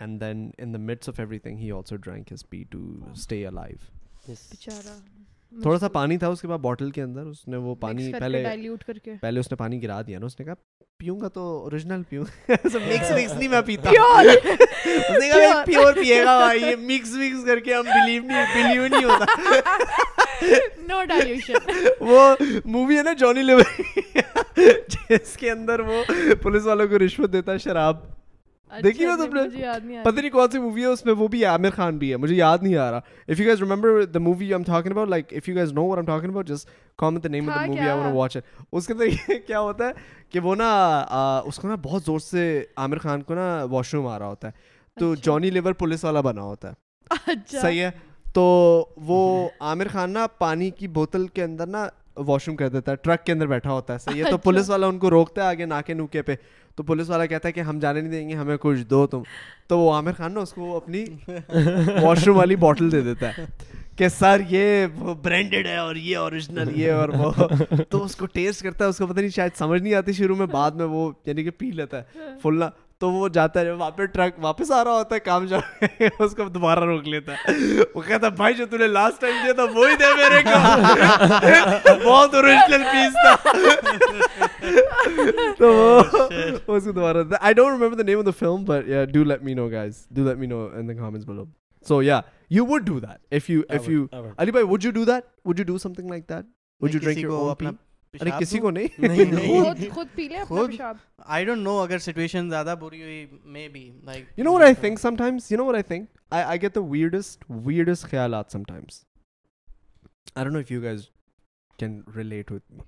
and 0.00 0.20
then 0.20 0.50
in 0.58 0.74
the 0.74 0.78
midst 0.92 1.08
of 1.08 1.20
everything 1.38 1.58
he 1.58 1.70
also 1.72 1.96
drinking 1.96 2.32
his 2.32 2.48
pee 2.48 2.62
to 2.70 2.80
stay 3.12 3.44
alive 3.54 3.90
تھوڑا 5.62 5.78
سا 5.78 5.88
پانی 5.92 6.16
تھا 6.18 6.28
اس 6.28 6.40
کے 6.40 6.48
بعد 6.48 6.58
بوٹل 6.62 6.90
کے 6.90 7.02
اندر 7.02 7.26
اس 7.26 7.46
نے 7.48 7.56
وہ 7.56 7.74
پانی 7.80 8.10
پہلے 8.18 8.42
پہلے 9.20 9.40
اس 9.40 9.50
نے 9.52 9.56
پانی 9.56 9.82
گرا 9.82 10.00
دیا 10.06 10.18
نا 10.18 10.26
اس 10.26 10.38
نے 10.40 10.44
کہا 10.46 10.54
پیوں 10.98 11.18
گا 11.20 11.28
تو 11.36 11.42
اوریجنل 11.58 12.02
پیوں 12.08 12.24
مکس 12.64 12.74
مکس 12.76 13.10
نہیں 13.36 13.48
میں 13.48 13.60
پیتا 13.66 13.90
اس 14.30 15.18
نے 15.20 15.28
کہا 15.28 15.62
پیور 15.66 15.92
پیے 16.00 16.22
گا 16.24 16.38
بھائی 16.38 16.74
مکس 16.86 17.14
مکس 17.20 17.44
کر 17.46 17.60
کے 17.68 17.74
ہم 17.74 17.82
بلیو 17.94 18.22
نہیں 18.22 18.46
بلیو 18.54 18.86
نہیں 18.86 19.04
ہوتا 19.04 20.58
نو 20.88 21.02
ڈائلوشن 21.08 21.88
وہ 22.10 22.28
مووی 22.64 22.98
ہے 22.98 23.02
نا 23.02 23.12
جونی 23.18 23.42
لیوی 23.42 24.20
جس 24.88 25.36
کے 25.36 25.50
اندر 25.50 25.80
وہ 25.90 26.02
پولیس 26.42 26.66
والوں 26.66 26.88
کو 26.88 26.98
رشوت 27.04 27.32
دیتا 27.32 27.52
ہے 27.52 27.58
شراب 27.68 27.96
اچھا 28.74 28.90
جی، 28.90 29.62
پتہ 30.04 30.20
نہیں 30.20 30.30
کون 30.30 30.48
سی 30.52 30.58
مووی 30.58 31.44
ہے 31.44 32.16
مجھے 32.20 32.34
یاد 32.34 32.58
نہیں 32.62 32.72
بہت 41.82 42.02
زور 42.06 42.18
سے 42.20 42.52
عامر 42.76 42.98
خان 43.02 43.22
کو 43.22 43.34
نا 43.34 43.46
واش 43.70 43.94
روم 43.94 44.06
آ 44.06 44.18
رہا 44.18 44.26
ہوتا 44.26 44.48
ہے 44.48 44.52
تو 45.00 45.14
جانی 45.22 45.50
لیور 45.50 45.72
پولیس 45.82 46.04
والا 46.04 46.20
بنا 46.28 46.42
ہوتا 46.42 46.68
ہے 46.70 47.12
اچھا۔ 47.32 47.60
صحیح 47.60 47.80
ہے 47.82 47.90
تو 48.34 48.42
وہ 49.06 49.18
عامر 49.68 49.88
خان 49.92 50.10
نا 50.12 50.26
پانی 50.38 50.70
کی 50.78 50.88
بوتل 50.98 51.26
کے 51.34 51.42
اندر 51.44 51.66
نا 51.66 51.86
واش 52.26 52.46
روم 52.48 52.56
کر 52.56 52.68
دیتا 52.68 52.92
ہے 52.92 52.96
ٹرک 53.02 53.24
کے 53.26 53.32
اندر 53.32 53.46
بیٹھا 53.46 53.70
ہوتا 53.72 53.92
ہے 53.94 53.98
صحیح 54.00 54.24
ہے 54.24 54.30
تو 54.30 54.38
پولیس 54.38 54.62
اچھا۔ 54.62 54.72
والا 54.72 54.86
ان 54.86 54.98
کو 54.98 55.10
روکتا 55.10 55.42
ہے 55.42 55.46
آگے 55.46 55.64
ناکے 55.66 55.94
نوکے 55.94 56.22
پہ 56.22 56.34
تو 56.76 56.82
پولیس 56.82 57.10
والا 57.10 57.26
کہتا 57.26 57.48
ہے 57.48 57.52
کہ 57.52 57.60
ہم 57.60 57.78
جانے 57.78 58.00
نہیں 58.00 58.10
دیں 58.12 58.28
گے 58.28 58.34
ہمیں 58.36 58.56
کچھ 58.60 58.80
دو 58.90 59.06
تم 59.06 59.22
تو 59.68 59.78
وہ 59.78 59.92
عامر 59.94 60.12
خان 60.18 60.32
نا 60.34 60.40
اس 60.40 60.52
کو 60.52 60.76
اپنی 60.76 61.04
واش 62.02 62.24
روم 62.26 62.36
والی 62.36 62.56
بوٹل 62.64 62.90
دے 62.92 63.00
دیتا 63.00 63.28
ہے 63.36 63.44
کہ 63.98 64.08
سر 64.08 64.40
یہ 64.50 64.86
برانڈیڈ 65.22 65.66
ہے 65.66 65.76
اور 65.76 65.94
یہ 65.96 66.16
اوریجنل 66.18 66.70
یہ 66.80 66.92
اور 66.92 67.08
وہ 67.18 67.30
تو 67.90 68.02
اس 68.04 68.16
کو 68.16 68.26
ٹیسٹ 68.32 68.62
کرتا 68.62 68.84
ہے 68.84 68.88
اس 68.90 68.98
کو 68.98 69.06
پتہ 69.06 69.18
نہیں 69.20 69.28
شاید 69.36 69.56
سمجھ 69.58 69.80
نہیں 69.82 69.94
آتی 69.94 70.12
شروع 70.12 70.36
میں 70.36 70.46
بعد 70.56 70.70
میں 70.80 70.86
وہ 70.96 71.10
یعنی 71.26 71.44
کہ 71.44 71.50
پی 71.58 71.70
لیتا 71.76 71.98
ہے 71.98 72.18
ہاں۔ 72.28 72.38
فلنا 72.42 72.68
تو 73.00 73.10
وہ 73.12 73.28
جاتا 73.36 73.60
ہے 73.60 73.70
وہاں 73.70 73.90
پہ 73.96 74.04
ٹرک 74.12 74.34
واپس 74.44 74.70
آ 74.72 74.82
رہا 74.84 74.98
ہوتا 74.98 75.14
ہے 75.14 75.20
کام 75.20 75.44
جا 75.46 75.56
اس 76.24 76.34
کو 76.36 76.48
دوبارہ 76.54 76.84
روک 76.84 77.08
لیتا 77.14 77.32
ہے 77.32 77.52
وہ 77.94 78.00
کہتا 78.08 78.28
بھائی 78.40 78.54
جو 78.54 78.66
تم 78.70 78.82
لاسٹ 78.92 79.20
ٹائم 79.20 79.36
دیا 79.44 79.52
تھا 79.52 79.64
وہی 79.74 79.96
دے 80.00 80.12
میرے 80.18 80.42
کو 80.50 81.94
بہت 82.04 82.34
اوریجنل 82.34 82.82
پیس 82.92 83.14
تھا 83.24 84.52
تو 85.58 85.68
وہ 85.68 86.00
oh, 86.00 86.76
اس 86.76 86.84
کو 86.84 86.90
دوبارہ 86.92 87.22
I 87.40 87.54
don't 87.54 87.80
remember 87.82 87.96
the 87.96 88.02
name 88.06 88.18
of 88.18 88.26
the 88.26 88.30
film 88.38 88.64
but 88.68 88.88
yeah 88.88 89.04
do 89.14 89.24
let 89.24 89.42
me 89.50 89.54
know 89.54 89.68
guys 89.70 90.06
do 90.16 90.24
let 90.28 90.38
me 90.38 90.46
know 90.54 90.66
in 90.74 90.88
the 90.88 90.92
comments 91.00 91.24
below 91.26 91.44
so 91.88 92.02
yeah 92.02 92.20
you 92.50 92.66
would 92.68 92.86
do 92.88 92.98
that 93.00 93.34
if 93.40 93.50
you 93.50 93.60
if 93.78 93.88
you 93.88 94.04
Ali 94.38 94.50
بھائی 94.52 94.66
would 94.70 94.84
you 94.84 94.90
do 94.92 95.04
that 95.04 95.22
would 95.46 95.58
you 95.58 95.64
do 95.66 95.78
something 95.94 96.10
like 96.10 96.28
that 96.30 96.46
would 96.82 96.94
you 96.94 97.00
drink 97.00 97.18
your 97.18 97.50
اپنا 97.50 97.70
ارے 98.20 98.30
کسی 98.40 98.58
کو 98.60 98.70
نہیں 98.70 99.90
خود 99.94 100.06
پی 100.14 100.26
لے 100.28 100.36
اپنا 100.38 100.62
پیشاب 100.66 100.96
آئی 101.24 101.44
ڈونٹ 101.44 101.60
نو 101.62 101.78
اگر 101.80 101.98
سچویشن 101.98 102.48
زیادہ 102.50 102.74
بری 102.80 103.02
ہوئی 103.02 103.26
maybe 103.72 103.90
like 104.06 104.20
you 104.20 104.22
you 104.22 104.28
you 104.36 104.42
you 104.42 104.44
know 104.44 104.52
know 104.52 104.60
know 104.60 104.60
know 104.60 105.64
know 105.64 105.66
what 105.66 105.88
what 105.90 105.92
I 105.92 106.04
I 106.30 106.30
I 106.30 106.30
I 106.30 106.30
I 106.30 106.54
I 106.54 106.54
I 106.54 106.54
think 106.62 106.62
think 106.62 106.62
some 106.62 106.62
some 106.62 106.62
times 106.62 106.62
times 106.62 106.62
get 106.62 106.74
the 106.74 106.80
weirdest 106.90 107.44
weirdest 107.66 108.04
خیالات 108.10 108.52
don't 108.52 108.70
don't 110.36 110.44
don't 110.44 110.56
if 110.56 110.72
if 110.72 110.82
guys 110.82 111.06
can 111.78 112.00
relate 112.16 112.50
me 112.50 112.82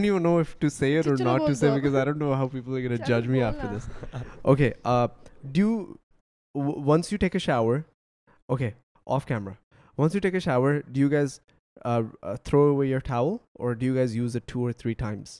me 0.00 0.08
even 0.08 0.22
to 0.22 0.42
to 0.58 0.68
say 0.68 0.78
say 0.78 0.98
it 0.98 1.06
اور 1.08 1.16
not 1.24 1.40
because 1.62 1.94
how 2.22 2.48
people 2.48 2.86
gonna 2.86 3.04
جج 3.06 3.28
this 3.76 3.88
okay 4.42 4.70
do 5.54 5.72
once 6.88 7.12
you 7.12 7.18
take 7.20 7.34
a 7.34 7.38
shower 7.40 7.78
okay 8.48 8.70
off 9.18 9.26
camera 9.26 9.60
once 10.00 10.14
you 10.14 10.20
take 10.20 10.34
a 10.34 10.40
shower 10.40 10.80
do 10.88 11.00
you 11.00 11.08
guys 11.10 11.40
uh, 11.84 12.02
uh, 12.22 12.36
throw 12.44 12.64
away 12.68 12.88
your 12.88 13.00
towel 13.00 13.32
or 13.54 13.62
or 13.70 13.74
do 13.80 13.86
you 13.86 13.94
guys 13.96 14.14
use 14.18 14.34
it 14.38 14.44
two 14.52 14.62
three 14.82 14.94
times 15.04 15.30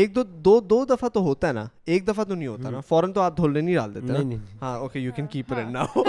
ایک 0.01 0.15
دو 0.15 0.23
دو 0.47 0.59
دو 0.69 0.84
دفعہ 0.93 1.09
تو 1.13 1.21
ہوتا 1.27 1.47
ہے 1.47 1.53
نا 1.53 1.65
ایک 1.95 2.07
دفعہ 2.07 2.23
تو 2.25 2.36
نہیں 2.36 2.47
ہوتا 2.47 2.69
نا 2.69 2.79
فوراً 2.89 3.13
تو 3.13 3.21
آپ 3.21 3.36
دھولنے 3.38 3.61
نہیں 3.61 3.75
ڈال 3.75 3.95
دیتے 3.95 4.36
ہاں 4.61 4.75
okay 4.79 4.99
you 4.99 5.11
can 5.15 5.27
keep 5.36 5.53
run 5.59 5.73
now 5.73 6.01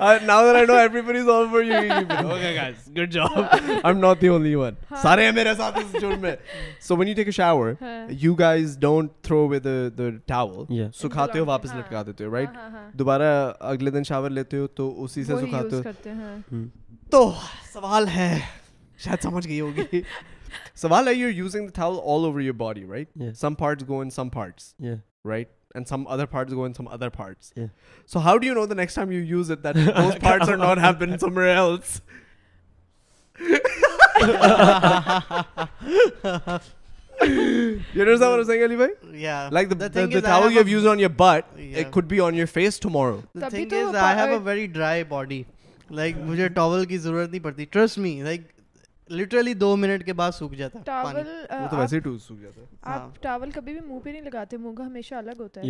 اگلے 0.00 1.10
دن 13.90 14.02
شاور 14.04 14.30
لیتے 14.30 14.58
ہو 14.58 14.66
تو 14.68 15.04
اسی 15.04 15.24
سے 15.24 15.34
ضرورت 25.78 26.76
نہیں 40.80 41.12
پڑتی 47.42 47.64
ٹرسٹ 47.64 47.98
می 47.98 48.20
لائک 48.22 48.42
لٹرلی 49.18 49.52
دو 49.60 49.74
منٹ 49.76 50.04
کے 50.06 50.12
بعد 50.18 50.32
سوکھ 50.32 50.54
جاتا 50.54 50.78
ہے 50.78 50.92
ہے 51.14 51.46
آپ 51.50 51.76
ہاں۔ 52.88 52.98
ٹاول 53.22 53.50
کبھی 53.54 53.72
بھی 53.72 53.80
منہ 53.80 53.92
منہ 53.92 54.00
پہ 54.04 54.10
نہیں 54.10 54.22
لگاتے 54.22 54.56
کا 54.76 54.86
ہمیشہ 54.86 55.14
الگ 55.14 55.40
ہوتا 55.40 55.60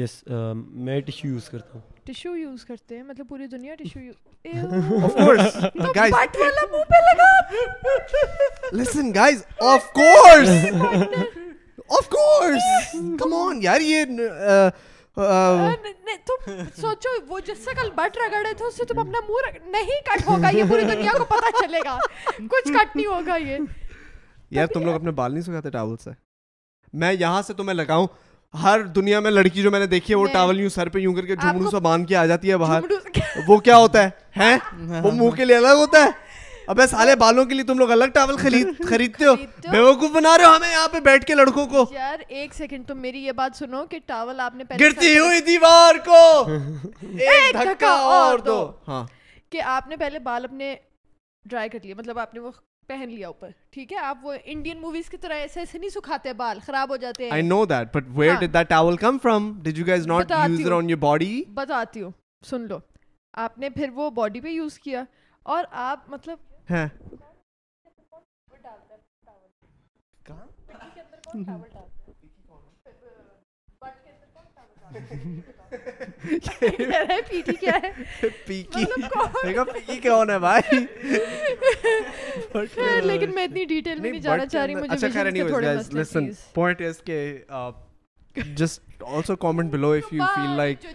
میں 0.72 1.00
یار 15.16 15.70
تم 16.66 16.84
لوگ 24.84 24.92
اپنے 24.94 25.10
بال 25.10 25.28
نہیں 25.32 25.42
سکھاتے 25.42 25.70
ٹاول 25.70 25.96
سے 26.04 26.10
میں 26.92 27.12
یہاں 27.12 27.42
سے 27.46 27.52
تمہیں 27.54 27.74
لگاؤں 27.76 28.06
ہر 28.62 28.76
دنیا 28.94 29.18
میں 29.20 29.30
لڑکی 29.30 29.62
جو 29.62 29.70
میں 29.70 29.80
نے 29.80 29.86
دیکھی 29.86 30.14
ہے 30.14 30.18
وہ 30.18 30.26
ٹاول 30.32 30.60
یوں 30.60 30.68
سر 30.74 30.88
پہ 30.92 30.98
یوں 30.98 31.14
کر 31.14 31.26
کے 31.26 31.36
جھمڑو 31.36 31.70
سا 31.70 31.78
باندھ 31.88 32.06
کے 32.08 32.16
آ 32.16 32.24
جاتی 32.26 32.50
ہے 32.50 32.56
باہر 32.64 32.80
وہ 33.48 33.58
کیا 33.68 33.76
ہوتا 33.76 34.06
ہے 34.36 34.54
وہ 35.02 35.10
منہ 35.10 35.30
کے 35.36 35.44
لیے 35.44 35.56
الگ 35.56 35.74
ہوتا 35.80 35.98
ہے 36.04 36.10
ابے 36.70 36.86
سالے 36.86 37.14
بالوں 37.18 37.44
کے 37.44 37.54
لیے 37.54 37.64
تم 37.66 37.78
لوگ 37.78 37.90
الگ 37.90 38.10
ٹاول 38.14 38.36
خریدتے 38.88 39.24
ہو 39.24 39.32
بیوقوف 39.70 40.10
بنا 40.14 40.36
رہے 40.38 40.44
ہو 40.44 40.54
ہمیں 40.56 40.70
یہاں 40.70 40.88
پہ 40.88 40.98
بیٹھ 41.04 41.24
کے 41.26 41.34
لڑکوں 41.34 41.64
کو 41.70 41.84
یار 41.92 42.18
ایک 42.26 42.54
سیکنڈ 42.54 42.86
تم 42.88 42.98
میری 43.02 43.22
یہ 43.24 43.32
بات 43.40 43.56
سنو 43.58 43.84
کہ 43.90 43.98
ٹاول 44.06 44.40
آپ 44.40 44.54
نے 44.56 44.64
گرتی 44.80 45.16
ہوئی 45.18 45.40
دیوار 45.46 45.94
کو 46.04 46.20
ایک 47.02 47.56
دھکا 47.62 47.90
اور 48.16 48.38
دو 48.46 48.58
ہاں 48.88 49.04
کہ 49.52 49.62
آپ 49.76 49.88
نے 49.88 49.96
پہلے 50.04 50.18
بال 50.28 50.44
اپنے 50.44 50.74
ڈرائی 51.48 51.68
کر 51.68 51.78
لیے 51.84 51.94
مطلب 51.94 52.18
آپ 52.26 52.34
نے 52.34 52.40
وہ 52.40 52.50
پہن 52.88 53.08
لیا 53.14 53.26
اوپر 53.28 53.48
ٹھیک 53.72 53.92
ہے 53.92 53.98
آپ 54.10 54.24
وہ 54.26 54.34
انڈین 54.54 54.80
موویز 54.80 55.08
کی 55.10 55.16
طرح 55.24 55.40
ایسے 55.42 55.60
ایسے 55.60 55.78
نہیں 55.78 55.90
سکھاتے 55.94 56.32
بال 56.42 56.58
خراب 56.66 56.90
ہو 56.90 56.96
جاتے 57.06 57.24
ہیں 57.30 57.40
I 57.40 57.44
know 57.50 57.62
that 57.72 57.90
but 57.96 58.12
where 58.20 58.32
ہاں۔ 58.36 58.40
did 58.44 58.52
that 58.58 58.70
towel 58.74 59.00
come 59.06 59.18
from 59.26 59.48
did 59.68 59.76
you 59.82 59.88
guys 59.90 60.06
not 60.12 60.32
use 60.50 60.62
it 60.70 60.74
on 60.78 60.92
your 60.94 61.00
body 61.08 61.32
بتاتی 61.54 62.02
ہوں 62.02 62.10
سن 62.50 62.66
لو 62.68 62.78
آپ 63.46 63.58
نے 63.58 63.70
پھر 63.80 63.90
وہ 63.94 64.08
باڈی 64.20 64.40
پہ 64.40 64.48
یوز 64.50 64.78
کیا 64.88 65.04
اور 65.52 65.64
آپ 65.88 66.08
مطلب 66.10 66.38
ہاں۔ 66.70 66.86
مطلب 71.32 71.78
بھائی 80.40 80.80
لیکن 83.04 83.34
میں 83.34 83.44
اتنی 83.44 83.64
ڈیٹیل 83.64 84.00
میں 84.00 84.10
نہیں 84.10 84.20
جانا 84.20 84.46
چاہ 84.46 84.66
رہی 84.66 84.74
مجھے 84.74 85.06
اچھا، 85.06 85.98
just 88.38 89.02
also 89.06 89.34
comment 89.36 89.70
below 89.70 89.92
if 89.92 90.12
you 90.12 90.22
feel 90.34 90.56
like 90.56 90.86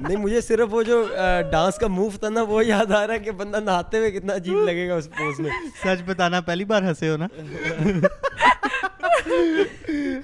نہیں 0.00 0.16
مجھے 0.18 0.40
صرف 0.40 0.74
وہ 0.74 0.82
جو 0.82 1.02
ڈانس 1.50 1.76
کا 1.80 1.86
موو 1.88 2.08
تھا 2.20 2.28
نا 2.28 2.42
وہ 2.48 2.64
یاد 2.64 2.92
آ 2.92 3.06
رہا 3.06 3.14
ہے 3.14 3.18
کہ 3.18 3.30
بندہ 3.36 3.60
نہاتے 3.64 3.98
ہوئے 3.98 4.10
کتنا 4.10 4.34
عجیب 4.34 4.62
لگے 4.66 4.88
گا 4.88 4.94
اس 4.94 5.08
پوز 5.18 5.40
میں 5.40 5.50
سچ 5.82 6.02
بتانا 6.06 6.40
پہلی 6.46 6.64
بار 6.72 6.82
ہنسے 6.82 7.08
ہو 7.10 7.16
نا 7.16 7.26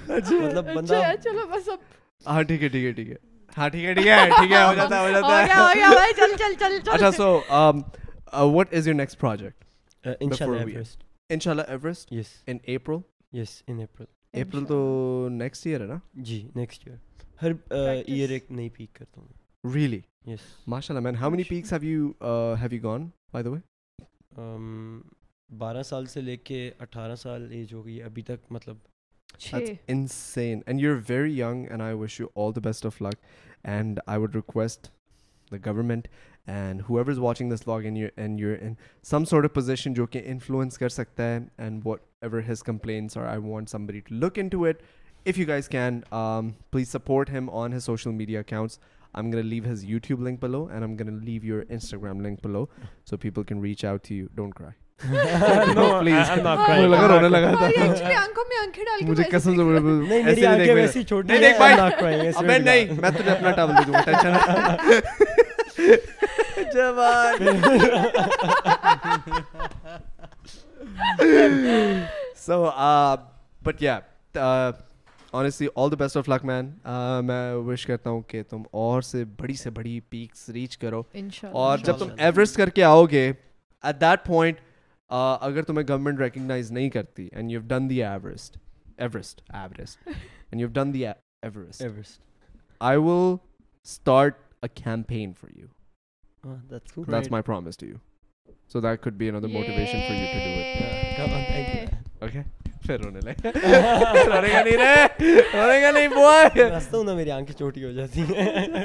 مطلب 0.06 0.72
بندہ 0.74 1.02
چلو 1.24 1.46
بس 1.52 1.68
اب 1.72 2.30
ہاں 2.30 2.42
ٹھیک 2.48 2.62
ہے 2.62 2.68
ٹھیک 2.68 2.84
ہے 2.84 2.92
ٹھیک 2.96 3.08
ہے 3.10 3.30
ہاں 3.56 3.68
ٹھیک 3.70 3.84
ہے 3.84 3.94
ٹھیک 3.94 4.52
ہے 15.66 15.86
نا 15.86 15.98
جی 16.14 16.46
نیکسٹ 16.54 16.88
ایئر 16.88 16.96
ہر 17.42 17.52
ایک 18.06 18.50
نئی 18.50 18.68
پیک 18.68 18.94
کرتا 18.94 19.20
ہوں 19.20 19.28
ریئلی 19.74 19.98
گون 22.82 23.08
بارہ 25.58 25.82
سال 25.82 26.06
سے 26.06 26.20
لے 26.20 26.36
کے 26.36 26.70
اٹھارہ 26.80 27.14
سال 27.16 27.50
ایج 27.52 27.72
ہو 27.74 27.84
گئی 27.86 28.02
ابھی 28.02 28.22
تک 28.28 28.52
مطلب 28.52 28.76
unseen 30.10 30.60
and 30.66 30.80
you 30.80 30.90
are 30.94 31.00
very 31.08 31.32
young 31.38 31.64
and 31.70 31.82
I 31.82 31.94
wish 31.98 32.18
you 32.20 32.26
all 32.42 32.52
the 32.56 32.60
best 32.68 32.86
of 32.86 33.00
luck 33.02 33.14
and 33.72 34.00
I 34.06 34.20
would 34.20 34.34
request 34.36 34.88
the 35.52 35.56
government 35.66 36.08
and 36.48 36.82
who's 36.88 37.18
watching 37.18 37.52
this 37.54 37.66
log 37.68 37.84
and 38.16 38.40
your 38.40 38.56
in 38.60 38.74
some 39.10 39.24
sort 39.30 39.44
of 39.44 39.48
position 39.54 39.94
جو 39.94 40.06
کہ 40.12 40.22
influence 40.30 40.78
کر 40.78 40.88
سکتا 40.88 41.28
ہے 41.34 41.38
and 41.64 41.86
what 41.86 42.00
ever 42.24 42.42
his 42.48 42.62
complaints 42.62 43.16
اور 43.16 43.26
I 43.28 43.40
want 43.48 43.70
somebody 43.86 44.00
to 44.08 44.14
look 44.14 44.38
into 44.52 44.64
it 44.68 44.82
if 45.28 45.38
you 45.38 45.46
guys 45.48 45.68
can 45.68 46.00
please 46.70 46.88
support 46.92 47.30
him 47.30 47.50
on 47.62 47.72
his 47.72 47.84
social 47.84 48.10
media 48.20 48.40
accounts 48.40 48.78
I 49.12 49.24
am 49.24 49.32
gonna 49.32 49.46
leave 49.46 49.64
his 49.66 49.84
YouTube 49.88 50.22
link 50.28 50.40
below 50.40 50.64
and 50.66 50.82
I 50.82 50.90
am 50.92 50.96
gonna 51.04 51.24
leave 51.24 51.44
your 51.54 51.62
Instagram 51.68 52.20
link 52.26 52.42
below 52.42 52.64
so 53.10 53.16
people 53.22 53.42
can 53.48 53.62
reach 53.62 53.84
out 53.84 54.10
hey 54.10 54.16
you 54.16 54.26
don't 54.34 54.54
cry 54.54 54.81
please 55.04 56.30
لگا 56.30 57.06
رونے 57.08 57.28
لگا 57.28 57.52
تھا 57.54 57.66
میں 59.04 59.14
wish 77.54 77.86
کرتا 77.86 78.10
ہوں 78.10 78.20
کہ 78.28 78.42
تم 78.50 78.60
اور 78.70 79.02
سے 79.02 79.24
بڑی 79.38 79.54
سے 79.56 79.70
بڑی 79.70 79.98
پیکس 80.10 80.48
ریچ 80.54 80.76
کرو 80.78 81.02
اور 81.52 81.78
جب 81.84 81.96
تم 81.98 82.08
ایوریسٹ 82.18 82.56
کر 82.56 82.70
کے 82.74 82.84
آؤ 82.84 83.04
گے 83.12 83.26
ایٹ 83.30 84.00
دیٹ 84.00 84.24
پوائنٹ 84.26 84.58
اگر 85.12 85.62
تمہیں 85.66 85.84
گورنمنٹ 85.88 86.20
ریکگنائز 86.20 86.70
نہیں 86.72 86.90
کرتی 86.90 87.28
and 87.32 87.50
you 87.50 87.60
have 87.90 87.90
have 87.90 87.90
done 87.90 87.90
done 87.90 87.90
the 87.90 87.94
the 87.94 88.02
Everest 88.04 88.56
Everest 88.96 89.40
Everest 89.52 90.08
Everest 90.08 90.08
Everest 90.08 90.08
and 90.48 90.60
you 90.60 90.68
you 91.50 91.84
you 91.84 92.00
you 92.00 92.06
I 92.88 92.98
will 92.98 93.36
start 93.84 94.38
a 94.64 94.68
campaign 94.82 95.32
for 95.40 95.50
for 96.42 96.56
that's 96.70 97.30
my 97.30 97.42
promise 97.46 97.78
to 97.78 97.86
to 97.90 98.56
so 98.72 98.80
that 98.80 99.02
could 99.02 99.12
be 99.18 99.30
motivation 99.30 99.98
do 100.80 101.24
it 101.62 102.22
okay 102.22 102.42
پھر 102.86 102.98
رونے 103.04 103.20
رونے 103.44 104.28
رونے 104.28 104.48
لگے 104.48 105.34
نہیں 105.56 105.92
نہیں 105.92 106.08
boy 106.08 106.68
ہوں 106.92 107.04
نا 107.04 107.14
میری 107.14 107.30
آنکھیں 107.30 107.56
چھوٹی 107.58 107.84
ہو 107.84 107.90
جاتی 107.92 108.20
ہیں 108.34 108.84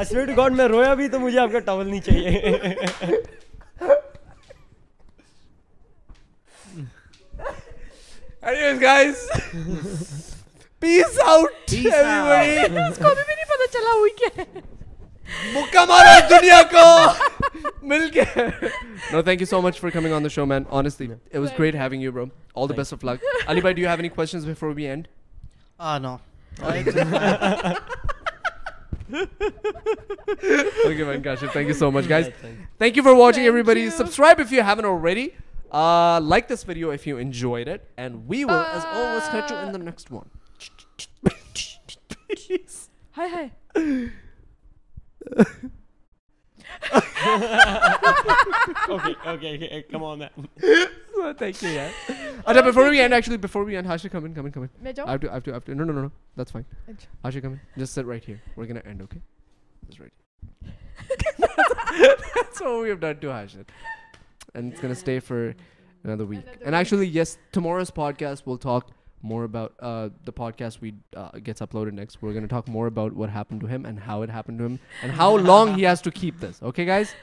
میں 0.00 0.68
رویا 0.68 0.92
بھی 1.00 1.08
تو 1.08 1.18
مجھے 1.20 1.38
آپ 1.40 1.52
کا 1.52 1.58
ٹاول 1.68 1.88
نہیں 1.88 2.00
چاہیے 2.00 2.54
دنیا 16.30 16.62
کو 16.72 16.86
مل 17.88 18.08
کے 18.14 18.22
thank 19.10 19.40
you 19.40 19.46
so 19.46 19.60
much 19.62 19.80
for 19.80 19.90
coming 19.90 20.12
on 20.12 20.24
the 20.24 20.28
show 20.34 20.44
honestly 20.46 21.08
was 21.32 21.52
greeting 21.58 22.02
thank 30.38 31.56
you 31.68 31.72
so 31.78 31.90
guys 32.08 32.26
thank 32.78 32.96
you 32.96 33.02
for 33.02 33.14
watching 33.14 33.48
okay, 48.88 49.16
okay, 49.26 49.54
okay, 49.56 49.84
come 49.90 50.02
on 50.02 50.18
now. 50.20 50.30
so, 51.14 51.34
thank 51.34 51.60
you, 51.62 51.70
yeah. 51.70 51.90
Okay. 52.08 52.36
Ajah, 52.46 52.64
before 52.64 52.88
we 52.90 53.00
end, 53.00 53.14
actually, 53.14 53.36
before 53.36 53.64
we 53.64 53.76
end, 53.76 53.86
Hasha, 53.86 54.08
come 54.10 54.26
in, 54.26 54.34
come 54.34 54.46
in, 54.46 54.52
come 54.52 54.64
in. 54.64 54.70
I 55.04 55.10
have 55.12 55.20
to, 55.20 55.30
I 55.30 55.34
have 55.34 55.44
to, 55.44 55.50
I 55.50 55.54
have 55.54 55.64
to. 55.64 55.74
No, 55.74 55.84
no, 55.84 55.92
no, 55.92 56.02
no. 56.02 56.12
That's 56.36 56.50
fine. 56.50 56.64
Hasha, 57.24 57.40
come 57.42 57.54
in. 57.54 57.60
Just 57.78 57.92
sit 57.94 58.06
right 58.06 58.22
here. 58.24 58.40
We're 58.54 58.66
gonna 58.66 58.82
end, 58.84 59.02
okay? 59.02 59.20
That's 59.84 60.00
right. 60.00 60.12
That's 62.34 62.60
all 62.60 62.80
we 62.82 62.88
have 62.90 63.00
done 63.00 63.18
to 63.20 63.28
Hasha. 63.28 63.64
And 64.54 64.72
it's 64.72 64.80
gonna 64.80 64.94
stay 64.94 65.20
for 65.20 65.54
another 66.04 66.26
week. 66.26 66.42
Another 66.42 66.58
and 66.64 66.74
actually, 66.76 67.06
week. 67.06 67.14
yes, 67.14 67.38
tomorrow's 67.52 67.90
podcast 67.90 68.46
will 68.46 68.58
talk. 68.58 68.90
موراؤٹس 69.22 70.80
more 72.22 72.38
about 72.90 73.12
وٹنڈ 73.16 73.32
ہاؤٹن 73.34 73.58
to 73.58 73.68
ہمڈ 73.74 74.32
how 75.18 75.36
long 75.38 75.78
has 75.84 76.02
to 76.02 76.10
case 76.40 76.62
okay 76.62 76.86
guys 76.86 77.14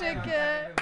use 0.00 0.79